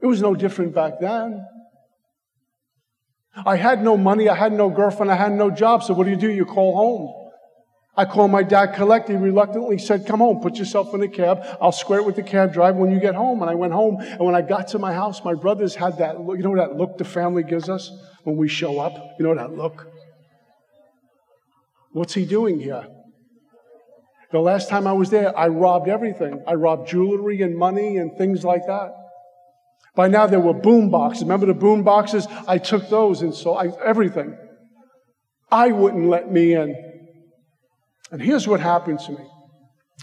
It 0.00 0.06
was 0.06 0.22
no 0.22 0.34
different 0.34 0.74
back 0.74 1.00
then. 1.00 1.46
I 3.44 3.56
had 3.56 3.82
no 3.82 3.96
money, 3.96 4.28
I 4.28 4.34
had 4.34 4.52
no 4.52 4.70
girlfriend, 4.70 5.10
I 5.10 5.16
had 5.16 5.32
no 5.32 5.50
job. 5.50 5.82
So 5.82 5.94
what 5.94 6.04
do 6.04 6.10
you 6.10 6.16
do? 6.16 6.30
You 6.30 6.44
call 6.44 6.76
home. 6.76 7.14
I 7.96 8.04
called 8.04 8.30
my 8.30 8.44
dad 8.44 8.74
collect. 8.74 9.08
He 9.08 9.16
reluctantly 9.16 9.76
said, 9.76 10.06
come 10.06 10.20
home, 10.20 10.40
put 10.40 10.56
yourself 10.56 10.94
in 10.94 11.02
a 11.02 11.08
cab. 11.08 11.44
I'll 11.60 11.72
square 11.72 11.98
it 11.98 12.06
with 12.06 12.14
the 12.14 12.22
cab 12.22 12.52
driver 12.52 12.78
when 12.78 12.92
you 12.92 13.00
get 13.00 13.16
home. 13.16 13.42
And 13.42 13.50
I 13.50 13.56
went 13.56 13.72
home. 13.72 13.96
And 14.00 14.20
when 14.20 14.36
I 14.36 14.42
got 14.42 14.68
to 14.68 14.78
my 14.78 14.92
house, 14.92 15.24
my 15.24 15.34
brothers 15.34 15.74
had 15.74 15.98
that 15.98 16.20
look. 16.20 16.36
You 16.36 16.44
know 16.44 16.54
that 16.56 16.76
look 16.76 16.96
the 16.96 17.04
family 17.04 17.42
gives 17.42 17.68
us 17.68 17.90
when 18.22 18.36
we 18.36 18.46
show 18.46 18.78
up? 18.78 18.94
You 19.18 19.26
know 19.26 19.34
that 19.34 19.52
look? 19.52 19.88
What's 21.90 22.14
he 22.14 22.24
doing 22.24 22.60
here? 22.60 22.86
The 24.30 24.38
last 24.38 24.68
time 24.68 24.86
I 24.86 24.92
was 24.92 25.10
there, 25.10 25.36
I 25.36 25.48
robbed 25.48 25.88
everything. 25.88 26.44
I 26.46 26.54
robbed 26.54 26.88
jewelry 26.88 27.42
and 27.42 27.56
money 27.56 27.96
and 27.96 28.16
things 28.16 28.44
like 28.44 28.66
that. 28.68 28.92
By 29.98 30.06
now 30.06 30.28
there 30.28 30.38
were 30.38 30.54
boom 30.54 30.90
boxes. 30.90 31.24
Remember 31.24 31.46
the 31.46 31.54
boom 31.54 31.82
boxes? 31.82 32.28
I 32.46 32.58
took 32.58 32.88
those 32.88 33.20
and 33.20 33.34
so 33.34 33.54
I, 33.54 33.72
everything. 33.84 34.38
I 35.50 35.72
wouldn't 35.72 36.06
let 36.06 36.30
me 36.30 36.54
in. 36.54 36.72
And 38.12 38.22
here's 38.22 38.46
what 38.46 38.60
happened 38.60 39.00
to 39.00 39.10
me. 39.10 39.26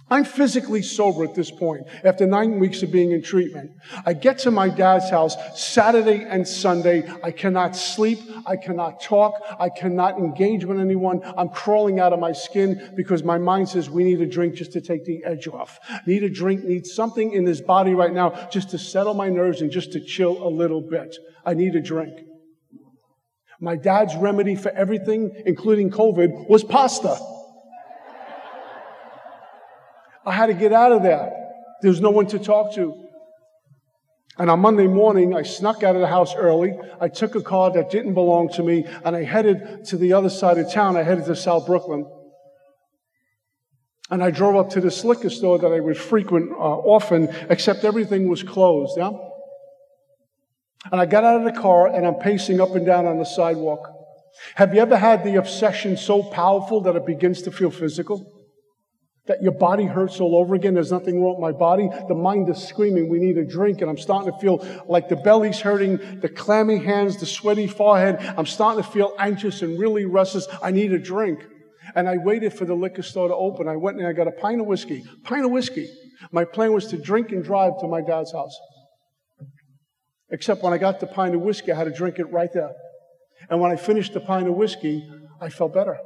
I'm 0.08 0.24
physically 0.24 0.84
sober 0.84 1.24
at 1.24 1.34
this 1.34 1.50
point 1.50 1.88
after 2.04 2.28
nine 2.28 2.60
weeks 2.60 2.84
of 2.84 2.92
being 2.92 3.12
in 3.12 3.24
treatment. 3.24 3.72
I 4.06 4.14
get 4.14 4.38
to 4.40 4.52
my 4.52 4.70
dad's 4.70 5.10
house 5.10 5.36
Saturday 5.56 6.24
and 6.24 6.48
Sunday. 6.48 7.12
I 7.24 7.32
cannot 7.32 7.76
sleep. 7.76 8.20
I 8.46 8.56
cannot 8.56 9.02
talk. 9.02 9.34
I 9.60 9.70
cannot 9.70 10.20
engage 10.20 10.64
with 10.64 10.80
anyone. 10.80 11.22
I'm 11.36 11.50
crawling 11.50 12.00
out 12.00 12.14
of 12.14 12.20
my 12.20 12.34
skin 12.34 12.94
because 12.96 13.24
my 13.24 13.40
mind 13.40 13.70
says 13.70 13.90
we 13.90 14.04
need 14.04 14.22
a 14.22 14.28
drink 14.28 14.54
just 14.54 14.74
to 14.74 14.82
take 14.82 15.06
the 15.06 15.24
edge 15.26 15.48
off. 15.48 15.80
Need 16.06 16.24
a 16.24 16.30
drink, 16.30 16.64
need 16.64 16.86
something 16.86 17.32
in 17.32 17.44
this 17.44 17.62
body 17.62 17.96
right 17.96 18.14
now 18.14 18.48
just 18.52 18.70
to 18.72 18.78
settle 18.78 19.16
my 19.16 19.30
nerves 19.30 19.62
and 19.62 19.72
just 19.72 19.92
to 19.94 20.00
chill 20.00 20.46
a 20.46 20.50
little 20.50 20.82
bit. 20.82 21.16
I 21.44 21.56
need 21.56 21.76
a 21.76 21.82
drink. 21.82 22.20
My 23.60 23.76
dad's 23.76 24.16
remedy 24.16 24.56
for 24.56 24.70
everything, 24.70 25.32
including 25.48 25.90
COVID, 25.90 26.48
was 26.48 26.64
pasta. 26.64 27.18
I 30.26 30.32
had 30.32 30.48
to 30.48 30.54
get 30.54 30.74
out 30.74 30.92
of 30.92 31.04
there. 31.04 31.32
There 31.82 31.90
was 31.90 32.02
no 32.02 32.10
one 32.10 32.28
to 32.28 32.40
talk 32.40 32.74
to. 32.76 33.06
And 34.38 34.50
on 34.50 34.60
Monday 34.60 34.88
morning, 34.88 35.34
I 35.34 35.44
snuck 35.44 35.84
out 35.84 35.96
of 35.96 36.02
the 36.02 36.08
house 36.08 36.36
early. 36.36 36.74
I 37.00 37.08
took 37.08 37.36
a 37.36 37.42
car 37.42 37.72
that 37.72 37.90
didn't 37.90 38.16
belong 38.16 38.50
to 38.54 38.64
me 38.64 38.86
and 39.06 39.16
I 39.16 39.24
headed 39.24 39.86
to 39.86 39.98
the 39.98 40.14
other 40.14 40.30
side 40.30 40.58
of 40.58 40.72
town. 40.72 40.98
I 40.98 41.04
headed 41.04 41.26
to 41.26 41.36
South 41.36 41.66
Brooklyn. 41.66 42.06
And 44.12 44.24
I 44.24 44.32
drove 44.32 44.56
up 44.56 44.72
to 44.72 44.82
this 44.82 45.04
liquor 45.04 45.30
store 45.30 45.58
that 45.60 45.72
I 45.72 45.80
would 45.80 45.98
frequent 45.98 46.52
uh, 46.52 46.56
often, 46.56 47.30
except 47.50 47.84
everything 47.84 48.28
was 48.28 48.44
closed. 48.44 48.98
Yeah? 48.98 49.12
And 50.92 51.02
I 51.02 51.06
got 51.06 51.24
out 51.24 51.40
of 51.40 51.46
the 51.46 51.60
car 51.60 51.88
and 51.88 52.06
I'm 52.06 52.16
pacing 52.16 52.60
up 52.60 52.76
and 52.76 52.86
down 52.86 53.06
on 53.06 53.18
the 53.18 53.26
sidewalk. 53.26 53.90
Have 54.56 54.76
you 54.76 54.82
ever 54.82 54.98
had 54.98 55.24
the 55.24 55.36
obsession 55.36 55.96
so 55.96 56.22
powerful 56.22 56.82
that 56.82 56.96
it 56.96 57.06
begins 57.06 57.42
to 57.44 57.52
feel 57.52 57.72
physical? 57.72 58.35
That 59.28 59.42
your 59.42 59.54
body 59.54 59.86
hurts 59.86 60.20
all 60.20 60.36
over 60.36 60.54
again. 60.54 60.76
There's 60.76 60.92
nothing 60.92 61.22
wrong 61.22 61.36
with 61.36 61.54
my 61.54 61.58
body. 61.58 61.90
The 62.08 62.14
mind 62.14 62.48
is 62.50 62.62
screaming, 62.62 63.10
we 63.10 63.20
need 63.20 63.38
a 63.38 63.46
drink. 63.46 63.82
And 63.82 63.90
I'm 63.90 63.98
starting 63.98 64.32
to 64.32 64.38
feel 64.40 64.66
like 64.88 65.10
the 65.10 65.16
belly's 65.16 65.60
hurting, 65.60 66.20
the 66.20 66.30
clammy 66.30 66.78
hands, 66.78 67.18
the 67.18 67.26
sweaty 67.26 67.68
forehead. 67.68 68.18
I'm 68.38 68.46
starting 68.46 68.84
to 68.84 68.90
feel 68.90 69.14
anxious 69.18 69.62
and 69.62 69.80
really 69.80 70.06
restless. 70.06 70.48
I 70.62 70.72
need 70.72 70.94
a 70.94 71.00
drink. 71.00 71.40
And 71.96 72.08
I 72.08 72.18
waited 72.18 72.54
for 72.54 72.66
the 72.66 72.76
liquor 72.76 73.04
store 73.04 73.28
to 73.28 73.36
open. 73.36 73.68
I 73.68 73.76
went 73.76 73.98
and 73.98 74.08
I 74.08 74.14
got 74.14 74.28
a 74.28 74.32
pint 74.32 74.62
of 74.62 74.68
whiskey. 74.68 75.04
Pint 75.24 75.46
of 75.46 75.52
whiskey. 75.52 75.90
My 76.32 76.46
plan 76.46 76.74
was 76.74 76.88
to 76.88 76.98
drink 76.98 77.32
and 77.32 77.44
drive 77.44 77.80
to 77.80 77.88
my 77.88 78.02
dad's 78.02 78.32
house. 78.32 78.58
Except 80.32 80.64
when 80.64 80.74
I 80.74 80.78
got 80.78 81.00
the 81.00 81.08
pint 81.08 81.36
of 81.36 81.42
whiskey, 81.42 81.72
I 81.72 81.76
had 81.76 81.84
to 81.86 81.92
drink 81.92 82.20
it 82.20 82.26
right 82.26 82.52
there. 82.54 82.72
And 83.50 83.60
when 83.60 83.72
I 83.72 83.76
finished 83.76 84.14
the 84.14 84.20
pint 84.20 84.48
of 84.48 84.56
whiskey, 84.56 85.08
I 85.40 85.50
felt 85.50 85.74
better. 85.74 85.98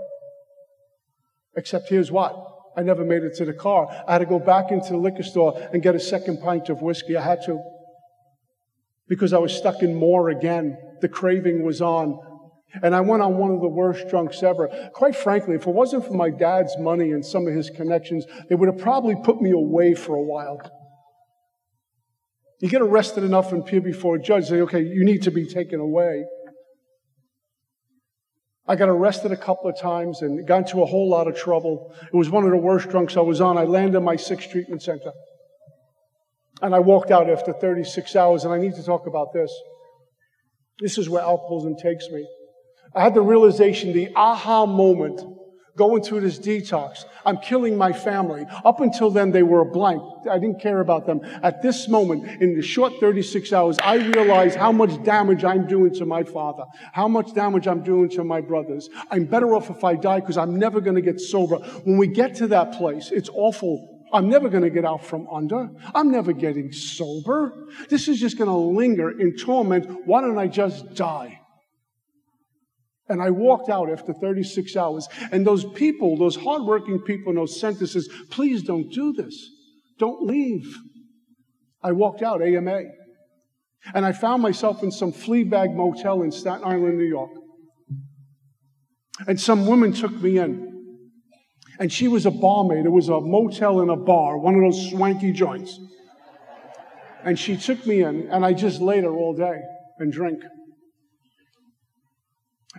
Except 1.55 1.89
here's 1.89 2.11
what. 2.11 2.48
I 2.79 2.81
never 2.81 3.03
made 3.03 3.23
it 3.23 3.35
to 3.35 3.45
the 3.45 3.51
car. 3.51 3.89
I 4.07 4.13
had 4.13 4.19
to 4.19 4.25
go 4.25 4.39
back 4.39 4.71
into 4.71 4.91
the 4.91 4.97
liquor 4.97 5.21
store 5.21 5.59
and 5.73 5.83
get 5.83 5.95
a 5.95 5.99
second 5.99 6.39
pint 6.41 6.69
of 6.69 6.81
whiskey. 6.81 7.17
I 7.17 7.21
had 7.21 7.43
to. 7.43 7.61
Because 9.09 9.33
I 9.33 9.37
was 9.37 9.53
stuck 9.53 9.83
in 9.83 9.95
more 9.95 10.29
again. 10.29 10.77
The 11.01 11.09
craving 11.09 11.65
was 11.65 11.81
on. 11.81 12.17
And 12.81 12.95
I 12.95 13.01
went 13.01 13.21
on 13.21 13.37
one 13.37 13.51
of 13.51 13.59
the 13.59 13.67
worst 13.67 14.07
drunks 14.07 14.41
ever. 14.43 14.69
Quite 14.93 15.17
frankly, 15.17 15.55
if 15.55 15.67
it 15.67 15.73
wasn't 15.73 16.05
for 16.05 16.13
my 16.13 16.29
dad's 16.29 16.77
money 16.77 17.11
and 17.11 17.25
some 17.25 17.47
of 17.47 17.53
his 17.53 17.69
connections, 17.69 18.25
they 18.47 18.55
would 18.55 18.69
have 18.69 18.77
probably 18.77 19.17
put 19.25 19.41
me 19.41 19.51
away 19.51 19.93
for 19.93 20.15
a 20.15 20.23
while. 20.23 20.61
You 22.61 22.69
get 22.69 22.81
arrested 22.81 23.25
enough 23.25 23.51
and 23.51 23.61
appear 23.61 23.81
before 23.81 24.15
a 24.15 24.21
judge, 24.21 24.45
say, 24.47 24.61
okay, 24.61 24.83
you 24.83 25.03
need 25.03 25.23
to 25.23 25.31
be 25.31 25.45
taken 25.45 25.81
away. 25.81 26.23
I 28.69 28.75
got 28.75 28.87
arrested 28.87 29.31
a 29.31 29.37
couple 29.37 29.67
of 29.67 29.79
times 29.79 30.21
and 30.21 30.47
got 30.47 30.59
into 30.59 30.83
a 30.83 30.85
whole 30.85 31.09
lot 31.09 31.27
of 31.27 31.35
trouble. 31.35 31.91
It 32.13 32.15
was 32.15 32.29
one 32.29 32.43
of 32.43 32.51
the 32.51 32.57
worst 32.57 32.87
drunks 32.89 33.17
I 33.17 33.21
was 33.21 33.41
on. 33.41 33.57
I 33.57 33.63
landed 33.63 33.97
in 33.97 34.03
my 34.03 34.15
sixth 34.15 34.51
treatment 34.51 34.83
center. 34.83 35.11
And 36.61 36.75
I 36.75 36.79
walked 36.79 37.09
out 37.09 37.31
after 37.31 37.51
36 37.51 38.15
hours, 38.15 38.43
and 38.43 38.53
I 38.53 38.59
need 38.59 38.75
to 38.75 38.83
talk 38.83 39.07
about 39.07 39.33
this. 39.33 39.51
This 40.79 40.99
is 40.99 41.09
where 41.09 41.23
alcoholism 41.23 41.77
takes 41.77 42.09
me. 42.09 42.27
I 42.95 43.01
had 43.01 43.15
the 43.15 43.21
realization, 43.21 43.91
the 43.91 44.09
aha 44.15 44.67
moment 44.67 45.19
going 45.79 46.03
through 46.03 46.19
this 46.19 46.37
detox. 46.37 47.05
I'm 47.25 47.37
killing 47.37 47.77
my 47.77 47.93
family. 47.93 48.45
Up 48.65 48.81
until 48.81 49.09
then, 49.09 49.31
they 49.31 49.43
were 49.43 49.61
a 49.61 49.65
blank. 49.65 50.03
I 50.29 50.37
didn't 50.37 50.59
care 50.59 50.81
about 50.81 51.05
them. 51.05 51.21
At 51.41 51.61
this 51.61 51.87
moment, 51.87 52.41
in 52.41 52.55
the 52.55 52.61
short 52.61 52.93
36 52.99 53.53
hours, 53.53 53.77
I 53.81 53.95
realize 53.95 54.55
how 54.55 54.73
much 54.73 55.01
damage 55.03 55.45
I'm 55.45 55.65
doing 55.67 55.93
to 55.95 56.05
my 56.05 56.23
father, 56.23 56.65
how 56.91 57.07
much 57.07 57.33
damage 57.33 57.65
I'm 57.65 57.81
doing 57.81 58.09
to 58.09 58.25
my 58.25 58.41
brothers. 58.41 58.89
I'm 59.09 59.23
better 59.23 59.55
off 59.55 59.69
if 59.69 59.85
I 59.85 59.95
die 59.95 60.19
because 60.19 60.37
I'm 60.37 60.59
never 60.59 60.81
going 60.81 60.97
to 60.97 61.01
get 61.01 61.21
sober. 61.21 61.55
When 61.85 61.97
we 61.97 62.07
get 62.07 62.35
to 62.35 62.47
that 62.47 62.73
place, 62.73 63.09
it's 63.11 63.29
awful 63.33 63.95
I'm 64.11 64.27
never 64.27 64.49
going 64.49 64.63
to 64.63 64.71
get 64.71 64.85
out 64.85 65.05
from 65.05 65.27
under. 65.31 65.69
I'm 65.93 66.11
never 66.11 66.33
getting 66.33 66.71
sober. 66.71 67.53
This 67.89 68.07
is 68.07 68.19
just 68.19 68.39
going 68.39 68.49
to 68.49 68.55
linger 68.55 69.11
in 69.11 69.37
torment. 69.37 70.07
Why 70.07 70.21
don't 70.21 70.39
I 70.39 70.47
just 70.47 70.95
die? 70.95 71.38
And 73.09 73.21
I 73.21 73.31
walked 73.31 73.69
out 73.69 73.91
after 73.91 74.13
36 74.13 74.75
hours. 74.75 75.07
And 75.31 75.45
those 75.45 75.65
people, 75.65 76.15
those 76.17 76.35
hardworking 76.35 76.99
people 76.99 77.31
in 77.31 77.35
those 77.35 77.59
sentences, 77.59 78.07
please 78.29 78.63
don't 78.63 78.89
do 78.91 79.13
this. 79.13 79.49
Don't 79.97 80.23
leave. 80.25 80.77
I 81.81 81.91
walked 81.91 82.21
out, 82.21 82.41
AMA. 82.41 82.83
And 83.93 84.05
I 84.05 84.11
found 84.11 84.43
myself 84.43 84.83
in 84.83 84.91
some 84.91 85.11
flea 85.11 85.43
bag 85.43 85.71
motel 85.73 86.21
in 86.21 86.31
Staten 86.31 86.63
Island, 86.65 86.97
New 86.97 87.05
York. 87.05 87.31
And 89.27 89.39
some 89.39 89.65
woman 89.65 89.91
took 89.93 90.11
me 90.11 90.37
in. 90.37 90.69
And 91.79 91.91
she 91.91 92.07
was 92.07 92.25
a 92.25 92.31
barmaid. 92.31 92.85
It 92.85 92.91
was 92.91 93.09
a 93.09 93.19
motel 93.19 93.79
and 93.81 93.89
a 93.89 93.95
bar, 93.95 94.37
one 94.37 94.55
of 94.55 94.61
those 94.61 94.91
swanky 94.91 95.31
joints. 95.31 95.79
And 97.23 97.39
she 97.39 97.57
took 97.57 97.85
me 97.85 98.03
in, 98.03 98.29
and 98.29 98.45
I 98.45 98.53
just 98.53 98.81
laid 98.81 99.03
her 99.03 99.11
all 99.11 99.33
day 99.33 99.59
and 99.97 100.11
drank. 100.11 100.41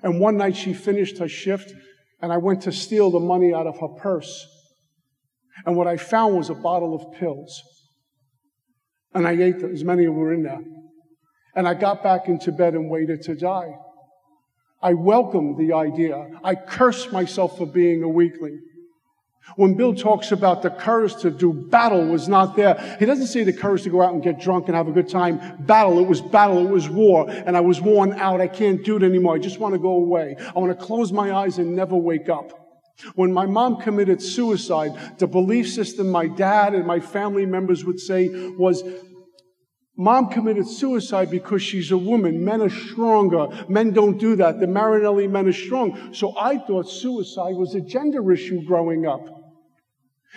And 0.02 0.20
one 0.20 0.36
night 0.36 0.56
she 0.56 0.72
finished 0.72 1.18
her 1.18 1.28
shift, 1.28 1.72
and 2.22 2.32
I 2.32 2.38
went 2.38 2.62
to 2.62 2.72
steal 2.72 3.10
the 3.10 3.20
money 3.20 3.52
out 3.52 3.66
of 3.66 3.78
her 3.80 3.88
purse. 3.88 4.46
And 5.66 5.76
what 5.76 5.86
I 5.86 5.96
found 5.96 6.36
was 6.36 6.50
a 6.50 6.54
bottle 6.54 6.94
of 6.94 7.18
pills. 7.18 7.62
And 9.14 9.26
I 9.26 9.32
ate 9.32 9.60
them, 9.60 9.72
as 9.72 9.84
many 9.84 10.04
as 10.04 10.10
were 10.10 10.32
in 10.32 10.42
there. 10.42 10.60
And 11.54 11.66
I 11.66 11.74
got 11.74 12.02
back 12.02 12.28
into 12.28 12.52
bed 12.52 12.74
and 12.74 12.88
waited 12.88 13.22
to 13.22 13.34
die. 13.34 13.74
I 14.82 14.94
welcomed 14.94 15.58
the 15.58 15.74
idea. 15.74 16.28
I 16.42 16.54
cursed 16.54 17.12
myself 17.12 17.58
for 17.58 17.66
being 17.66 18.02
a 18.02 18.08
weakling. 18.08 18.60
When 19.56 19.74
Bill 19.74 19.94
talks 19.94 20.32
about 20.32 20.62
the 20.62 20.70
courage 20.70 21.16
to 21.16 21.30
do 21.30 21.52
battle 21.52 22.06
was 22.06 22.28
not 22.28 22.56
there, 22.56 22.96
he 22.98 23.06
doesn't 23.06 23.26
say 23.26 23.44
the 23.44 23.52
courage 23.52 23.82
to 23.82 23.90
go 23.90 24.02
out 24.02 24.12
and 24.12 24.22
get 24.22 24.40
drunk 24.40 24.68
and 24.68 24.76
have 24.76 24.88
a 24.88 24.92
good 24.92 25.08
time. 25.08 25.40
Battle, 25.60 25.98
it 25.98 26.06
was 26.06 26.20
battle, 26.20 26.66
it 26.66 26.70
was 26.70 26.88
war, 26.88 27.28
and 27.28 27.56
I 27.56 27.60
was 27.60 27.80
worn 27.80 28.12
out. 28.14 28.40
I 28.40 28.48
can't 28.48 28.84
do 28.84 28.96
it 28.96 29.02
anymore. 29.02 29.34
I 29.34 29.38
just 29.38 29.58
want 29.58 29.74
to 29.74 29.78
go 29.78 29.96
away. 29.96 30.36
I 30.38 30.58
want 30.58 30.78
to 30.78 30.84
close 30.84 31.12
my 31.12 31.32
eyes 31.32 31.58
and 31.58 31.74
never 31.74 31.96
wake 31.96 32.28
up. 32.28 32.52
When 33.14 33.32
my 33.32 33.46
mom 33.46 33.80
committed 33.80 34.20
suicide, 34.20 35.18
the 35.18 35.26
belief 35.26 35.70
system 35.70 36.10
my 36.10 36.26
dad 36.26 36.74
and 36.74 36.86
my 36.86 37.00
family 37.00 37.46
members 37.46 37.84
would 37.84 37.98
say 37.98 38.28
was, 38.28 38.82
Mom 39.96 40.30
committed 40.30 40.66
suicide 40.66 41.30
because 41.30 41.60
she's 41.60 41.90
a 41.90 41.98
woman. 41.98 42.42
Men 42.42 42.62
are 42.62 42.70
stronger. 42.70 43.48
Men 43.68 43.92
don't 43.92 44.16
do 44.16 44.34
that. 44.36 44.58
The 44.58 44.66
Marinelli 44.66 45.26
men 45.26 45.46
are 45.46 45.52
strong. 45.52 46.14
So 46.14 46.34
I 46.38 46.56
thought 46.56 46.88
suicide 46.88 47.54
was 47.54 47.74
a 47.74 47.82
gender 47.82 48.32
issue 48.32 48.64
growing 48.64 49.04
up. 49.04 49.20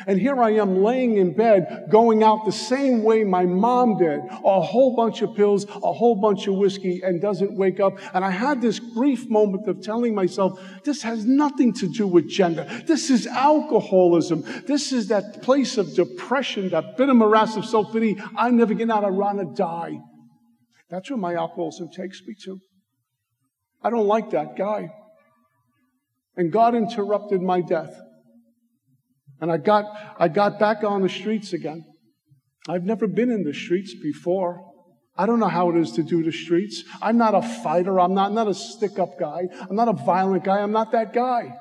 And 0.08 0.20
here 0.20 0.42
I 0.42 0.54
am 0.54 0.82
laying 0.84 1.18
in 1.18 1.36
bed, 1.36 1.86
going 1.92 2.24
out 2.24 2.46
the 2.46 2.52
same 2.52 3.04
way 3.04 3.24
my 3.24 3.46
mom 3.46 3.98
did. 3.98 4.22
A 4.44 4.60
whole 4.60 4.96
bunch 4.96 5.22
of 5.22 5.36
pills, 5.36 5.66
a 5.66 5.94
whole 5.94 6.16
bunch 6.16 6.48
of 6.48 6.56
whiskey, 6.56 7.02
and 7.04 7.22
doesn't 7.22 7.56
wake 7.56 7.80
up. 7.80 8.00
And 8.16 8.26
I 8.26 8.32
had 8.32 8.60
this 8.60 8.80
brief 8.80 9.30
moment 9.30 9.68
of 9.68 9.82
telling 9.82 10.16
myself, 10.16 10.60
this 10.84 11.04
has 11.04 11.26
nothing 11.26 11.74
to 11.74 11.88
do 11.88 12.08
with 12.08 12.28
gender. 12.28 12.66
This 12.88 13.12
is 13.12 13.28
alcoholism. 13.28 14.44
This 14.66 14.92
is 14.92 15.10
that 15.10 15.44
place 15.44 15.78
of 15.78 15.94
depression, 15.94 16.70
that 16.70 16.98
bit 16.98 17.04
bitter 17.04 17.14
morass 17.14 17.58
of 17.58 17.66
self-pity. 17.66 18.18
I 18.38 18.50
never 18.50 18.74
get 18.74 18.90
out. 18.90 19.04
I 19.04 19.10
want 19.10 19.40
to 19.40 19.54
die. 19.54 20.00
That's 20.90 21.10
where 21.10 21.18
my 21.18 21.36
alcoholism 21.36 21.90
takes 21.90 22.22
me 22.26 22.34
to. 22.46 22.60
I 23.82 23.90
don't 23.90 24.08
like 24.08 24.32
that 24.32 24.56
guy. 24.56 24.90
And 26.38 26.52
God 26.52 26.76
interrupted 26.76 27.42
my 27.42 27.62
death. 27.62 27.94
And 29.42 29.52
I 29.52 29.58
got, 29.58 29.86
I 30.20 30.28
got 30.28 30.60
back 30.60 30.84
on 30.84 31.02
the 31.02 31.10
streets 31.10 31.54
again. 31.54 31.84
I've 32.68 32.84
never 32.84 33.08
been 33.08 33.30
in 33.30 33.44
the 33.44 33.54
streets 33.54 33.94
before. 34.02 34.62
I 35.16 35.26
don't 35.26 35.40
know 35.40 35.50
how 35.50 35.70
it 35.70 35.78
is 35.78 35.92
to 35.94 36.04
do 36.04 36.24
the 36.24 36.32
streets. 36.32 36.84
I'm 37.02 37.18
not 37.18 37.36
a 37.36 37.42
fighter. 37.42 38.00
I'm 38.00 38.14
not, 38.14 38.34
not 38.34 38.48
a 38.48 38.54
stick 38.54 38.98
up 38.98 39.20
guy. 39.20 39.42
I'm 39.70 39.76
not 39.76 39.88
a 39.88 39.94
violent 39.94 40.44
guy. 40.44 40.62
I'm 40.62 40.72
not 40.72 40.92
that 40.94 41.14
guy. 41.14 41.56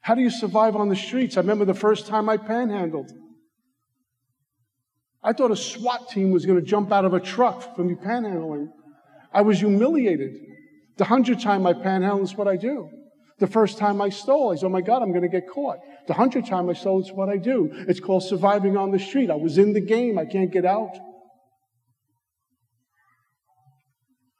How 0.00 0.14
do 0.14 0.22
you 0.22 0.30
survive 0.30 0.76
on 0.76 0.88
the 0.88 0.96
streets? 0.96 1.36
I 1.36 1.40
remember 1.40 1.64
the 1.64 1.74
first 1.74 2.06
time 2.06 2.28
I 2.28 2.36
panhandled. 2.36 3.10
I 5.22 5.32
thought 5.32 5.50
a 5.50 5.56
SWAT 5.56 6.10
team 6.10 6.30
was 6.30 6.44
going 6.44 6.60
to 6.60 6.64
jump 6.64 6.92
out 6.92 7.04
of 7.04 7.14
a 7.14 7.20
truck 7.20 7.74
from 7.74 7.86
me 7.88 7.94
panhandling. 7.94 8.68
I 9.32 9.42
was 9.42 9.60
humiliated. 9.60 10.36
The 10.96 11.04
hundredth 11.04 11.42
time 11.42 11.66
I 11.66 11.72
panhandle 11.72 12.22
is 12.22 12.34
what 12.34 12.46
I 12.46 12.56
do. 12.56 12.90
The 13.38 13.46
first 13.48 13.78
time 13.78 14.00
I 14.00 14.10
stole, 14.10 14.52
I 14.52 14.56
said, 14.56 14.66
oh 14.66 14.68
my 14.68 14.80
God, 14.80 15.02
I'm 15.02 15.10
going 15.10 15.22
to 15.22 15.28
get 15.28 15.48
caught. 15.48 15.78
The 16.06 16.14
hundredth 16.14 16.48
time 16.48 16.70
I 16.70 16.74
stole, 16.74 17.00
it's 17.00 17.12
what 17.12 17.28
I 17.28 17.36
do. 17.36 17.68
It's 17.88 17.98
called 17.98 18.22
surviving 18.22 18.76
on 18.76 18.92
the 18.92 18.98
street. 18.98 19.30
I 19.30 19.34
was 19.34 19.58
in 19.58 19.72
the 19.72 19.80
game. 19.80 20.18
I 20.18 20.24
can't 20.24 20.52
get 20.52 20.64
out. 20.64 20.96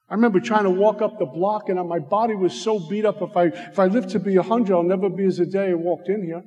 I 0.09 0.15
remember 0.15 0.39
trying 0.39 0.65
to 0.65 0.71
walk 0.71 1.03
up 1.03 1.19
the 1.19 1.27
block 1.27 1.69
and 1.69 1.89
my 1.89 1.99
body 1.99 2.37
was 2.37 2.53
so 2.53 2.79
beat 2.79 3.05
up. 3.05 3.21
If 3.21 3.37
I, 3.37 3.47
if 3.47 3.79
I 3.81 3.87
live 3.87 4.07
to 4.09 4.21
be 4.21 4.37
a 4.37 4.43
hundred, 4.43 4.77
I'll 4.77 4.85
never 4.85 5.09
be 5.09 5.25
as 5.25 5.41
a 5.41 5.47
day 5.47 5.71
I 5.71 5.75
walked 5.75 6.09
in 6.09 6.25
here. 6.25 6.45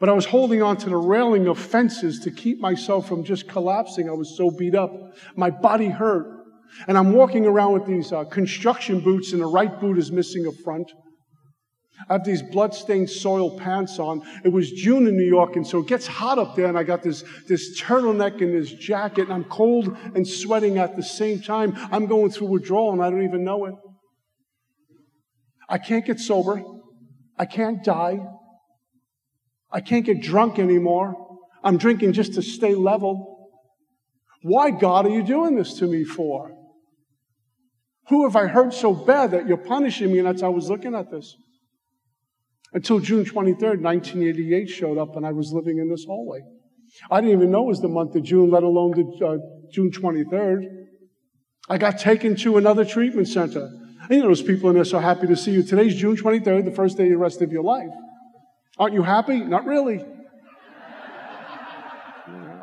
But 0.00 0.08
I 0.08 0.12
was 0.12 0.26
holding 0.26 0.60
on 0.60 0.76
to 0.78 0.88
the 0.90 0.96
railing 0.96 1.46
of 1.46 1.58
fences 1.58 2.18
to 2.20 2.32
keep 2.32 2.58
myself 2.58 3.06
from 3.06 3.22
just 3.22 3.48
collapsing. 3.48 4.08
I 4.08 4.12
was 4.12 4.36
so 4.36 4.50
beat 4.50 4.74
up. 4.74 4.92
My 5.36 5.50
body 5.50 5.88
hurt. 5.88 6.43
And 6.88 6.98
I'm 6.98 7.12
walking 7.12 7.46
around 7.46 7.72
with 7.72 7.86
these 7.86 8.12
uh, 8.12 8.24
construction 8.24 9.00
boots, 9.00 9.32
and 9.32 9.40
the 9.40 9.46
right 9.46 9.80
boot 9.80 9.98
is 9.98 10.10
missing 10.10 10.46
a 10.46 10.52
front. 10.62 10.90
I 12.08 12.14
have 12.14 12.24
these 12.24 12.42
blood-stained 12.42 13.08
soil 13.08 13.56
pants 13.56 13.98
on. 14.00 14.22
It 14.44 14.48
was 14.48 14.70
June 14.72 15.06
in 15.06 15.16
New 15.16 15.26
York, 15.26 15.54
and 15.54 15.66
so 15.66 15.78
it 15.78 15.86
gets 15.86 16.06
hot 16.06 16.38
up 16.38 16.56
there, 16.56 16.66
and 16.66 16.76
I 16.76 16.82
got 16.82 17.02
this, 17.02 17.22
this 17.46 17.80
turtleneck 17.80 18.42
and 18.42 18.52
this 18.52 18.72
jacket, 18.72 19.22
and 19.22 19.32
I'm 19.32 19.44
cold 19.44 19.96
and 20.14 20.26
sweating 20.26 20.78
at 20.78 20.96
the 20.96 21.02
same 21.02 21.40
time. 21.40 21.74
I'm 21.92 22.06
going 22.06 22.30
through 22.30 22.48
withdrawal, 22.48 22.92
and 22.92 23.02
I 23.02 23.10
don't 23.10 23.22
even 23.22 23.44
know 23.44 23.66
it. 23.66 23.74
I 25.68 25.78
can't 25.78 26.04
get 26.04 26.18
sober. 26.18 26.62
I 27.38 27.46
can't 27.46 27.82
die. 27.84 28.18
I 29.70 29.80
can't 29.80 30.04
get 30.04 30.20
drunk 30.20 30.58
anymore. 30.58 31.14
I'm 31.62 31.78
drinking 31.78 32.12
just 32.12 32.34
to 32.34 32.42
stay 32.42 32.74
level. 32.74 33.50
Why, 34.42 34.70
God, 34.70 35.06
are 35.06 35.10
you 35.10 35.22
doing 35.22 35.56
this 35.56 35.74
to 35.78 35.86
me 35.86 36.04
for? 36.04 36.53
Who 38.08 38.24
have 38.24 38.36
I 38.36 38.46
hurt 38.46 38.74
so 38.74 38.94
bad 38.94 39.30
that 39.30 39.48
you're 39.48 39.56
punishing 39.56 40.12
me? 40.12 40.18
And 40.18 40.26
that's 40.26 40.42
how 40.42 40.48
I 40.48 40.54
was 40.54 40.68
looking 40.68 40.94
at 40.94 41.10
this. 41.10 41.36
Until 42.72 42.98
June 42.98 43.24
23rd, 43.24 43.80
1988 43.80 44.68
showed 44.68 44.98
up 44.98 45.16
and 45.16 45.24
I 45.24 45.32
was 45.32 45.52
living 45.52 45.78
in 45.78 45.88
this 45.88 46.04
hallway. 46.04 46.40
I 47.10 47.20
didn't 47.20 47.36
even 47.36 47.50
know 47.50 47.62
it 47.62 47.68
was 47.68 47.80
the 47.80 47.88
month 47.88 48.14
of 48.14 48.22
June, 48.22 48.50
let 48.50 48.62
alone 48.62 48.92
the, 48.92 49.26
uh, 49.26 49.38
June 49.72 49.90
23rd. 49.90 50.64
I 51.68 51.78
got 51.78 51.98
taken 51.98 52.36
to 52.36 52.58
another 52.58 52.84
treatment 52.84 53.28
center. 53.28 53.70
And 54.02 54.10
you 54.10 54.18
know, 54.18 54.28
those 54.28 54.42
people 54.42 54.68
in 54.68 54.74
there 54.74 54.84
so 54.84 54.98
happy 54.98 55.26
to 55.28 55.36
see 55.36 55.52
you. 55.52 55.62
Today's 55.62 55.94
June 55.94 56.16
23rd, 56.16 56.64
the 56.64 56.72
first 56.72 56.98
day 56.98 57.04
of 57.04 57.10
the 57.10 57.16
rest 57.16 57.40
of 57.40 57.50
your 57.50 57.62
life. 57.62 57.88
Aren't 58.78 58.94
you 58.94 59.02
happy? 59.02 59.38
Not 59.38 59.64
really. 59.64 60.04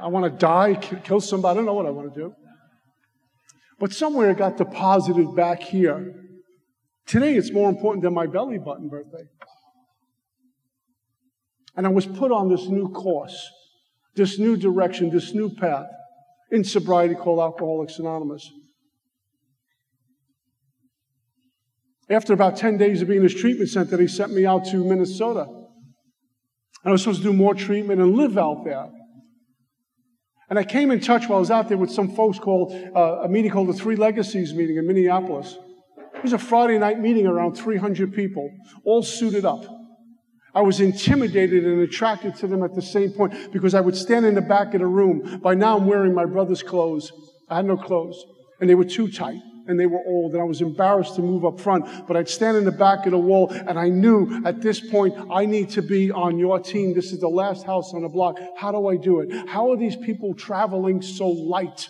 I 0.01 0.07
want 0.07 0.25
to 0.25 0.37
die, 0.37 0.75
kill 0.75 1.19
somebody. 1.19 1.51
I 1.51 1.55
don't 1.55 1.65
know 1.65 1.73
what 1.73 1.87
I 1.87 1.89
want 1.89 2.13
to 2.13 2.19
do. 2.19 2.35
But 3.81 3.91
somewhere 3.91 4.29
it 4.29 4.37
got 4.37 4.57
deposited 4.57 5.35
back 5.35 5.63
here. 5.63 6.13
Today 7.07 7.35
it's 7.35 7.51
more 7.51 7.67
important 7.67 8.03
than 8.03 8.13
my 8.13 8.27
belly 8.27 8.59
button 8.59 8.87
birthday. 8.87 9.23
And 11.75 11.87
I 11.87 11.89
was 11.89 12.05
put 12.05 12.31
on 12.31 12.47
this 12.47 12.67
new 12.67 12.89
course, 12.89 13.49
this 14.15 14.37
new 14.37 14.55
direction, 14.55 15.09
this 15.09 15.33
new 15.33 15.49
path 15.55 15.87
in 16.51 16.63
sobriety 16.63 17.15
called 17.15 17.39
Alcoholics 17.39 17.97
Anonymous. 17.97 18.47
After 22.07 22.33
about 22.33 22.57
10 22.57 22.77
days 22.77 23.01
of 23.01 23.07
being 23.07 23.21
in 23.21 23.23
this 23.23 23.33
treatment 23.33 23.71
center, 23.71 23.99
he 23.99 24.07
sent 24.07 24.31
me 24.31 24.45
out 24.45 24.65
to 24.65 24.83
Minnesota. 24.83 25.45
And 26.83 26.85
I 26.85 26.91
was 26.91 27.01
supposed 27.01 27.23
to 27.23 27.31
do 27.31 27.33
more 27.33 27.55
treatment 27.55 27.99
and 27.99 28.15
live 28.15 28.37
out 28.37 28.63
there. 28.63 28.91
And 30.51 30.59
I 30.59 30.65
came 30.65 30.91
in 30.91 30.99
touch 30.99 31.29
while 31.29 31.37
I 31.37 31.39
was 31.39 31.49
out 31.49 31.69
there 31.69 31.77
with 31.77 31.91
some 31.91 32.13
folks 32.13 32.37
called 32.37 32.73
uh, 32.93 33.21
a 33.23 33.29
meeting 33.29 33.51
called 33.51 33.69
the 33.69 33.73
Three 33.73 33.95
Legacies 33.95 34.53
meeting 34.53 34.75
in 34.75 34.85
Minneapolis. 34.85 35.57
It 36.13 36.21
was 36.21 36.33
a 36.33 36.37
Friday 36.37 36.77
night 36.77 36.99
meeting 36.99 37.25
around 37.25 37.55
300 37.55 38.13
people, 38.13 38.51
all 38.83 39.01
suited 39.01 39.45
up. 39.45 39.63
I 40.53 40.59
was 40.59 40.81
intimidated 40.81 41.63
and 41.63 41.79
attracted 41.79 42.35
to 42.35 42.47
them 42.47 42.63
at 42.63 42.75
the 42.75 42.81
same 42.81 43.13
point 43.13 43.53
because 43.53 43.73
I 43.73 43.79
would 43.79 43.95
stand 43.95 44.25
in 44.25 44.35
the 44.35 44.41
back 44.41 44.73
of 44.73 44.81
the 44.81 44.87
room. 44.87 45.39
By 45.41 45.55
now, 45.55 45.77
I'm 45.77 45.85
wearing 45.85 46.13
my 46.13 46.25
brother's 46.25 46.61
clothes. 46.61 47.13
I 47.49 47.55
had 47.55 47.65
no 47.65 47.77
clothes, 47.77 48.21
and 48.59 48.69
they 48.69 48.75
were 48.75 48.83
too 48.83 49.09
tight 49.09 49.39
and 49.71 49.79
they 49.79 49.87
were 49.87 50.03
old, 50.05 50.33
and 50.33 50.41
I 50.41 50.45
was 50.45 50.61
embarrassed 50.61 51.15
to 51.15 51.21
move 51.21 51.45
up 51.45 51.59
front. 51.59 51.85
But 52.07 52.17
I'd 52.17 52.29
stand 52.29 52.57
in 52.57 52.65
the 52.65 52.71
back 52.71 53.05
of 53.05 53.11
the 53.11 53.17
wall, 53.17 53.49
and 53.49 53.79
I 53.79 53.89
knew 53.89 54.43
at 54.45 54.61
this 54.61 54.79
point 54.79 55.15
I 55.31 55.45
need 55.45 55.69
to 55.71 55.81
be 55.81 56.11
on 56.11 56.37
your 56.37 56.59
team. 56.59 56.93
This 56.93 57.11
is 57.11 57.19
the 57.19 57.29
last 57.29 57.65
house 57.65 57.93
on 57.93 58.03
the 58.03 58.09
block. 58.09 58.37
How 58.57 58.71
do 58.71 58.87
I 58.87 58.97
do 58.97 59.21
it? 59.21 59.47
How 59.47 59.71
are 59.71 59.77
these 59.77 59.95
people 59.95 60.35
traveling 60.35 61.01
so 61.01 61.29
light? 61.29 61.87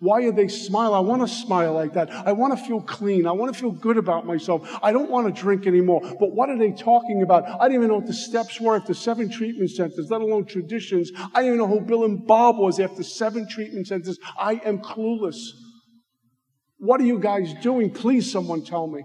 Why 0.00 0.22
are 0.22 0.32
they 0.32 0.48
smiling? 0.48 0.96
I 0.96 1.00
want 1.00 1.22
to 1.22 1.28
smile 1.28 1.72
like 1.74 1.92
that. 1.94 2.10
I 2.10 2.32
want 2.32 2.58
to 2.58 2.64
feel 2.64 2.80
clean. 2.80 3.26
I 3.26 3.32
want 3.32 3.54
to 3.54 3.60
feel 3.60 3.70
good 3.70 3.96
about 3.96 4.26
myself. 4.26 4.68
I 4.82 4.92
don't 4.92 5.10
want 5.10 5.32
to 5.32 5.40
drink 5.40 5.66
anymore. 5.66 6.00
But 6.18 6.32
what 6.32 6.48
are 6.48 6.58
they 6.58 6.72
talking 6.72 7.22
about? 7.22 7.44
I 7.44 7.68
didn't 7.68 7.82
even 7.82 7.88
know 7.88 7.96
what 7.96 8.06
the 8.06 8.12
steps 8.12 8.60
were 8.60 8.76
after 8.76 8.94
seven 8.94 9.30
treatment 9.30 9.70
centers, 9.70 10.10
let 10.10 10.20
alone 10.20 10.44
traditions. 10.44 11.12
I 11.16 11.42
didn't 11.42 11.56
even 11.56 11.58
know 11.58 11.68
who 11.68 11.80
Bill 11.80 12.04
and 12.04 12.26
Bob 12.26 12.58
was 12.58 12.80
after 12.80 13.02
seven 13.02 13.48
treatment 13.48 13.86
centers. 13.86 14.18
I 14.38 14.54
am 14.64 14.78
clueless. 14.78 15.52
What 16.78 17.00
are 17.00 17.04
you 17.04 17.18
guys 17.18 17.54
doing? 17.62 17.90
Please, 17.90 18.30
someone 18.30 18.64
tell 18.64 18.86
me. 18.86 19.02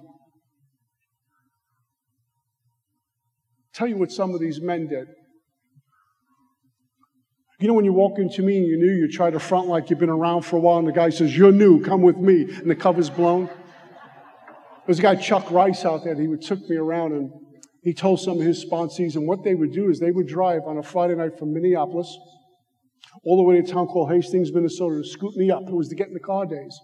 Tell 3.73 3.87
you 3.87 3.97
what 3.97 4.11
some 4.11 4.33
of 4.33 4.41
these 4.41 4.61
men 4.61 4.87
did. 4.87 5.07
You 7.59 7.67
know, 7.67 7.73
when 7.73 7.85
you 7.85 7.93
walk 7.93 8.17
into 8.17 8.41
me 8.41 8.57
and 8.57 8.67
you're 8.67 8.79
new, 8.79 8.91
you 8.91 9.09
try 9.09 9.29
to 9.29 9.39
front 9.39 9.67
like 9.67 9.89
you've 9.89 9.99
been 9.99 10.09
around 10.09 10.41
for 10.41 10.57
a 10.57 10.59
while, 10.59 10.79
and 10.79 10.87
the 10.87 10.91
guy 10.91 11.09
says, 11.09 11.37
You're 11.37 11.51
new, 11.51 11.79
come 11.81 12.01
with 12.01 12.17
me, 12.17 12.41
and 12.41 12.69
the 12.69 12.75
cover's 12.75 13.09
blown. 13.09 13.49
There's 14.85 14.99
a 14.99 15.01
guy, 15.03 15.15
Chuck 15.15 15.51
Rice, 15.51 15.85
out 15.85 16.03
there, 16.03 16.15
he 16.15 16.27
took 16.37 16.59
me 16.67 16.75
around 16.75 17.13
and 17.13 17.31
he 17.83 17.93
told 17.93 18.19
some 18.19 18.39
of 18.39 18.45
his 18.45 18.65
sponsees, 18.65 19.15
and 19.15 19.27
what 19.27 19.43
they 19.43 19.55
would 19.55 19.71
do 19.73 19.89
is 19.89 19.99
they 19.99 20.11
would 20.11 20.27
drive 20.27 20.61
on 20.65 20.77
a 20.77 20.83
Friday 20.83 21.15
night 21.15 21.37
from 21.37 21.53
Minneapolis 21.53 22.17
all 23.23 23.37
the 23.37 23.43
way 23.43 23.61
to 23.61 23.61
a 23.61 23.73
town 23.73 23.87
called 23.87 24.11
Hastings, 24.11 24.51
Minnesota 24.51 25.01
to 25.01 25.07
scoop 25.07 25.35
me 25.35 25.51
up. 25.51 25.63
It 25.67 25.73
was 25.73 25.89
to 25.89 25.95
get 25.95 26.07
in 26.07 26.13
the 26.13 26.19
car 26.19 26.45
days. 26.45 26.79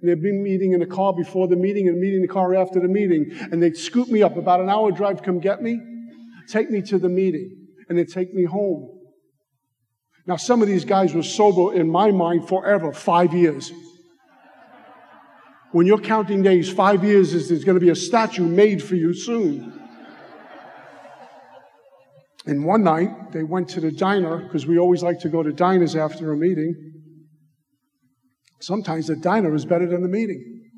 And 0.00 0.08
They'd 0.08 0.22
be 0.22 0.32
meeting 0.32 0.72
in 0.72 0.80
the 0.80 0.86
car 0.86 1.12
before 1.12 1.48
the 1.48 1.56
meeting 1.56 1.88
and 1.88 1.98
meeting 1.98 2.16
in 2.16 2.22
the 2.22 2.32
car 2.32 2.54
after 2.54 2.80
the 2.80 2.88
meeting. 2.88 3.30
And 3.50 3.62
they'd 3.62 3.76
scoop 3.76 4.08
me 4.08 4.22
up 4.22 4.36
about 4.36 4.60
an 4.60 4.68
hour 4.68 4.92
drive, 4.92 5.22
come 5.22 5.40
get 5.40 5.62
me, 5.62 5.80
take 6.48 6.70
me 6.70 6.82
to 6.82 6.98
the 6.98 7.08
meeting, 7.08 7.66
and 7.88 7.98
they'd 7.98 8.08
take 8.08 8.32
me 8.32 8.44
home. 8.44 8.94
Now, 10.26 10.36
some 10.36 10.60
of 10.60 10.68
these 10.68 10.84
guys 10.84 11.14
were 11.14 11.22
sober 11.22 11.74
in 11.74 11.90
my 11.90 12.10
mind 12.10 12.48
forever, 12.48 12.92
five 12.92 13.32
years. 13.32 13.72
When 15.72 15.86
you're 15.86 16.00
counting 16.00 16.42
days, 16.42 16.70
five 16.70 17.02
years 17.02 17.34
is 17.34 17.48
there's 17.48 17.64
going 17.64 17.78
to 17.78 17.84
be 17.84 17.90
a 17.90 17.96
statue 17.96 18.44
made 18.44 18.82
for 18.82 18.94
you 18.94 19.14
soon. 19.14 19.80
And 22.46 22.64
one 22.64 22.82
night, 22.82 23.32
they 23.32 23.42
went 23.42 23.68
to 23.70 23.80
the 23.80 23.90
diner, 23.90 24.38
because 24.38 24.66
we 24.66 24.78
always 24.78 25.02
like 25.02 25.20
to 25.20 25.28
go 25.28 25.42
to 25.42 25.52
diners 25.52 25.96
after 25.96 26.32
a 26.32 26.36
meeting. 26.36 26.97
Sometimes 28.60 29.06
the 29.06 29.16
diner 29.16 29.54
is 29.54 29.64
better 29.64 29.86
than 29.86 30.02
the 30.02 30.08
meeting. 30.08 30.70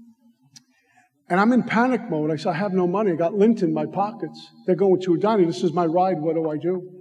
And 1.28 1.41
I'm 1.41 1.53
in 1.53 1.62
panic 1.62 2.11
mode. 2.11 2.31
I 2.31 2.37
said, 2.37 2.51
I 2.51 2.57
have 2.57 2.72
no 2.72 2.87
money. 2.87 3.12
I 3.12 3.14
got 3.14 3.35
lint 3.35 3.62
in 3.62 3.72
my 3.72 3.87
pockets. 3.87 4.49
They're 4.66 4.74
going 4.74 5.01
to 5.03 5.14
a 5.14 5.18
diner. 5.18 5.47
This 5.47 5.62
is 5.62 5.72
my 5.72 5.87
ride. 5.87 6.20
What 6.20 6.35
do 6.35 6.51
I 6.51 6.57
do? 6.57 7.01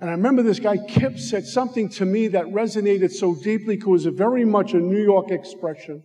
And 0.00 0.10
I 0.10 0.14
remember 0.14 0.42
this 0.42 0.58
guy, 0.58 0.78
Kip, 0.88 1.16
said 1.16 1.46
something 1.46 1.88
to 1.90 2.04
me 2.04 2.26
that 2.28 2.46
resonated 2.46 3.12
so 3.12 3.36
deeply 3.36 3.76
because 3.76 4.04
it 4.04 4.10
was 4.10 4.18
very 4.18 4.44
much 4.44 4.74
a 4.74 4.78
New 4.78 5.00
York 5.00 5.30
expression. 5.30 6.02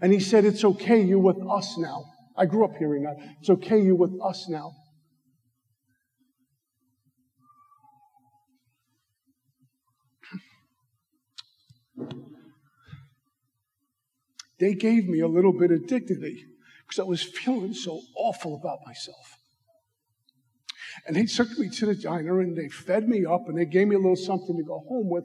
And 0.00 0.12
he 0.12 0.20
said, 0.20 0.44
It's 0.44 0.64
okay, 0.64 1.02
you're 1.02 1.18
with 1.18 1.42
us 1.50 1.76
now. 1.78 2.04
I 2.36 2.46
grew 2.46 2.64
up 2.64 2.76
hearing 2.78 3.02
that. 3.02 3.16
It's 3.40 3.50
okay, 3.50 3.82
you're 3.82 3.96
with 3.96 4.16
us 4.24 4.48
now. 4.48 4.72
They 14.62 14.74
gave 14.74 15.08
me 15.08 15.18
a 15.18 15.26
little 15.26 15.52
bit 15.52 15.72
of 15.72 15.88
dignity 15.88 16.44
because 16.86 17.00
I 17.00 17.02
was 17.02 17.20
feeling 17.20 17.74
so 17.74 18.00
awful 18.16 18.54
about 18.54 18.78
myself. 18.86 19.36
And 21.04 21.16
they 21.16 21.24
took 21.24 21.58
me 21.58 21.68
to 21.68 21.86
the 21.86 21.96
diner 21.96 22.40
and 22.40 22.56
they 22.56 22.68
fed 22.68 23.08
me 23.08 23.24
up 23.26 23.48
and 23.48 23.58
they 23.58 23.64
gave 23.64 23.88
me 23.88 23.96
a 23.96 23.98
little 23.98 24.14
something 24.14 24.56
to 24.56 24.62
go 24.62 24.84
home 24.88 25.10
with. 25.10 25.24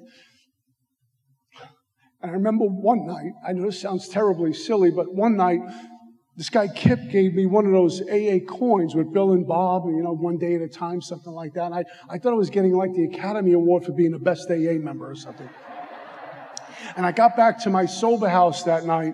And 2.20 2.32
I 2.32 2.34
remember 2.34 2.66
one 2.66 3.06
night, 3.06 3.34
I 3.48 3.54
know 3.54 3.68
this 3.68 3.80
sounds 3.80 4.10
terribly 4.10 4.54
silly, 4.54 4.90
but 4.90 5.14
one 5.14 5.38
night, 5.38 5.60
this 6.36 6.50
guy 6.50 6.68
Kip 6.68 7.08
gave 7.12 7.36
me 7.36 7.46
one 7.46 7.68
of 7.68 7.74
those 7.74 8.02
AA 8.02 8.40
coins 8.44 8.96
with 8.96 9.14
Bill 9.14 9.34
and 9.34 9.48
Bob, 9.48 9.84
you 9.86 10.02
know, 10.02 10.14
one 10.14 10.40
day 10.40 10.56
at 10.56 10.62
a 10.62 10.68
time, 10.68 11.00
something 11.00 11.34
like 11.34 11.54
that. 11.54 11.66
And 11.66 11.76
I, 11.76 11.84
I 12.10 12.18
thought 12.18 12.32
I 12.32 12.38
was 12.38 12.50
getting 12.50 12.76
like 12.76 12.92
the 12.94 13.04
Academy 13.04 13.54
Award 13.54 13.86
for 13.86 13.92
being 13.92 14.14
the 14.14 14.20
best 14.20 14.50
AA 14.50 14.82
member 14.82 15.08
or 15.08 15.16
something. 15.16 15.48
And 16.96 17.06
I 17.06 17.12
got 17.12 17.36
back 17.38 17.60
to 17.60 17.70
my 17.70 17.86
sober 17.86 18.28
house 18.28 18.64
that 18.64 18.86
night, 18.86 19.14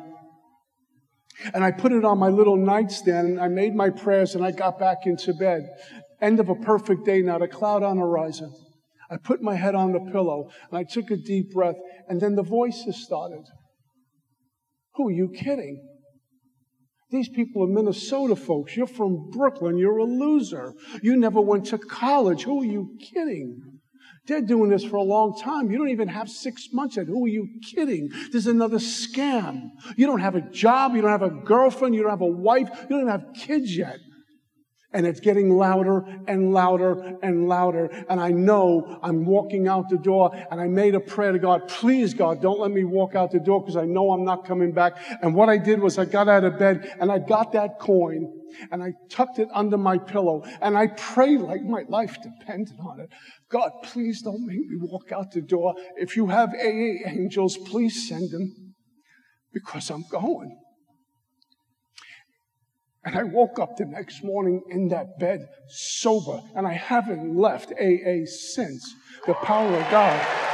and 1.54 1.64
I 1.64 1.72
put 1.72 1.92
it 1.92 2.06
on 2.06 2.18
my 2.18 2.30
little 2.30 2.58
nightstand, 2.58 3.28
and 3.28 3.40
I 3.40 3.48
made 3.48 3.76
my 3.76 3.90
prayers, 3.90 4.36
and 4.36 4.46
I 4.46 4.52
got 4.52 4.80
back 4.80 5.06
into 5.06 5.34
bed. 5.34 5.62
End 6.22 6.40
of 6.40 6.50
a 6.50 6.56
perfect 6.56 7.06
day, 7.06 7.22
not 7.22 7.42
a 7.42 7.48
cloud 7.48 7.84
on 7.84 7.98
the 7.98 8.04
horizon. 8.04 8.52
I 9.10 9.18
put 9.18 9.42
my 9.42 9.56
head 9.56 9.76
on 9.76 9.92
the 9.92 10.00
pillow 10.12 10.50
and 10.72 10.78
I 10.80 10.84
took 10.84 11.12
a 11.12 11.18
deep 11.18 11.52
breath, 11.52 11.76
and 12.08 12.20
then 12.20 12.36
the 12.36 12.44
voices 12.44 13.04
started. 13.04 13.44
Who 14.96 15.10
are 15.10 15.12
you 15.12 15.30
kidding? 15.30 15.86
These 17.12 17.30
people 17.30 17.64
are 17.64 17.68
Minnesota 17.68 18.36
folks. 18.36 18.76
You're 18.76 18.88
from 18.88 19.30
Brooklyn. 19.30 19.78
You're 19.78 20.00
a 20.00 20.04
loser. 20.04 20.74
You 21.04 21.16
never 21.16 21.42
went 21.42 21.66
to 21.68 21.78
college. 21.78 22.44
Who 22.44 22.62
are 22.62 22.66
you 22.66 22.98
kidding? 23.00 23.62
They're 24.26 24.42
doing 24.42 24.70
this 24.70 24.86
for 24.86 24.96
a 24.96 25.04
long 25.04 25.38
time. 25.38 25.70
You 25.70 25.78
don't 25.78 25.90
even 25.90 26.08
have 26.08 26.30
six 26.30 26.70
months 26.72 26.96
yet. 26.96 27.08
Who 27.08 27.26
are 27.26 27.30
you 27.30 27.50
kidding? 27.62 28.10
There's 28.32 28.48
another 28.48 28.78
scam. 28.78 29.72
You 29.98 30.08
don't 30.08 30.22
have 30.22 30.36
a 30.36 30.42
job. 30.42 30.96
You 30.96 31.02
don't 31.02 31.12
have 31.12 31.24
a 31.24 31.30
girlfriend. 31.30 31.94
You 31.94 32.04
don't 32.04 32.12
have 32.12 32.22
a 32.22 32.26
wife. 32.26 32.70
You 32.84 32.90
don't 32.90 33.02
even 33.02 33.10
have 33.10 33.26
kids 33.36 33.76
yet. 33.76 33.98
And 34.94 35.08
it's 35.08 35.20
getting 35.20 35.50
louder 35.50 36.06
and 36.28 36.54
louder 36.54 37.18
and 37.22 37.48
louder. 37.48 37.90
And 38.10 38.20
I 38.20 38.30
know 38.30 39.00
I'm 39.02 39.26
walking 39.26 39.68
out 39.68 39.90
the 39.90 39.98
door 39.98 40.32
and 40.52 40.62
I 40.62 40.68
made 40.68 40.96
a 40.96 41.00
prayer 41.00 41.32
to 41.32 41.40
God, 41.40 41.68
please 41.68 42.14
God, 42.14 42.42
don't 42.42 42.60
let 42.60 42.72
me 42.72 42.84
walk 42.84 43.16
out 43.16 43.32
the 43.32 43.40
door 43.40 43.62
because 43.62 43.78
I 43.78 43.86
know 43.86 44.12
I'm 44.12 44.24
not 44.24 44.46
coming 44.46 44.72
back. 44.72 44.98
And 45.22 45.34
what 45.34 45.50
I 45.50 45.58
did 45.58 45.82
was 45.82 45.98
I 45.98 46.06
got 46.06 46.28
out 46.28 46.44
of 46.44 46.60
bed 46.60 46.96
and 47.00 47.12
I 47.12 47.20
got 47.20 47.54
that 47.54 47.80
coin 47.80 48.32
and 48.72 48.84
I 48.84 48.94
tucked 49.10 49.40
it 49.40 49.48
under 49.54 49.78
my 49.78 49.98
pillow 49.98 50.44
and 50.62 50.78
I 50.78 50.88
prayed 50.88 51.42
like 51.42 51.64
my 51.64 51.84
life 51.88 52.18
depended 52.22 52.78
on 52.80 53.00
it. 53.00 53.10
God, 53.50 53.72
please 53.84 54.22
don't 54.22 54.46
make 54.46 54.58
me 54.58 54.78
walk 54.80 55.12
out 55.12 55.32
the 55.32 55.42
door. 55.42 55.76
If 55.96 56.16
you 56.16 56.28
have 56.28 56.50
AA 56.50 57.08
angels, 57.08 57.58
please 57.58 58.08
send 58.08 58.32
them 58.32 58.76
because 59.54 59.90
I'm 59.90 60.04
going. 60.10 60.60
And 63.06 63.18
I 63.18 63.24
woke 63.24 63.60
up 63.60 63.76
the 63.76 63.86
next 63.86 64.24
morning 64.24 64.62
in 64.70 64.88
that 64.90 65.20
bed 65.20 65.50
sober, 65.68 66.42
and 66.56 66.66
I 66.66 66.74
haven't 66.74 67.36
left 67.36 67.72
AA 67.74 68.26
since. 68.26 68.94
The 69.28 69.34
power 69.34 69.74
of 69.74 69.92
God. 69.92 70.53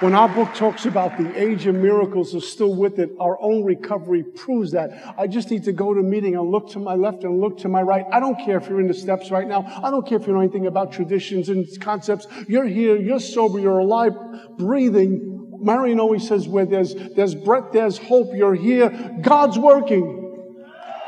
When 0.00 0.14
our 0.14 0.28
book 0.28 0.52
talks 0.54 0.84
about 0.84 1.16
the 1.16 1.42
age 1.42 1.66
of 1.66 1.74
miracles 1.74 2.34
is 2.34 2.46
still 2.46 2.74
with 2.74 2.98
it, 2.98 3.12
our 3.18 3.40
own 3.40 3.64
recovery 3.64 4.22
proves 4.22 4.72
that. 4.72 4.90
I 5.16 5.26
just 5.26 5.50
need 5.50 5.64
to 5.64 5.72
go 5.72 5.94
to 5.94 6.00
a 6.00 6.02
meeting 6.02 6.36
and 6.36 6.50
look 6.50 6.68
to 6.72 6.78
my 6.78 6.94
left 6.94 7.24
and 7.24 7.40
look 7.40 7.56
to 7.60 7.68
my 7.68 7.80
right. 7.80 8.04
I 8.12 8.20
don't 8.20 8.38
care 8.44 8.58
if 8.58 8.68
you're 8.68 8.80
in 8.80 8.88
the 8.88 8.94
steps 8.94 9.30
right 9.30 9.48
now. 9.48 9.64
I 9.82 9.90
don't 9.90 10.06
care 10.06 10.20
if 10.20 10.26
you 10.26 10.34
know 10.34 10.40
anything 10.40 10.66
about 10.66 10.92
traditions 10.92 11.48
and 11.48 11.66
concepts. 11.80 12.26
You're 12.46 12.66
here, 12.66 12.96
you're 12.96 13.18
sober, 13.18 13.58
you're 13.58 13.78
alive, 13.78 14.12
breathing. 14.58 15.58
Marion 15.62 15.98
always 15.98 16.28
says 16.28 16.46
where 16.46 16.66
there's, 16.66 16.94
there's 17.14 17.34
breath, 17.34 17.72
there's 17.72 17.96
hope. 17.96 18.34
You're 18.34 18.54
here. 18.54 18.90
God's 19.22 19.58
working. 19.58 20.44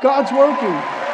God's 0.01 0.31
working. 0.31 1.08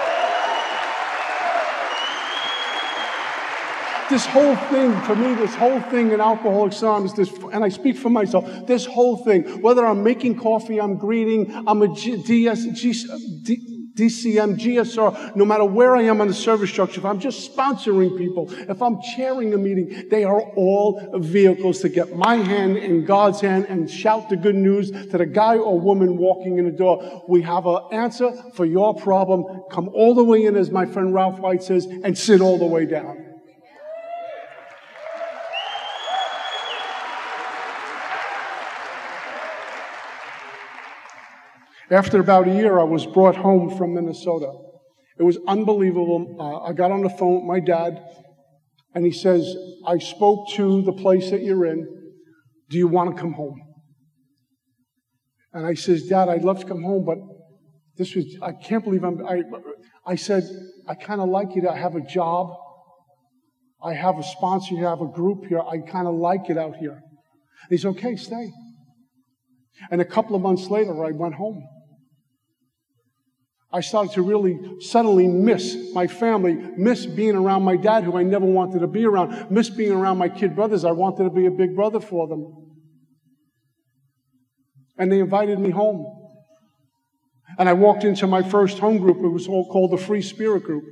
This 4.09 4.25
whole 4.27 4.55
thing, 4.55 4.99
for 5.01 5.15
me, 5.15 5.33
this 5.33 5.55
whole 5.55 5.81
thing 5.81 6.11
in 6.11 6.21
Alcoholics 6.21 6.81
Anonymous, 6.81 7.13
this, 7.13 7.31
and 7.51 7.63
I 7.63 7.69
speak 7.69 7.97
for 7.97 8.09
myself, 8.09 8.67
this 8.67 8.85
whole 8.85 9.17
thing, 9.17 9.61
whether 9.61 9.83
I'm 9.83 10.03
making 10.03 10.37
coffee, 10.37 10.79
I'm 10.79 10.97
greeting, 10.97 11.51
I'm 11.65 11.81
a 11.81 11.87
G, 11.87 12.21
DS, 12.21 12.65
G, 12.73 12.93
D, 13.41 13.75
DCM, 13.95 14.59
GSR, 14.59 15.35
no 15.35 15.45
matter 15.45 15.63
where 15.63 15.95
I 15.95 16.03
am 16.03 16.19
on 16.21 16.27
the 16.27 16.33
service 16.33 16.69
structure, 16.69 16.99
if 16.99 17.05
I'm 17.05 17.19
just 17.19 17.51
sponsoring 17.55 18.15
people, 18.17 18.51
if 18.51 18.81
I'm 18.81 19.01
chairing 19.15 19.53
a 19.53 19.57
meeting, 19.57 20.09
they 20.11 20.23
are 20.23 20.41
all 20.41 21.17
vehicles 21.17 21.79
to 21.79 21.89
get 21.89 22.15
my 22.15 22.35
hand 22.35 22.77
in 22.77 23.05
God's 23.05 23.39
hand 23.41 23.65
and 23.69 23.89
shout 23.89 24.29
the 24.29 24.35
good 24.35 24.55
news 24.55 24.91
to 24.91 25.17
the 25.17 25.25
guy 25.25 25.57
or 25.57 25.79
woman 25.79 26.17
walking 26.17 26.59
in 26.59 26.65
the 26.65 26.71
door. 26.71 27.23
We 27.27 27.41
have 27.43 27.65
an 27.65 27.79
answer 27.91 28.33
for 28.53 28.65
your 28.65 28.93
problem. 28.93 29.63
Come 29.71 29.89
all 29.89 30.13
the 30.13 30.23
way 30.23 30.43
in, 30.43 30.55
as 30.57 30.69
my 30.69 30.85
friend 30.85 31.13
Ralph 31.13 31.39
White 31.39 31.63
says, 31.63 31.85
and 31.85 32.17
sit 32.17 32.41
all 32.41 32.59
the 32.59 32.65
way 32.65 32.85
down. 32.85 33.24
After 41.91 42.19
about 42.19 42.47
a 42.47 42.51
year, 42.51 42.79
I 42.79 42.83
was 42.83 43.05
brought 43.05 43.35
home 43.35 43.77
from 43.77 43.93
Minnesota. 43.93 44.51
It 45.19 45.23
was 45.23 45.37
unbelievable. 45.47 46.35
Uh, 46.39 46.69
I 46.69 46.73
got 46.73 46.91
on 46.91 47.03
the 47.03 47.09
phone 47.09 47.35
with 47.35 47.43
my 47.43 47.59
dad, 47.59 48.03
and 48.93 49.05
he 49.05 49.11
says, 49.11 49.55
I 49.85 49.99
spoke 49.99 50.49
to 50.53 50.81
the 50.81 50.93
place 50.93 51.29
that 51.29 51.41
you're 51.41 51.65
in. 51.65 51.87
Do 52.69 52.77
you 52.77 52.87
want 52.87 53.15
to 53.15 53.21
come 53.21 53.33
home? 53.33 53.61
And 55.53 55.65
I 55.65 55.75
says, 55.75 56.07
Dad, 56.07 56.27
I'd 56.27 56.43
love 56.43 56.59
to 56.59 56.65
come 56.65 56.83
home, 56.83 57.05
but 57.05 57.17
This 57.97 58.15
was, 58.15 58.25
I 58.41 58.51
can't 58.51 58.83
believe 58.83 59.03
I'm, 59.03 59.25
I, 59.25 59.43
I 60.05 60.15
said, 60.15 60.43
I 60.87 60.95
kind 60.95 61.21
of 61.21 61.29
like 61.29 61.55
it. 61.55 61.65
I 61.65 61.77
have 61.77 61.95
a 61.95 62.01
job. 62.01 62.49
I 63.81 63.93
have 63.93 64.17
a 64.17 64.23
sponsor. 64.23 64.75
I 64.75 64.89
have 64.89 65.01
a 65.01 65.07
group 65.07 65.45
here. 65.45 65.61
I 65.61 65.77
kind 65.79 66.07
of 66.07 66.15
like 66.15 66.49
it 66.49 66.57
out 66.57 66.75
here. 66.75 66.99
He 67.69 67.77
said, 67.77 67.89
okay, 67.89 68.15
stay. 68.15 68.51
And 69.91 70.01
a 70.01 70.05
couple 70.05 70.35
of 70.35 70.41
months 70.41 70.69
later, 70.69 71.05
I 71.05 71.11
went 71.11 71.35
home. 71.35 71.63
I 73.75 73.81
started 73.81 74.13
to 74.13 74.21
really 74.21 74.57
suddenly 74.79 75.27
miss 75.27 75.91
my 75.93 76.07
family, 76.07 76.53
miss 76.77 77.05
being 77.05 77.35
around 77.35 77.63
my 77.63 77.75
dad, 77.75 78.05
who 78.05 78.15
I 78.15 78.23
never 78.23 78.45
wanted 78.45 78.79
to 78.79 78.87
be 78.87 79.05
around, 79.05 79.51
miss 79.51 79.69
being 79.69 79.91
around 79.91 80.17
my 80.17 80.29
kid 80.29 80.55
brothers. 80.55 80.85
I 80.85 80.91
wanted 80.91 81.25
to 81.25 81.29
be 81.29 81.45
a 81.45 81.51
big 81.51 81.75
brother 81.75 81.99
for 81.99 82.25
them. 82.25 82.55
And 84.97 85.11
they 85.11 85.19
invited 85.19 85.59
me 85.59 85.71
home. 85.71 86.05
And 87.59 87.67
I 87.67 87.73
walked 87.73 88.05
into 88.05 88.27
my 88.27 88.43
first 88.43 88.79
home 88.79 88.97
group. 88.97 89.17
It 89.17 89.27
was 89.27 89.45
all 89.45 89.67
called 89.69 89.91
the 89.91 89.97
Free 89.97 90.21
Spirit 90.21 90.63
Group 90.63 90.85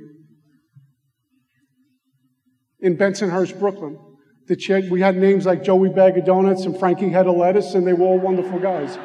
in 2.80 2.98
Bensonhurst, 2.98 3.58
Brooklyn. 3.58 3.98
The 4.46 4.56
ch- 4.56 4.90
we 4.90 5.00
had 5.00 5.16
names 5.16 5.46
like 5.46 5.64
Joey 5.64 5.88
Bag 5.88 6.18
of 6.18 6.26
Donuts 6.26 6.66
and 6.66 6.78
Frankie 6.78 7.08
Head 7.08 7.26
of 7.26 7.36
Lettuce, 7.36 7.72
and 7.72 7.86
they 7.86 7.94
were 7.94 8.04
all 8.04 8.20
wonderful 8.20 8.58
guys. 8.58 8.98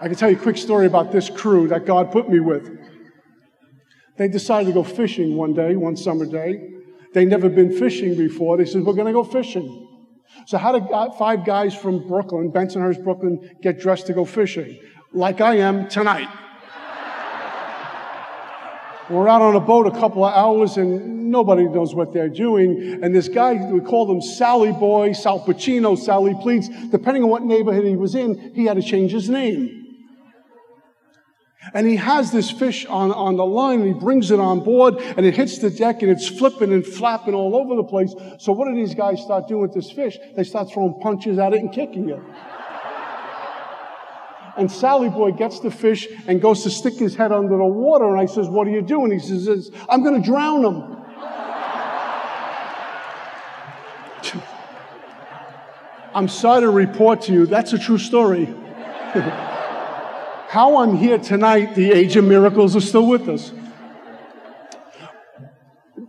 I 0.00 0.08
can 0.08 0.16
tell 0.16 0.30
you 0.30 0.36
a 0.36 0.40
quick 0.40 0.58
story 0.58 0.86
about 0.86 1.10
this 1.10 1.30
crew 1.30 1.68
that 1.68 1.86
God 1.86 2.12
put 2.12 2.28
me 2.28 2.40
with. 2.40 2.78
They 4.18 4.28
decided 4.28 4.66
to 4.66 4.72
go 4.72 4.82
fishing 4.82 5.36
one 5.36 5.54
day, 5.54 5.76
one 5.76 5.96
summer 5.96 6.26
day. 6.26 6.70
They'd 7.12 7.28
never 7.28 7.48
been 7.48 7.78
fishing 7.78 8.16
before. 8.16 8.56
They 8.56 8.66
said, 8.66 8.82
We're 8.82 8.94
going 8.94 9.06
to 9.06 9.12
go 9.12 9.24
fishing. 9.24 9.88
So, 10.46 10.58
how 10.58 10.78
did 10.78 10.88
five 11.18 11.44
guys 11.44 11.74
from 11.74 12.06
Brooklyn, 12.06 12.52
Bensonhurst, 12.52 13.02
Brooklyn, 13.02 13.56
get 13.62 13.80
dressed 13.80 14.06
to 14.08 14.12
go 14.12 14.24
fishing? 14.24 14.78
Like 15.12 15.40
I 15.40 15.56
am 15.56 15.88
tonight. 15.88 16.28
We're 19.08 19.28
out 19.28 19.40
on 19.40 19.54
a 19.54 19.60
boat 19.60 19.86
a 19.86 19.92
couple 19.92 20.24
of 20.24 20.34
hours 20.34 20.76
and 20.78 21.30
nobody 21.30 21.64
knows 21.64 21.94
what 21.94 22.12
they're 22.12 22.28
doing. 22.28 22.98
And 23.02 23.14
this 23.14 23.28
guy, 23.28 23.54
we 23.70 23.80
called 23.80 24.10
him 24.10 24.20
Sally 24.20 24.72
Boy, 24.72 25.12
Sal 25.12 25.38
Pacino, 25.40 25.96
Sally 25.96 26.34
Pleats. 26.42 26.68
Depending 26.90 27.22
on 27.22 27.28
what 27.28 27.44
neighborhood 27.44 27.84
he 27.84 27.94
was 27.94 28.16
in, 28.16 28.52
he 28.54 28.64
had 28.64 28.74
to 28.74 28.82
change 28.82 29.12
his 29.12 29.30
name. 29.30 29.85
And 31.74 31.86
he 31.86 31.96
has 31.96 32.32
this 32.32 32.50
fish 32.50 32.86
on, 32.86 33.12
on 33.12 33.36
the 33.36 33.44
line 33.44 33.80
and 33.80 33.94
he 33.94 33.98
brings 33.98 34.30
it 34.30 34.40
on 34.40 34.60
board 34.60 34.96
and 34.98 35.26
it 35.26 35.34
hits 35.34 35.58
the 35.58 35.70
deck 35.70 36.02
and 36.02 36.10
it's 36.10 36.28
flipping 36.28 36.72
and 36.72 36.86
flapping 36.86 37.34
all 37.34 37.56
over 37.56 37.74
the 37.74 37.84
place. 37.84 38.14
So 38.38 38.52
what 38.52 38.68
do 38.68 38.74
these 38.74 38.94
guys 38.94 39.20
start 39.20 39.48
doing 39.48 39.62
with 39.62 39.74
this 39.74 39.90
fish? 39.90 40.18
They 40.34 40.44
start 40.44 40.70
throwing 40.70 40.98
punches 41.00 41.38
at 41.38 41.52
it 41.52 41.60
and 41.60 41.72
kicking 41.72 42.08
it. 42.08 42.20
And 44.56 44.72
Sally 44.72 45.10
Boy 45.10 45.32
gets 45.32 45.60
the 45.60 45.70
fish 45.70 46.08
and 46.26 46.40
goes 46.40 46.62
to 46.62 46.70
stick 46.70 46.94
his 46.94 47.14
head 47.14 47.30
under 47.30 47.58
the 47.58 47.64
water. 47.64 48.06
And 48.06 48.18
I 48.18 48.24
says, 48.24 48.48
what 48.48 48.66
are 48.66 48.70
you 48.70 48.80
doing? 48.80 49.12
He 49.12 49.18
says, 49.18 49.70
I'm 49.88 50.02
going 50.02 50.22
to 50.22 50.26
drown 50.26 50.64
him. 50.64 50.96
I'm 56.14 56.28
sorry 56.28 56.62
to 56.62 56.70
report 56.70 57.20
to 57.22 57.32
you, 57.32 57.44
that's 57.44 57.74
a 57.74 57.78
true 57.78 57.98
story. 57.98 58.54
how 60.48 60.78
I'm 60.78 60.96
here 60.96 61.18
tonight, 61.18 61.74
the 61.74 61.92
age 61.92 62.16
of 62.16 62.24
miracles 62.24 62.76
are 62.76 62.80
still 62.80 63.06
with 63.06 63.28
us. 63.28 63.52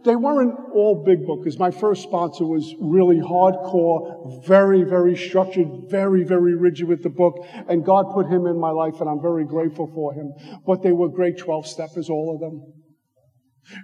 They 0.03 0.15
weren't 0.15 0.55
all 0.73 1.03
big 1.03 1.25
bookers. 1.25 1.59
My 1.59 1.71
first 1.71 2.03
sponsor 2.03 2.45
was 2.45 2.73
really 2.79 3.17
hardcore, 3.17 4.45
very, 4.45 4.83
very 4.83 5.17
structured, 5.17 5.67
very, 5.89 6.23
very 6.23 6.55
rigid 6.55 6.87
with 6.87 7.03
the 7.03 7.09
book. 7.09 7.45
And 7.67 7.83
God 7.83 8.13
put 8.13 8.27
him 8.27 8.45
in 8.45 8.59
my 8.59 8.69
life, 8.69 9.01
and 9.01 9.09
I'm 9.09 9.21
very 9.21 9.43
grateful 9.43 9.91
for 9.93 10.13
him. 10.13 10.31
But 10.65 10.81
they 10.81 10.91
were 10.91 11.09
great 11.09 11.37
12 11.37 11.67
steppers, 11.67 12.09
all 12.09 12.33
of 12.33 12.39
them. 12.39 12.73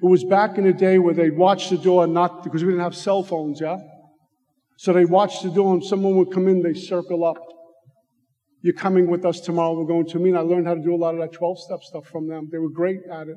It 0.01 0.05
was 0.05 0.23
back 0.23 0.57
in 0.57 0.63
the 0.63 0.73
day 0.73 0.97
where 0.97 1.13
they'd 1.13 1.37
watch 1.37 1.69
the 1.69 1.77
door, 1.77 2.07
not 2.07 2.43
because 2.43 2.63
we 2.63 2.71
didn't 2.71 2.83
have 2.83 2.95
cell 2.95 3.23
phones, 3.23 3.59
yeah? 3.59 3.77
So 4.77 4.93
they'd 4.93 5.09
watch 5.09 5.41
the 5.41 5.49
door, 5.49 5.73
and 5.73 5.83
someone 5.83 6.15
would 6.15 6.31
come 6.31 6.47
in, 6.47 6.61
they'd 6.61 6.77
circle 6.77 7.25
up. 7.25 7.52
You're 8.63 8.73
coming 8.73 9.07
with 9.11 9.25
us 9.25 9.41
tomorrow. 9.41 9.77
We're 9.77 9.85
going 9.85 10.07
to 10.07 10.19
meet. 10.19 10.35
I 10.35 10.39
learned 10.39 10.67
how 10.67 10.73
to 10.73 10.81
do 10.81 10.95
a 10.95 10.97
lot 10.97 11.13
of 11.13 11.19
that 11.19 11.33
12 11.33 11.59
step 11.59 11.83
stuff 11.83 12.07
from 12.07 12.29
them. 12.29 12.47
They 12.49 12.59
were 12.59 12.69
great 12.69 13.01
at 13.11 13.27
it. 13.27 13.35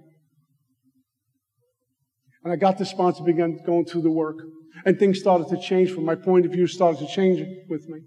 And 2.45 2.53
I 2.53 2.57
got 2.57 2.79
the 2.79 2.87
sponsor, 2.87 3.25
began 3.25 3.59
going 3.67 3.87
through 3.87 4.03
the 4.03 4.11
work. 4.11 4.37
And 4.85 4.97
things 4.97 5.19
started 5.19 5.49
to 5.49 5.61
change 5.61 5.91
from 5.91 6.05
my 6.05 6.15
point 6.15 6.47
of 6.47 6.53
view, 6.53 6.69
started 6.69 7.01
to 7.05 7.13
change 7.13 7.45
with 7.69 7.89
me. 7.89 8.03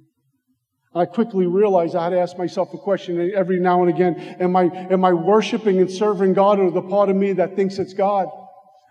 I 0.96 1.06
quickly 1.06 1.46
realized 1.46 1.94
I 1.94 2.06
had 2.06 2.12
to 2.12 2.20
ask 2.20 2.38
myself 2.38 2.74
a 2.74 2.78
question 2.78 3.34
every 3.36 3.60
now 3.60 3.84
and 3.84 3.90
again. 3.94 4.16
Am 4.40 4.56
I, 4.56 4.64
am 4.90 5.04
I 5.04 5.12
worshiping 5.12 5.80
and 5.80 5.92
serving 5.92 6.34
God 6.34 6.58
or 6.58 6.72
the 6.72 6.82
part 6.82 7.10
of 7.10 7.18
me 7.18 7.34
that 7.34 7.58
thinks 7.58 7.80
it's 7.80 7.94
God? 7.94 8.30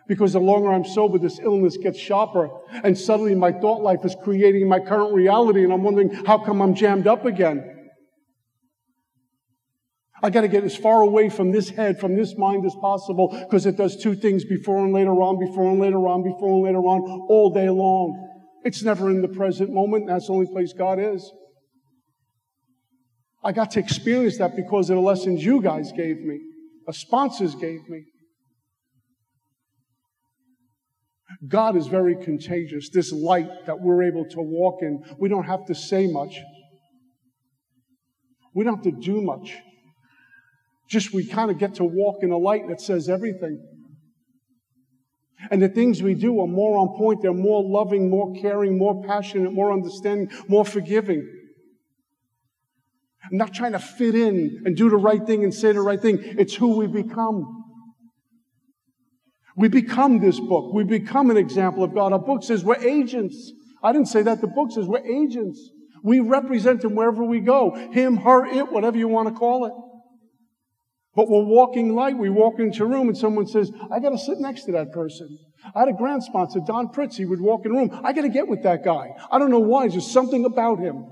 Because 0.06 0.34
the 0.34 0.40
longer 0.40 0.70
I'm 0.70 0.84
sober, 0.84 1.18
this 1.18 1.38
illness 1.38 1.78
gets 1.78 1.98
sharper. 1.98 2.50
And 2.84 2.96
suddenly 2.96 3.34
my 3.34 3.52
thought 3.52 3.80
life 3.80 4.04
is 4.04 4.14
creating 4.22 4.68
my 4.68 4.80
current 4.80 5.14
reality. 5.14 5.64
And 5.64 5.72
I'm 5.72 5.82
wondering, 5.82 6.12
how 6.26 6.38
come 6.38 6.60
I'm 6.60 6.74
jammed 6.74 7.06
up 7.06 7.24
again? 7.24 7.77
I 10.22 10.30
got 10.30 10.40
to 10.40 10.48
get 10.48 10.64
as 10.64 10.76
far 10.76 11.02
away 11.02 11.28
from 11.28 11.52
this 11.52 11.70
head, 11.70 12.00
from 12.00 12.16
this 12.16 12.36
mind 12.36 12.66
as 12.66 12.74
possible, 12.80 13.28
because 13.28 13.66
it 13.66 13.76
does 13.76 13.96
two 13.96 14.14
things 14.14 14.44
before 14.44 14.84
and 14.84 14.92
later 14.92 15.12
on, 15.12 15.38
before 15.38 15.70
and 15.70 15.80
later 15.80 16.06
on, 16.08 16.22
before 16.22 16.54
and 16.54 16.64
later 16.64 16.78
on, 16.78 17.02
all 17.28 17.50
day 17.50 17.68
long. 17.68 18.24
It's 18.64 18.82
never 18.82 19.10
in 19.10 19.22
the 19.22 19.28
present 19.28 19.72
moment. 19.72 20.08
That's 20.08 20.26
the 20.26 20.32
only 20.32 20.46
place 20.46 20.72
God 20.72 20.98
is. 20.98 21.32
I 23.44 23.52
got 23.52 23.70
to 23.72 23.80
experience 23.80 24.38
that 24.38 24.56
because 24.56 24.90
of 24.90 24.96
the 24.96 25.02
lessons 25.02 25.44
you 25.44 25.62
guys 25.62 25.92
gave 25.92 26.18
me, 26.18 26.40
the 26.86 26.92
sponsors 26.92 27.54
gave 27.54 27.88
me. 27.88 28.04
God 31.46 31.76
is 31.76 31.86
very 31.86 32.16
contagious. 32.16 32.90
This 32.90 33.12
light 33.12 33.48
that 33.66 33.80
we're 33.80 34.02
able 34.02 34.24
to 34.30 34.40
walk 34.40 34.82
in, 34.82 35.04
we 35.20 35.28
don't 35.28 35.44
have 35.44 35.64
to 35.66 35.74
say 35.74 36.08
much. 36.08 36.40
We 38.54 38.64
don't 38.64 38.74
have 38.74 38.92
to 38.92 39.00
do 39.00 39.22
much. 39.22 39.56
Just 40.88 41.12
we 41.12 41.26
kind 41.26 41.50
of 41.50 41.58
get 41.58 41.74
to 41.74 41.84
walk 41.84 42.22
in 42.22 42.30
a 42.30 42.38
light 42.38 42.68
that 42.68 42.80
says 42.80 43.08
everything. 43.08 43.62
And 45.50 45.62
the 45.62 45.68
things 45.68 46.02
we 46.02 46.14
do 46.14 46.40
are 46.40 46.46
more 46.46 46.78
on 46.78 46.96
point. 46.96 47.22
They're 47.22 47.32
more 47.32 47.62
loving, 47.62 48.10
more 48.10 48.32
caring, 48.40 48.76
more 48.76 49.04
passionate, 49.04 49.52
more 49.52 49.72
understanding, 49.72 50.30
more 50.48 50.64
forgiving. 50.64 51.26
I'm 53.30 53.36
not 53.36 53.52
trying 53.54 53.72
to 53.72 53.78
fit 53.78 54.14
in 54.14 54.62
and 54.64 54.76
do 54.76 54.88
the 54.88 54.96
right 54.96 55.24
thing 55.24 55.44
and 55.44 55.52
say 55.52 55.72
the 55.72 55.80
right 55.80 56.00
thing. 56.00 56.18
It's 56.20 56.54
who 56.54 56.76
we 56.76 56.86
become. 56.86 57.54
We 59.56 59.68
become 59.68 60.20
this 60.20 60.40
book. 60.40 60.72
We 60.72 60.84
become 60.84 61.30
an 61.30 61.36
example 61.36 61.84
of 61.84 61.94
God. 61.94 62.12
Our 62.12 62.18
book 62.18 62.42
says 62.42 62.64
we're 62.64 62.76
agents. 62.76 63.52
I 63.82 63.92
didn't 63.92 64.08
say 64.08 64.22
that. 64.22 64.40
The 64.40 64.46
book 64.46 64.72
says 64.72 64.86
we're 64.86 65.04
agents. 65.04 65.70
We 66.02 66.20
represent 66.20 66.84
Him 66.84 66.94
wherever 66.94 67.24
we 67.24 67.40
go. 67.40 67.74
Him, 67.92 68.18
her, 68.18 68.46
it, 68.46 68.72
whatever 68.72 68.96
you 68.96 69.08
want 69.08 69.28
to 69.28 69.34
call 69.34 69.66
it. 69.66 69.72
But 71.18 71.28
we're 71.28 71.42
walking 71.42 71.96
light. 71.96 72.16
We 72.16 72.30
walk 72.30 72.60
into 72.60 72.84
a 72.84 72.86
room 72.86 73.08
and 73.08 73.18
someone 73.18 73.48
says, 73.48 73.72
I 73.90 73.98
got 73.98 74.10
to 74.10 74.18
sit 74.18 74.38
next 74.38 74.66
to 74.66 74.72
that 74.74 74.92
person. 74.92 75.36
I 75.74 75.80
had 75.80 75.88
a 75.88 75.92
grand 75.92 76.22
sponsor, 76.22 76.60
Don 76.64 76.92
Pritz. 76.92 77.16
He 77.16 77.24
would 77.24 77.40
walk 77.40 77.66
in 77.66 77.72
a 77.72 77.74
room. 77.74 78.00
I 78.04 78.12
got 78.12 78.22
to 78.22 78.28
get 78.28 78.46
with 78.46 78.62
that 78.62 78.84
guy. 78.84 79.16
I 79.28 79.40
don't 79.40 79.50
know 79.50 79.58
why. 79.58 79.88
There's 79.88 80.08
something 80.08 80.44
about 80.44 80.78
him. 80.78 81.06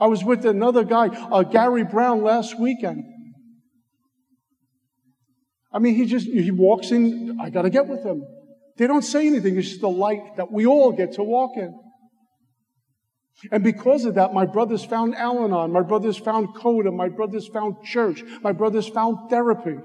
I 0.00 0.08
was 0.08 0.24
with 0.24 0.44
another 0.46 0.82
guy, 0.82 1.10
uh, 1.10 1.44
Gary 1.44 1.84
Brown, 1.84 2.24
last 2.24 2.58
weekend. 2.58 3.04
I 5.72 5.78
mean, 5.78 5.94
he 5.94 6.04
just, 6.04 6.26
he 6.26 6.50
walks 6.50 6.90
in. 6.90 7.38
I 7.40 7.50
got 7.50 7.62
to 7.62 7.70
get 7.70 7.86
with 7.86 8.02
him. 8.02 8.24
They 8.78 8.88
don't 8.88 9.04
say 9.04 9.28
anything. 9.28 9.56
It's 9.56 9.68
just 9.68 9.80
the 9.80 9.88
light 9.88 10.38
that 10.38 10.50
we 10.50 10.66
all 10.66 10.90
get 10.90 11.12
to 11.12 11.22
walk 11.22 11.52
in. 11.56 11.72
And 13.50 13.64
because 13.64 14.04
of 14.04 14.14
that, 14.14 14.32
my 14.32 14.46
brothers 14.46 14.84
found 14.84 15.16
Al 15.16 15.44
Anon, 15.44 15.72
my 15.72 15.82
brothers 15.82 16.16
found 16.16 16.54
Coda, 16.54 16.92
my 16.92 17.08
brothers 17.08 17.48
found 17.48 17.82
church, 17.84 18.22
my 18.42 18.52
brothers 18.52 18.86
found 18.86 19.30
therapy. 19.30 19.78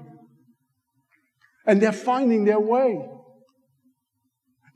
And 1.66 1.82
they're 1.82 1.92
finding 1.92 2.44
their 2.44 2.60
way. 2.60 3.04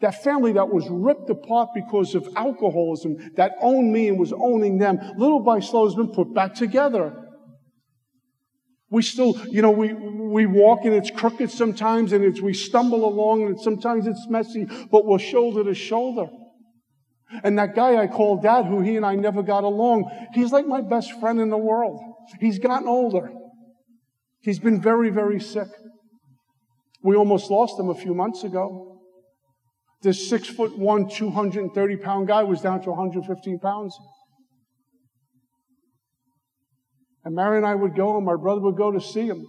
That 0.00 0.22
family 0.24 0.52
that 0.54 0.68
was 0.68 0.88
ripped 0.90 1.30
apart 1.30 1.70
because 1.74 2.16
of 2.16 2.28
alcoholism, 2.34 3.16
that 3.36 3.52
owned 3.60 3.92
me 3.92 4.08
and 4.08 4.18
was 4.18 4.32
owning 4.32 4.78
them, 4.78 4.98
little 5.16 5.40
by 5.40 5.60
slow 5.60 5.86
has 5.86 5.94
been 5.94 6.10
put 6.10 6.34
back 6.34 6.54
together. 6.54 7.16
We 8.90 9.02
still, 9.02 9.38
you 9.46 9.62
know, 9.62 9.70
we, 9.70 9.94
we 9.94 10.44
walk 10.44 10.80
and 10.84 10.92
it's 10.92 11.10
crooked 11.10 11.50
sometimes 11.50 12.12
and 12.12 12.24
it's, 12.24 12.42
we 12.42 12.52
stumble 12.52 13.06
along 13.06 13.44
and 13.44 13.58
sometimes 13.58 14.06
it's 14.06 14.26
messy, 14.28 14.66
but 14.90 15.06
we're 15.06 15.20
shoulder 15.20 15.62
to 15.64 15.72
shoulder. 15.72 16.28
And 17.42 17.58
that 17.58 17.74
guy 17.74 17.96
I 17.96 18.06
called 18.06 18.42
dad, 18.42 18.66
who 18.66 18.80
he 18.80 18.96
and 18.96 19.06
I 19.06 19.14
never 19.14 19.42
got 19.42 19.64
along, 19.64 20.10
he's 20.34 20.52
like 20.52 20.66
my 20.66 20.80
best 20.80 21.18
friend 21.20 21.40
in 21.40 21.48
the 21.48 21.56
world. 21.58 22.00
He's 22.40 22.58
gotten 22.58 22.88
older. 22.88 23.32
He's 24.40 24.58
been 24.58 24.80
very, 24.80 25.10
very 25.10 25.40
sick. 25.40 25.68
We 27.02 27.16
almost 27.16 27.50
lost 27.50 27.78
him 27.78 27.88
a 27.88 27.94
few 27.94 28.14
months 28.14 28.44
ago. 28.44 29.00
This 30.02 30.28
six 30.28 30.48
foot 30.48 30.76
one, 30.76 31.08
230 31.08 31.96
pound 31.98 32.26
guy 32.26 32.42
was 32.42 32.60
down 32.60 32.82
to 32.82 32.90
115 32.90 33.58
pounds. 33.60 33.96
And 37.24 37.36
Mary 37.36 37.56
and 37.56 37.66
I 37.66 37.74
would 37.74 37.94
go, 37.94 38.16
and 38.16 38.26
my 38.26 38.36
brother 38.36 38.60
would 38.62 38.76
go 38.76 38.90
to 38.90 39.00
see 39.00 39.26
him. 39.26 39.46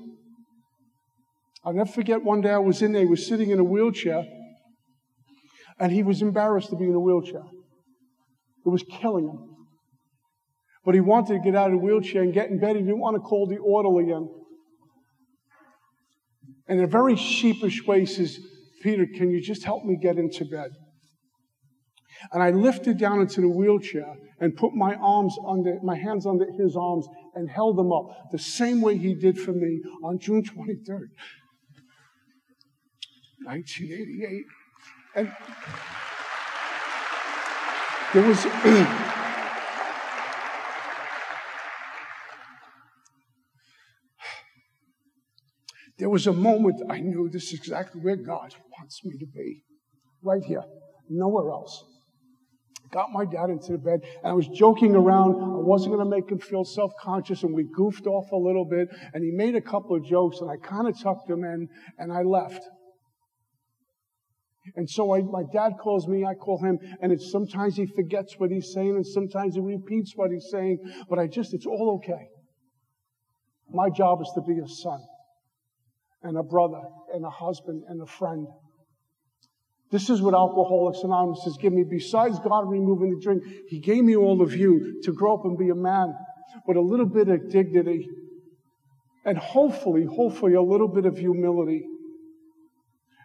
I'll 1.65 1.73
never 1.73 1.89
forget 1.89 2.23
one 2.23 2.41
day 2.41 2.51
I 2.51 2.57
was 2.57 2.81
in 2.81 2.91
there, 2.91 3.01
he 3.01 3.07
was 3.07 3.25
sitting 3.25 3.49
in 3.49 3.59
a 3.59 3.63
wheelchair, 3.63 4.23
and 5.79 5.91
he 5.91 6.03
was 6.03 6.21
embarrassed 6.21 6.69
to 6.69 6.75
be 6.75 6.85
in 6.85 6.93
a 6.93 6.99
wheelchair. 6.99 7.43
It 8.65 8.69
was 8.69 8.83
killing 8.83 9.27
him. 9.27 9.53
But 10.85 10.95
he 10.95 11.01
wanted 11.01 11.33
to 11.35 11.39
get 11.39 11.55
out 11.55 11.67
of 11.71 11.79
the 11.79 11.85
wheelchair 11.85 12.23
and 12.23 12.33
get 12.33 12.49
in 12.49 12.59
bed. 12.59 12.75
He 12.75 12.81
didn't 12.81 12.99
want 12.99 13.15
to 13.15 13.21
call 13.21 13.47
the 13.47 13.57
orderly 13.57 14.11
in. 14.11 14.29
And 16.67 16.79
in 16.79 16.85
a 16.85 16.87
very 16.87 17.15
sheepish 17.15 17.85
way, 17.85 18.05
says, 18.05 18.39
Peter, 18.81 19.05
can 19.05 19.29
you 19.31 19.41
just 19.41 19.63
help 19.63 19.83
me 19.85 19.97
get 20.01 20.17
into 20.17 20.45
bed? 20.45 20.71
And 22.31 22.41
I 22.41 22.51
lifted 22.51 22.97
down 22.97 23.19
into 23.21 23.41
the 23.41 23.49
wheelchair 23.49 24.15
and 24.39 24.55
put 24.55 24.73
my 24.73 24.95
arms 24.95 25.35
under, 25.47 25.79
my 25.83 25.97
hands 25.97 26.25
under 26.25 26.45
his 26.57 26.75
arms 26.75 27.05
and 27.35 27.49
held 27.49 27.77
them 27.77 27.91
up 27.91 28.05
the 28.31 28.39
same 28.39 28.81
way 28.81 28.97
he 28.97 29.13
did 29.13 29.37
for 29.37 29.51
me 29.51 29.81
on 30.03 30.19
June 30.19 30.43
23rd, 30.43 31.09
1988. 33.43 34.43
And 35.15 35.31
there 38.13 38.27
was, 38.27 38.43
there 45.97 46.09
was 46.09 46.27
a 46.27 46.33
moment 46.33 46.81
I 46.89 46.99
knew 46.99 47.29
this 47.31 47.45
is 47.45 47.53
exactly 47.53 48.01
where 48.01 48.15
God 48.15 48.53
wants 48.77 49.03
me 49.03 49.17
to 49.17 49.25
be. 49.25 49.63
Right 50.21 50.43
here, 50.43 50.63
nowhere 51.09 51.49
else 51.51 51.83
got 52.93 53.11
my 53.11 53.25
dad 53.25 53.49
into 53.49 53.71
the 53.71 53.77
bed, 53.77 54.01
and 54.23 54.31
I 54.31 54.33
was 54.33 54.47
joking 54.47 54.95
around. 54.95 55.35
I 55.35 55.57
wasn't 55.57 55.95
going 55.95 56.05
to 56.05 56.09
make 56.09 56.29
him 56.29 56.39
feel 56.39 56.63
self 56.63 56.91
conscious, 57.01 57.43
and 57.43 57.53
we 57.53 57.65
goofed 57.75 58.05
off 58.05 58.31
a 58.31 58.37
little 58.37 58.65
bit. 58.65 58.87
And 59.13 59.23
he 59.23 59.31
made 59.31 59.55
a 59.55 59.61
couple 59.61 59.95
of 59.95 60.05
jokes, 60.05 60.39
and 60.39 60.49
I 60.49 60.57
kind 60.57 60.87
of 60.87 61.01
tucked 61.01 61.29
him 61.29 61.43
in, 61.43 61.67
and 61.97 62.13
I 62.13 62.21
left. 62.21 62.61
And 64.75 64.89
so 64.89 65.13
I, 65.13 65.21
my 65.21 65.43
dad 65.51 65.73
calls 65.79 66.07
me, 66.07 66.23
I 66.25 66.35
call 66.35 66.57
him, 66.63 66.79
and 67.01 67.21
sometimes 67.21 67.75
he 67.75 67.85
forgets 67.85 68.35
what 68.37 68.49
he's 68.49 68.71
saying, 68.73 68.95
and 68.95 69.05
sometimes 69.05 69.55
he 69.55 69.61
repeats 69.61 70.13
what 70.15 70.31
he's 70.31 70.47
saying, 70.49 70.79
but 71.09 71.19
I 71.19 71.27
just, 71.27 71.53
it's 71.53 71.65
all 71.65 71.99
okay. 72.01 72.27
My 73.69 73.89
job 73.89 74.21
is 74.21 74.31
to 74.35 74.41
be 74.41 74.59
a 74.59 74.67
son, 74.67 74.99
and 76.21 76.37
a 76.37 76.43
brother, 76.43 76.81
and 77.13 77.25
a 77.25 77.29
husband, 77.29 77.83
and 77.89 78.01
a 78.01 78.05
friend. 78.05 78.47
This 79.91 80.09
is 80.09 80.21
what 80.21 80.33
Alcoholics 80.33 81.03
Anonymous 81.03 81.43
has 81.43 81.57
given 81.57 81.79
me. 81.79 81.85
Besides 81.87 82.39
God 82.39 82.69
removing 82.69 83.11
the 83.11 83.21
drink, 83.21 83.43
He 83.67 83.79
gave 83.79 84.03
me 84.03 84.15
all 84.15 84.41
of 84.41 84.55
you 84.55 85.01
to 85.03 85.11
grow 85.11 85.35
up 85.35 85.45
and 85.45 85.57
be 85.57 85.69
a 85.69 85.75
man 85.75 86.13
with 86.65 86.77
a 86.77 86.81
little 86.81 87.05
bit 87.05 87.27
of 87.27 87.49
dignity 87.49 88.07
and 89.25 89.37
hopefully, 89.37 90.05
hopefully, 90.05 90.53
a 90.53 90.61
little 90.61 90.87
bit 90.87 91.05
of 91.05 91.17
humility 91.17 91.85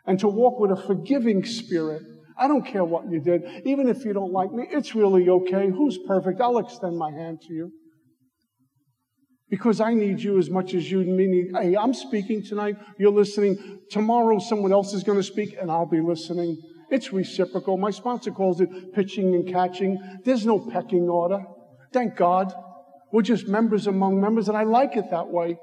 and 0.08 0.18
to 0.18 0.26
walk 0.26 0.58
with 0.58 0.72
a 0.72 0.82
forgiving 0.86 1.44
spirit. 1.44 2.02
I 2.36 2.48
don't 2.48 2.64
care 2.64 2.84
what 2.84 3.10
you 3.10 3.20
did. 3.20 3.42
Even 3.66 3.88
if 3.88 4.04
you 4.04 4.14
don't 4.14 4.32
like 4.32 4.50
me, 4.50 4.66
it's 4.70 4.94
really 4.94 5.28
okay. 5.28 5.68
Who's 5.68 5.98
perfect? 6.06 6.40
I'll 6.40 6.58
extend 6.58 6.96
my 6.96 7.10
hand 7.12 7.42
to 7.42 7.52
you. 7.52 7.70
Because 9.50 9.80
I 9.80 9.92
need 9.92 10.20
you 10.20 10.38
as 10.38 10.48
much 10.48 10.72
as 10.72 10.90
you 10.90 11.04
need. 11.04 11.28
Me. 11.30 11.50
Hey, 11.54 11.76
I'm 11.76 11.92
speaking 11.92 12.42
tonight. 12.42 12.76
You're 12.98 13.12
listening. 13.12 13.80
Tomorrow, 13.90 14.38
someone 14.38 14.72
else 14.72 14.94
is 14.94 15.02
going 15.02 15.18
to 15.18 15.22
speak, 15.22 15.56
and 15.60 15.70
I'll 15.70 15.86
be 15.86 16.00
listening. 16.00 16.56
It's 16.90 17.12
reciprocal. 17.12 17.76
My 17.76 17.90
sponsor 17.90 18.30
calls 18.30 18.60
it 18.62 18.94
pitching 18.94 19.34
and 19.34 19.46
catching. 19.46 19.98
There's 20.24 20.46
no 20.46 20.58
pecking 20.58 21.08
order. 21.08 21.44
Thank 21.92 22.16
God. 22.16 22.52
We're 23.12 23.22
just 23.22 23.46
members 23.46 23.86
among 23.86 24.20
members, 24.20 24.48
and 24.48 24.56
I 24.56 24.64
like 24.64 24.96
it 24.96 25.10
that 25.10 25.28
way. 25.28 25.58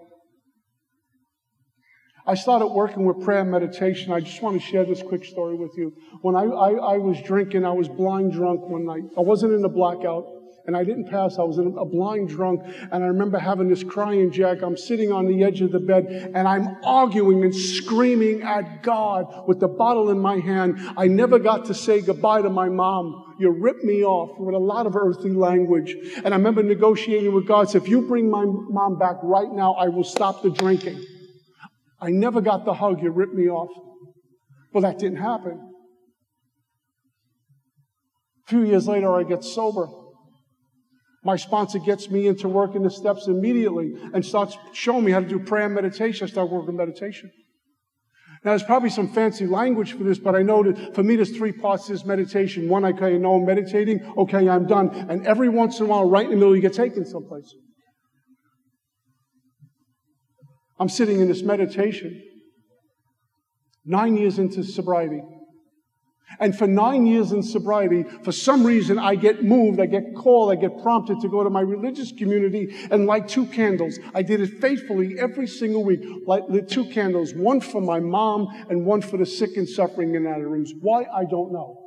I 2.28 2.34
started 2.34 2.68
working 2.68 3.06
with 3.06 3.24
prayer 3.24 3.42
and 3.42 3.52
meditation. 3.52 4.12
I 4.12 4.20
just 4.20 4.42
want 4.42 4.60
to 4.60 4.66
share 4.66 4.84
this 4.84 5.04
quick 5.04 5.24
story 5.26 5.56
with 5.56 5.78
you. 5.78 5.94
When 6.22 6.36
I, 6.36 6.46
I, 6.46 6.72
I 6.72 6.98
was 6.98 7.22
drinking, 7.22 7.66
I 7.66 7.72
was 7.72 7.88
blind 7.88 8.32
drunk 8.32 8.62
one 8.62 8.86
night. 8.86 9.04
I 9.16 9.22
wasn't 9.22 9.54
in 9.54 9.64
a 9.64 9.70
blackout 9.70 10.26
and 10.68 10.76
I 10.76 10.84
didn't 10.84 11.10
pass. 11.10 11.38
I 11.38 11.44
was 11.44 11.58
a 11.58 11.86
blind 11.86 12.30
drunk, 12.30 12.62
and 12.92 13.04
I 13.04 13.08
remember 13.08 13.38
having 13.38 13.70
this 13.70 13.84
crying 13.84 14.32
jack. 14.32 14.62
I'm 14.64 14.78
sitting 14.78 15.12
on 15.12 15.28
the 15.28 15.44
edge 15.44 15.62
of 15.62 15.72
the 15.72 15.80
bed, 15.80 16.32
and 16.34 16.48
I'm 16.48 16.78
arguing 16.84 17.44
and 17.44 17.56
screaming 17.56 18.42
at 18.42 18.82
God 18.82 19.48
with 19.48 19.60
the 19.60 19.68
bottle 19.68 20.10
in 20.10 20.20
my 20.20 20.40
hand. 20.40 20.80
I 20.98 21.08
never 21.08 21.40
got 21.40 21.66
to 21.66 21.74
say 21.74 22.02
goodbye 22.02 22.42
to 22.42 22.50
my 22.50 22.70
mom. 22.70 23.36
You 23.38 23.52
ripped 23.52 23.84
me 23.84 24.04
off 24.04 24.40
with 24.40 24.56
a 24.56 24.60
lot 24.60 24.88
of 24.88 24.96
earthly 24.96 25.34
language. 25.34 25.96
And 26.24 26.34
I 26.34 26.38
remember 26.38 26.64
negotiating 26.64 27.34
with 27.34 27.48
God. 27.48 27.70
So 27.70 27.78
if 27.78 27.88
you 27.88 28.02
bring 28.02 28.30
my 28.30 28.46
mom 28.46 28.98
back 28.98 29.18
right 29.22 29.52
now, 29.52 29.74
I 29.74 29.90
will 29.90 30.04
stop 30.04 30.42
the 30.42 30.50
drinking. 30.50 31.06
I 32.00 32.10
never 32.10 32.42
got 32.42 32.66
the 32.66 32.74
hug. 32.74 33.02
You 33.02 33.12
ripped 33.12 33.34
me 33.34 33.50
off. 33.50 33.70
Well, 34.74 34.82
that 34.82 35.00
didn't 35.00 35.18
happen. 35.18 35.72
A 38.46 38.50
few 38.50 38.64
years 38.64 38.88
later, 38.88 39.14
I 39.14 39.24
get 39.24 39.44
sober. 39.44 39.88
My 41.24 41.38
sponsor 41.38 41.80
gets 41.80 42.12
me 42.12 42.28
into 42.28 42.48
working 42.48 42.84
the 42.84 42.92
steps 42.92 43.28
immediately 43.28 43.96
and 44.14 44.24
starts 44.24 44.58
showing 44.74 45.04
me 45.04 45.12
how 45.12 45.22
to 45.22 45.28
do 45.28 45.40
prayer 45.40 45.66
and 45.66 45.74
meditation. 45.74 46.28
I 46.28 46.30
start 46.30 46.52
working 46.52 46.76
meditation. 46.76 47.32
Now, 48.44 48.52
there's 48.52 48.62
probably 48.62 48.92
some 48.92 49.08
fancy 49.08 49.48
language 49.48 49.94
for 49.94 50.04
this, 50.04 50.20
but 50.20 50.36
I 50.36 50.44
know 50.44 50.62
that 50.62 50.94
for 50.94 51.02
me, 51.02 51.16
there's 51.16 51.36
three 51.36 51.52
parts 51.52 51.88
to 51.88 51.94
this 51.94 52.06
meditation. 52.06 52.70
One, 52.70 52.86
I 52.86 52.92
know 52.92 53.38
I'm 53.38 53.46
meditating. 53.46 54.06
Okay, 54.18 54.48
I'm 54.48 54.68
done. 54.68 54.90
And 55.10 55.26
every 55.26 55.50
once 55.50 55.80
in 55.80 55.88
a 55.88 55.90
while, 55.90 56.08
right 56.08 56.26
in 56.26 56.30
the 56.30 56.38
middle, 56.38 56.56
you 56.56 56.62
get 56.62 56.74
taken 56.74 57.06
someplace. 57.06 57.52
I'm 60.80 60.90
sitting 60.90 61.20
in 61.20 61.28
this 61.28 61.42
meditation, 61.42 62.22
nine 63.86 64.18
years 64.18 64.40
into 64.40 64.64
sobriety. 64.64 65.22
And 66.40 66.58
for 66.58 66.68
nine 66.68 67.06
years 67.06 67.32
in 67.32 67.44
sobriety, 67.44 68.04
for 68.24 68.32
some 68.32 68.66
reason, 68.66 68.98
I 68.98 69.16
get 69.16 69.44
moved, 69.44 69.80
I 69.80 69.86
get 69.86 70.16
called, 70.16 70.52
I 70.52 70.56
get 70.56 70.82
prompted 70.82 71.22
to 71.22 71.30
go 71.30 71.44
to 71.44 71.50
my 71.50 71.62
religious 71.62 72.12
community 72.12 72.76
and 72.92 73.06
light 73.06 73.30
two 73.30 73.46
candles. 73.46 74.00
I 74.14 74.22
did 74.24 74.42
it 74.42 74.60
faithfully 74.60 75.18
every 75.20 75.48
single 75.48 75.84
week. 75.84 76.02
Light 76.26 76.50
lit 76.50 76.68
two 76.68 76.86
candles, 76.90 77.34
one 77.34 77.62
for 77.62 77.80
my 77.80 78.00
mom 78.00 78.48
and 78.70 78.86
one 78.86 79.02
for 79.02 79.18
the 79.18 79.26
sick 79.26 79.52
and 79.56 79.70
suffering 79.70 80.16
in 80.16 80.28
other 80.28 80.50
rooms. 80.50 80.74
Why? 80.82 81.04
I 81.04 81.26
don't 81.26 81.54
know. 81.54 81.82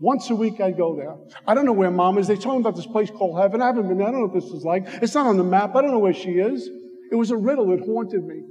Once 0.00 0.30
a 0.30 0.34
week 0.34 0.60
I 0.60 0.72
go 0.72 0.96
there. 0.96 1.14
I 1.46 1.54
don't 1.54 1.66
know 1.66 1.72
where 1.72 1.90
mom 1.90 2.18
is. 2.18 2.26
They 2.26 2.36
told 2.36 2.56
me 2.56 2.60
about 2.62 2.76
this 2.76 2.86
place 2.86 3.10
called 3.10 3.38
heaven. 3.38 3.62
I 3.62 3.66
haven't 3.66 3.88
been 3.88 3.98
there. 3.98 4.08
I 4.08 4.10
don't 4.10 4.20
know 4.20 4.26
what 4.26 4.34
this 4.34 4.50
is 4.50 4.64
like. 4.64 4.84
It's 5.00 5.14
not 5.14 5.26
on 5.26 5.36
the 5.36 5.44
map. 5.44 5.76
I 5.76 5.82
don't 5.82 5.92
know 5.92 6.00
where 6.00 6.14
she 6.14 6.32
is. 6.32 6.68
It 7.14 7.16
was 7.16 7.30
a 7.30 7.36
riddle 7.36 7.68
that 7.68 7.78
haunted 7.78 8.24
me. 8.24 8.42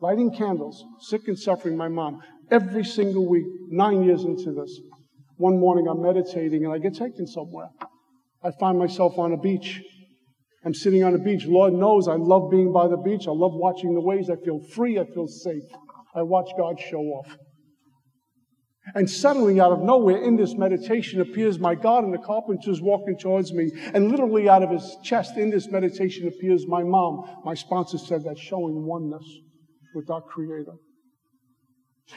Lighting 0.00 0.34
candles, 0.34 0.84
sick 0.98 1.28
and 1.28 1.38
suffering 1.38 1.76
my 1.76 1.86
mom 1.86 2.20
every 2.50 2.82
single 2.82 3.28
week, 3.28 3.46
nine 3.68 4.02
years 4.02 4.24
into 4.24 4.50
this. 4.50 4.80
One 5.36 5.60
morning 5.60 5.86
I'm 5.86 6.02
meditating 6.02 6.64
and 6.64 6.74
I 6.74 6.78
get 6.78 6.96
taken 6.96 7.28
somewhere. 7.28 7.68
I 8.42 8.50
find 8.58 8.76
myself 8.76 9.20
on 9.20 9.34
a 9.34 9.36
beach. 9.36 9.80
I'm 10.64 10.74
sitting 10.74 11.04
on 11.04 11.14
a 11.14 11.18
beach. 11.18 11.44
Lord 11.46 11.74
knows 11.74 12.08
I 12.08 12.16
love 12.16 12.50
being 12.50 12.72
by 12.72 12.88
the 12.88 12.96
beach. 12.96 13.28
I 13.28 13.30
love 13.30 13.52
watching 13.54 13.94
the 13.94 14.00
waves. 14.00 14.30
I 14.30 14.34
feel 14.44 14.58
free. 14.74 14.98
I 14.98 15.04
feel 15.04 15.28
safe. 15.28 15.62
I 16.12 16.22
watch 16.22 16.50
God 16.58 16.80
show 16.80 16.98
off. 16.98 17.36
And 18.94 19.10
suddenly, 19.10 19.60
out 19.60 19.72
of 19.72 19.82
nowhere, 19.82 20.22
in 20.22 20.36
this 20.36 20.54
meditation 20.54 21.20
appears 21.20 21.58
my 21.58 21.74
God, 21.74 22.04
and 22.04 22.14
the 22.14 22.18
carpenter's 22.18 22.80
walking 22.80 23.18
towards 23.18 23.52
me. 23.52 23.70
And 23.92 24.10
literally, 24.10 24.48
out 24.48 24.62
of 24.62 24.70
his 24.70 24.96
chest, 25.02 25.36
in 25.36 25.50
this 25.50 25.68
meditation, 25.68 26.28
appears 26.28 26.66
my 26.66 26.84
mom. 26.84 27.24
My 27.44 27.54
sponsor 27.54 27.98
said 27.98 28.22
that 28.24 28.38
showing 28.38 28.84
oneness 28.84 29.24
with 29.94 30.08
our 30.08 30.22
Creator. 30.22 30.74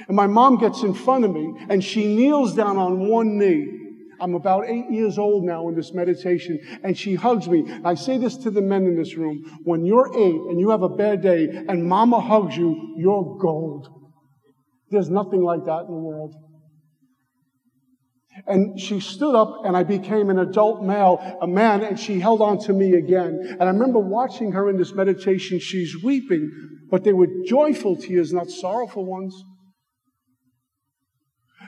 And 0.08 0.16
my 0.16 0.28
mom 0.28 0.58
gets 0.58 0.84
in 0.84 0.94
front 0.94 1.26
of 1.26 1.32
me 1.32 1.52
and 1.70 1.84
she 1.84 2.16
kneels 2.16 2.54
down 2.54 2.78
on 2.78 3.08
one 3.08 3.38
knee. 3.38 3.76
I'm 4.22 4.36
about 4.36 4.66
eight 4.68 4.92
years 4.92 5.18
old 5.18 5.46
now 5.46 5.70
in 5.70 5.76
this 5.76 5.94
meditation, 5.94 6.60
and 6.84 6.98
she 6.98 7.16
hugs 7.16 7.48
me. 7.48 7.64
I 7.86 7.96
say 7.96 8.18
this 8.18 8.36
to 8.38 8.52
the 8.52 8.62
men 8.62 8.84
in 8.84 8.98
this 8.98 9.16
room 9.16 9.62
when 9.64 9.86
you're 9.86 10.12
eight 10.14 10.42
and 10.50 10.60
you 10.60 10.72
have 10.72 10.84
a 10.84 10.90
bad 10.90 11.22
day 11.22 11.48
and 11.48 11.88
mama 11.88 12.20
hugs 12.20 12.56
you, 12.56 12.96
you're 12.98 13.38
gold. 13.40 13.88
There's 14.90 15.10
nothing 15.10 15.42
like 15.42 15.64
that 15.66 15.86
in 15.88 15.94
the 15.94 16.02
world. 16.02 16.36
And 18.48 18.80
she 18.80 19.00
stood 19.00 19.36
up 19.36 19.66
and 19.66 19.76
I 19.76 19.84
became 19.84 20.30
an 20.30 20.40
adult 20.40 20.84
male, 20.84 21.38
a 21.42 21.48
man, 21.48 21.82
and 21.82 22.00
she 22.00 22.20
held 22.20 22.42
on 22.42 22.60
to 22.60 22.74
me 22.74 22.94
again. 22.94 23.58
And 23.60 23.64
I 23.64 23.68
remember 23.68 24.00
watching 24.00 24.52
her 24.54 24.70
in 24.70 24.78
this 24.78 24.94
meditation. 24.94 25.60
She's 25.60 26.02
weeping, 26.04 26.52
but 26.90 27.04
they 27.04 27.14
were 27.14 27.28
joyful 27.46 27.96
tears, 27.96 28.34
not 28.34 28.50
sorrowful 28.50 29.06
ones. 29.06 29.36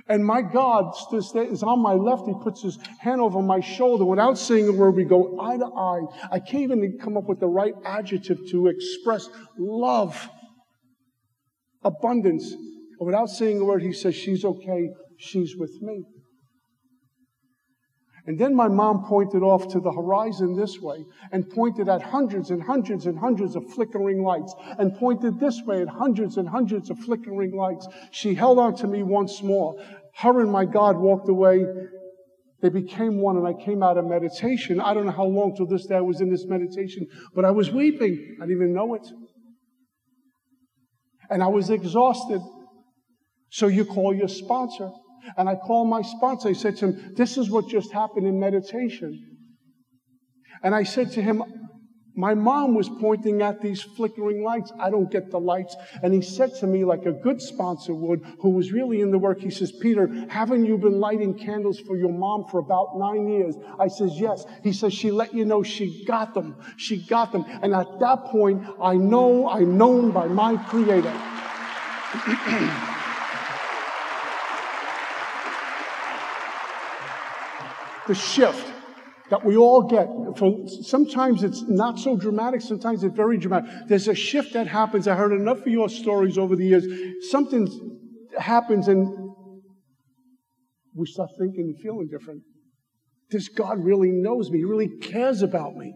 And 0.07 0.25
my 0.25 0.41
God 0.41 0.93
is 1.13 1.63
on 1.63 1.81
my 1.81 1.93
left. 1.93 2.27
He 2.27 2.33
puts 2.41 2.61
his 2.63 2.77
hand 2.99 3.21
over 3.21 3.41
my 3.41 3.59
shoulder. 3.59 4.03
Without 4.03 4.37
saying 4.37 4.67
a 4.67 4.71
word, 4.71 4.95
we 4.95 5.05
go 5.05 5.39
eye 5.39 5.57
to 5.57 5.65
eye. 5.65 6.01
I 6.31 6.39
can't 6.39 6.63
even 6.63 6.97
come 7.01 7.17
up 7.17 7.25
with 7.25 7.39
the 7.39 7.47
right 7.47 7.73
adjective 7.85 8.39
to 8.49 8.67
express 8.67 9.29
love, 9.57 10.29
abundance. 11.83 12.51
And 12.51 13.05
without 13.05 13.29
saying 13.29 13.59
a 13.59 13.63
word, 13.63 13.83
he 13.83 13.93
says, 13.93 14.15
She's 14.15 14.43
okay. 14.43 14.89
She's 15.17 15.55
with 15.55 15.81
me. 15.81 16.03
And 18.27 18.37
then 18.37 18.55
my 18.55 18.67
mom 18.67 19.05
pointed 19.05 19.41
off 19.41 19.67
to 19.69 19.79
the 19.79 19.91
horizon 19.91 20.55
this 20.55 20.79
way 20.79 21.05
and 21.31 21.49
pointed 21.49 21.89
at 21.89 22.01
hundreds 22.01 22.51
and 22.51 22.61
hundreds 22.61 23.07
and 23.07 23.17
hundreds 23.17 23.55
of 23.55 23.67
flickering 23.73 24.23
lights 24.23 24.53
and 24.77 24.95
pointed 24.95 25.39
this 25.39 25.61
way 25.65 25.81
at 25.81 25.87
hundreds 25.87 26.37
and 26.37 26.47
hundreds 26.47 26.89
of 26.89 26.99
flickering 26.99 27.55
lights. 27.55 27.87
She 28.11 28.35
held 28.35 28.59
on 28.59 28.75
to 28.77 28.87
me 28.87 29.01
once 29.01 29.41
more. 29.41 29.75
Her 30.15 30.41
and 30.41 30.51
my 30.51 30.65
God 30.65 30.97
walked 30.97 31.29
away. 31.29 31.65
They 32.61 32.69
became 32.69 33.17
one 33.17 33.37
and 33.37 33.47
I 33.47 33.53
came 33.53 33.81
out 33.81 33.97
of 33.97 34.05
meditation. 34.05 34.79
I 34.79 34.93
don't 34.93 35.07
know 35.07 35.11
how 35.11 35.25
long 35.25 35.55
till 35.55 35.65
this 35.65 35.87
day 35.87 35.95
I 35.95 36.01
was 36.01 36.21
in 36.21 36.29
this 36.29 36.45
meditation, 36.45 37.07
but 37.33 37.43
I 37.43 37.51
was 37.51 37.71
weeping. 37.71 38.37
I 38.39 38.45
didn't 38.45 38.57
even 38.57 38.73
know 38.73 38.93
it. 38.93 39.07
And 41.31 41.41
I 41.41 41.47
was 41.47 41.71
exhausted. 41.71 42.41
So 43.49 43.65
you 43.67 43.83
call 43.83 44.13
your 44.13 44.27
sponsor. 44.27 44.91
And 45.37 45.47
I 45.49 45.55
called 45.55 45.89
my 45.89 46.01
sponsor. 46.01 46.49
I 46.49 46.53
said 46.53 46.77
to 46.77 46.87
him, 46.87 47.13
This 47.15 47.37
is 47.37 47.49
what 47.49 47.67
just 47.67 47.91
happened 47.91 48.27
in 48.27 48.39
meditation. 48.39 49.31
And 50.63 50.75
I 50.75 50.83
said 50.83 51.11
to 51.13 51.21
him, 51.21 51.43
My 52.15 52.33
mom 52.33 52.75
was 52.75 52.89
pointing 52.89 53.41
at 53.41 53.61
these 53.61 53.81
flickering 53.81 54.43
lights. 54.43 54.71
I 54.79 54.89
don't 54.89 55.09
get 55.11 55.31
the 55.31 55.39
lights. 55.39 55.75
And 56.03 56.13
he 56.13 56.21
said 56.21 56.53
to 56.59 56.67
me, 56.67 56.83
like 56.83 57.05
a 57.05 57.11
good 57.11 57.41
sponsor 57.41 57.95
would, 57.95 58.21
who 58.41 58.49
was 58.49 58.71
really 58.71 59.01
in 59.01 59.11
the 59.11 59.17
work, 59.17 59.39
he 59.39 59.49
says, 59.49 59.71
Peter, 59.81 60.07
haven't 60.29 60.65
you 60.65 60.77
been 60.77 60.99
lighting 60.99 61.37
candles 61.37 61.79
for 61.79 61.95
your 61.95 62.11
mom 62.11 62.45
for 62.51 62.59
about 62.59 62.97
nine 62.97 63.27
years? 63.27 63.55
I 63.79 63.87
says, 63.87 64.11
Yes. 64.19 64.45
He 64.63 64.73
says, 64.73 64.93
She 64.93 65.11
let 65.11 65.33
you 65.33 65.45
know 65.45 65.63
she 65.63 66.03
got 66.05 66.33
them. 66.33 66.57
She 66.77 67.05
got 67.07 67.31
them. 67.31 67.45
And 67.61 67.73
at 67.73 67.87
that 67.99 68.25
point, 68.25 68.63
I 68.81 68.95
know 68.95 69.49
I'm 69.49 69.77
known 69.77 70.11
by 70.11 70.27
my 70.27 70.57
Creator. 70.57 71.13
the 78.11 78.15
shift 78.15 78.67
that 79.29 79.45
we 79.45 79.55
all 79.55 79.83
get. 79.83 80.07
For 80.37 80.67
sometimes 80.83 81.43
it's 81.43 81.61
not 81.61 81.97
so 81.97 82.17
dramatic, 82.17 82.59
sometimes 82.59 83.05
it's 83.05 83.15
very 83.15 83.37
dramatic. 83.37 83.69
There's 83.87 84.09
a 84.09 84.15
shift 84.15 84.51
that 84.53 84.67
happens. 84.67 85.07
I 85.07 85.15
heard 85.15 85.31
enough 85.31 85.59
of 85.59 85.67
your 85.67 85.87
stories 85.87 86.37
over 86.37 86.57
the 86.57 86.65
years. 86.65 86.85
Something 87.29 87.63
happens 88.37 88.89
and 88.89 89.07
we 90.93 91.05
start 91.05 91.29
thinking 91.39 91.73
and 91.73 91.81
feeling 91.81 92.09
different. 92.11 92.41
This 93.29 93.47
God 93.47 93.81
really 93.81 94.11
knows 94.11 94.51
me. 94.51 94.57
He 94.57 94.65
really 94.65 94.89
cares 95.01 95.41
about 95.41 95.77
me. 95.77 95.93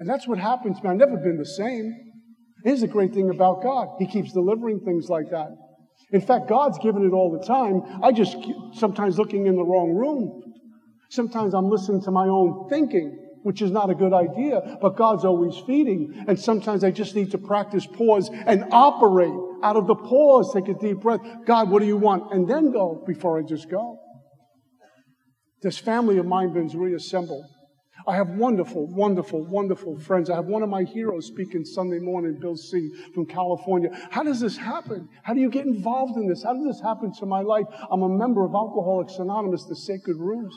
And 0.00 0.10
that's 0.10 0.26
what 0.26 0.38
happens 0.38 0.78
to 0.78 0.82
me. 0.82 0.90
I've 0.90 0.96
never 0.96 1.18
been 1.18 1.38
the 1.38 1.46
same. 1.46 1.92
Here's 2.64 2.80
the 2.80 2.88
great 2.88 3.14
thing 3.14 3.30
about 3.30 3.62
God. 3.62 3.86
He 4.00 4.08
keeps 4.08 4.32
delivering 4.32 4.80
things 4.80 5.08
like 5.08 5.30
that. 5.30 5.50
In 6.10 6.20
fact, 6.20 6.48
God's 6.48 6.78
given 6.78 7.06
it 7.06 7.12
all 7.12 7.30
the 7.30 7.44
time. 7.46 7.82
I 8.02 8.12
just 8.12 8.36
sometimes 8.74 9.18
looking 9.18 9.46
in 9.46 9.56
the 9.56 9.64
wrong 9.64 9.94
room. 9.94 10.42
Sometimes 11.10 11.54
I'm 11.54 11.68
listening 11.68 12.02
to 12.02 12.10
my 12.10 12.26
own 12.26 12.68
thinking, 12.68 13.18
which 13.42 13.62
is 13.62 13.70
not 13.70 13.90
a 13.90 13.94
good 13.94 14.12
idea, 14.12 14.78
but 14.80 14.96
God's 14.96 15.24
always 15.24 15.54
feeding. 15.66 16.24
And 16.26 16.38
sometimes 16.38 16.84
I 16.84 16.90
just 16.90 17.14
need 17.14 17.30
to 17.32 17.38
practice 17.38 17.86
pause 17.86 18.30
and 18.32 18.64
operate 18.72 19.34
out 19.62 19.76
of 19.76 19.86
the 19.86 19.94
pause. 19.94 20.52
Take 20.54 20.68
a 20.68 20.74
deep 20.74 21.00
breath. 21.00 21.20
God, 21.46 21.70
what 21.70 21.80
do 21.80 21.86
you 21.86 21.96
want? 21.96 22.32
And 22.32 22.48
then 22.48 22.72
go 22.72 23.02
before 23.06 23.38
I 23.38 23.42
just 23.42 23.70
go. 23.70 23.98
This 25.62 25.78
family 25.78 26.18
of 26.18 26.26
mine 26.26 26.52
been 26.52 26.68
reassembled. 26.68 27.44
I 28.06 28.16
have 28.16 28.30
wonderful, 28.30 28.86
wonderful, 28.86 29.44
wonderful 29.46 29.98
friends. 29.98 30.30
I 30.30 30.36
have 30.36 30.46
one 30.46 30.62
of 30.62 30.68
my 30.68 30.82
heroes 30.82 31.26
speaking 31.26 31.64
Sunday 31.64 31.98
morning, 31.98 32.38
Bill 32.40 32.56
C. 32.56 32.90
from 33.14 33.26
California. 33.26 33.90
How 34.10 34.22
does 34.22 34.40
this 34.40 34.56
happen? 34.56 35.08
How 35.22 35.34
do 35.34 35.40
you 35.40 35.50
get 35.50 35.66
involved 35.66 36.16
in 36.16 36.28
this? 36.28 36.42
How 36.42 36.54
does 36.54 36.64
this 36.64 36.80
happen 36.80 37.12
to 37.20 37.26
my 37.26 37.40
life? 37.40 37.66
I'm 37.90 38.02
a 38.02 38.08
member 38.08 38.44
of 38.44 38.54
Alcoholics 38.54 39.18
Anonymous, 39.18 39.64
the 39.64 39.76
Sacred 39.76 40.16
Rooms. 40.16 40.54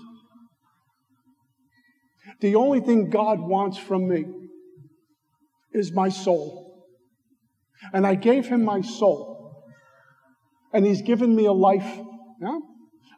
The 2.41 2.55
only 2.55 2.79
thing 2.79 3.09
God 3.09 3.39
wants 3.39 3.77
from 3.77 4.07
me 4.07 4.25
is 5.71 5.91
my 5.91 6.09
soul. 6.09 6.87
And 7.93 8.07
I 8.07 8.15
gave 8.15 8.47
him 8.47 8.63
my 8.63 8.81
soul. 8.81 9.63
And 10.73 10.85
he's 10.85 11.01
given 11.01 11.35
me 11.35 11.45
a 11.45 11.53
life. 11.53 11.99
Yeah? 12.41 12.59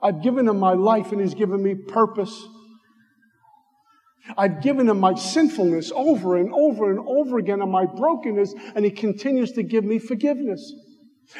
I've 0.01 0.21
given 0.21 0.47
him 0.47 0.59
my 0.59 0.73
life 0.73 1.11
and 1.11 1.21
he's 1.21 1.34
given 1.34 1.63
me 1.63 1.75
purpose. 1.75 2.47
I've 4.38 4.61
given 4.61 4.89
him 4.89 4.99
my 4.99 5.15
sinfulness 5.15 5.91
over 5.95 6.38
and 6.38 6.51
over 6.53 6.89
and 6.89 6.99
over 6.99 7.38
again 7.38 7.61
and 7.61 7.71
my 7.71 7.86
brokenness, 7.86 8.53
and 8.75 8.84
he 8.84 8.91
continues 8.91 9.51
to 9.53 9.63
give 9.63 9.84
me 9.84 9.99
forgiveness. 9.99 10.73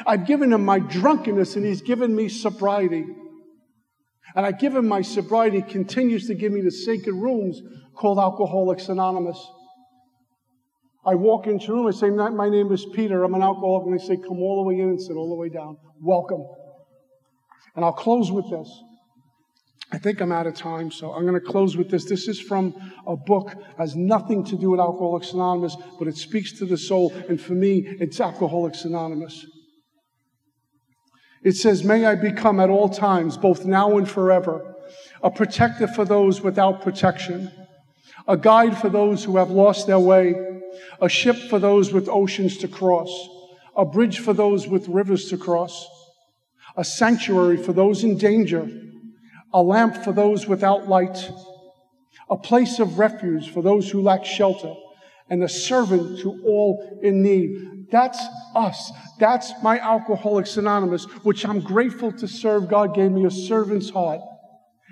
I've 0.06 0.26
given 0.26 0.52
him 0.52 0.64
my 0.64 0.78
drunkenness, 0.78 1.56
and 1.56 1.64
he's 1.64 1.82
given 1.82 2.14
me 2.14 2.28
sobriety. 2.28 3.06
And 4.36 4.44
I 4.46 4.52
give 4.52 4.74
him 4.74 4.86
my 4.86 5.02
sobriety, 5.02 5.62
continues 5.62 6.26
to 6.26 6.34
give 6.34 6.52
me 6.52 6.60
the 6.60 6.70
sacred 6.70 7.14
rooms 7.14 7.60
called 7.94 8.18
Alcoholics 8.18 8.88
Anonymous. 8.88 9.38
I 11.06 11.14
walk 11.14 11.46
into 11.46 11.72
a 11.72 11.74
room, 11.74 11.86
I 11.86 11.90
say, 11.92 12.10
My 12.10 12.48
name 12.48 12.70
is 12.70 12.86
Peter, 12.94 13.24
I'm 13.24 13.34
an 13.34 13.42
alcoholic, 13.42 13.86
and 13.86 13.98
they 13.98 14.04
say, 14.04 14.16
Come 14.16 14.38
all 14.38 14.62
the 14.62 14.68
way 14.68 14.80
in 14.80 14.90
and 14.90 15.00
sit 15.00 15.16
all 15.16 15.30
the 15.30 15.36
way 15.36 15.48
down. 15.48 15.78
Welcome. 16.00 16.44
And 17.74 17.84
I'll 17.84 17.92
close 17.92 18.30
with 18.30 18.50
this. 18.50 18.68
I 19.90 19.96
think 19.96 20.20
I'm 20.20 20.32
out 20.32 20.46
of 20.46 20.54
time, 20.54 20.90
so 20.90 21.12
I'm 21.12 21.22
going 21.22 21.34
to 21.34 21.40
close 21.40 21.76
with 21.76 21.90
this. 21.90 22.04
This 22.04 22.28
is 22.28 22.38
from 22.38 22.74
a 23.06 23.16
book, 23.16 23.54
has 23.78 23.96
nothing 23.96 24.44
to 24.44 24.56
do 24.56 24.70
with 24.70 24.80
Alcoholics 24.80 25.32
Anonymous, 25.32 25.76
but 25.98 26.06
it 26.06 26.16
speaks 26.16 26.52
to 26.58 26.66
the 26.66 26.76
soul, 26.76 27.12
and 27.28 27.40
for 27.40 27.54
me, 27.54 27.86
it's 27.98 28.20
Alcoholics 28.20 28.84
Anonymous. 28.84 29.46
It 31.42 31.56
says, 31.56 31.84
May 31.84 32.04
I 32.04 32.16
become 32.16 32.60
at 32.60 32.68
all 32.68 32.90
times, 32.90 33.38
both 33.38 33.64
now 33.64 33.96
and 33.96 34.08
forever, 34.08 34.74
a 35.22 35.30
protector 35.30 35.88
for 35.88 36.04
those 36.04 36.42
without 36.42 36.82
protection, 36.82 37.50
a 38.26 38.36
guide 38.36 38.76
for 38.76 38.90
those 38.90 39.24
who 39.24 39.38
have 39.38 39.50
lost 39.50 39.86
their 39.86 39.98
way, 39.98 40.34
a 41.00 41.08
ship 41.08 41.36
for 41.48 41.58
those 41.58 41.94
with 41.94 42.10
oceans 42.10 42.58
to 42.58 42.68
cross, 42.68 43.10
a 43.74 43.86
bridge 43.86 44.18
for 44.18 44.34
those 44.34 44.68
with 44.68 44.86
rivers 44.88 45.30
to 45.30 45.38
cross, 45.38 45.88
a 46.76 46.84
sanctuary 46.84 47.56
for 47.56 47.72
those 47.72 48.04
in 48.04 48.18
danger 48.18 48.68
a 49.52 49.62
lamp 49.62 49.96
for 50.04 50.12
those 50.12 50.46
without 50.46 50.88
light, 50.88 51.30
a 52.30 52.36
place 52.36 52.78
of 52.78 52.98
refuge 52.98 53.50
for 53.50 53.62
those 53.62 53.90
who 53.90 54.02
lack 54.02 54.24
shelter, 54.24 54.74
and 55.30 55.42
a 55.42 55.48
servant 55.48 56.20
to 56.20 56.30
all 56.44 57.00
in 57.02 57.22
need. 57.22 57.88
That's 57.90 58.20
us. 58.54 58.92
That's 59.18 59.52
my 59.62 59.78
Alcoholics 59.78 60.56
Anonymous, 60.56 61.04
which 61.22 61.46
I'm 61.46 61.60
grateful 61.60 62.12
to 62.12 62.28
serve. 62.28 62.68
God 62.68 62.94
gave 62.94 63.10
me 63.10 63.24
a 63.24 63.30
servant's 63.30 63.90
heart. 63.90 64.20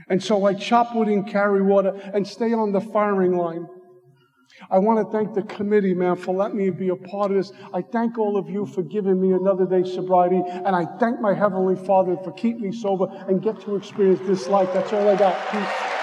And 0.08 0.22
so 0.22 0.44
I 0.44 0.54
chop 0.54 0.94
wood 0.94 1.08
and 1.08 1.26
carry 1.26 1.62
water 1.62 1.92
and 2.14 2.26
stay 2.26 2.52
on 2.52 2.72
the 2.72 2.80
firing 2.80 3.36
line. 3.36 3.66
I 4.70 4.78
want 4.78 5.04
to 5.04 5.16
thank 5.16 5.34
the 5.34 5.42
committee, 5.42 5.94
man, 5.94 6.16
for 6.16 6.34
letting 6.34 6.56
me 6.56 6.70
be 6.70 6.88
a 6.88 6.96
part 6.96 7.30
of 7.30 7.36
this. 7.36 7.52
I 7.72 7.82
thank 7.82 8.18
all 8.18 8.36
of 8.36 8.48
you 8.48 8.66
for 8.66 8.82
giving 8.82 9.20
me 9.20 9.32
another 9.32 9.66
day 9.66 9.88
sobriety. 9.88 10.42
And 10.46 10.74
I 10.74 10.86
thank 10.98 11.20
my 11.20 11.34
Heavenly 11.34 11.76
Father 11.76 12.16
for 12.24 12.32
keeping 12.32 12.62
me 12.62 12.72
sober 12.72 13.06
and 13.28 13.42
get 13.42 13.60
to 13.62 13.76
experience 13.76 14.20
this 14.26 14.48
life. 14.48 14.68
That's 14.72 14.92
all 14.92 15.08
I 15.08 15.16
got. 15.16 15.52
Peace. 15.52 15.95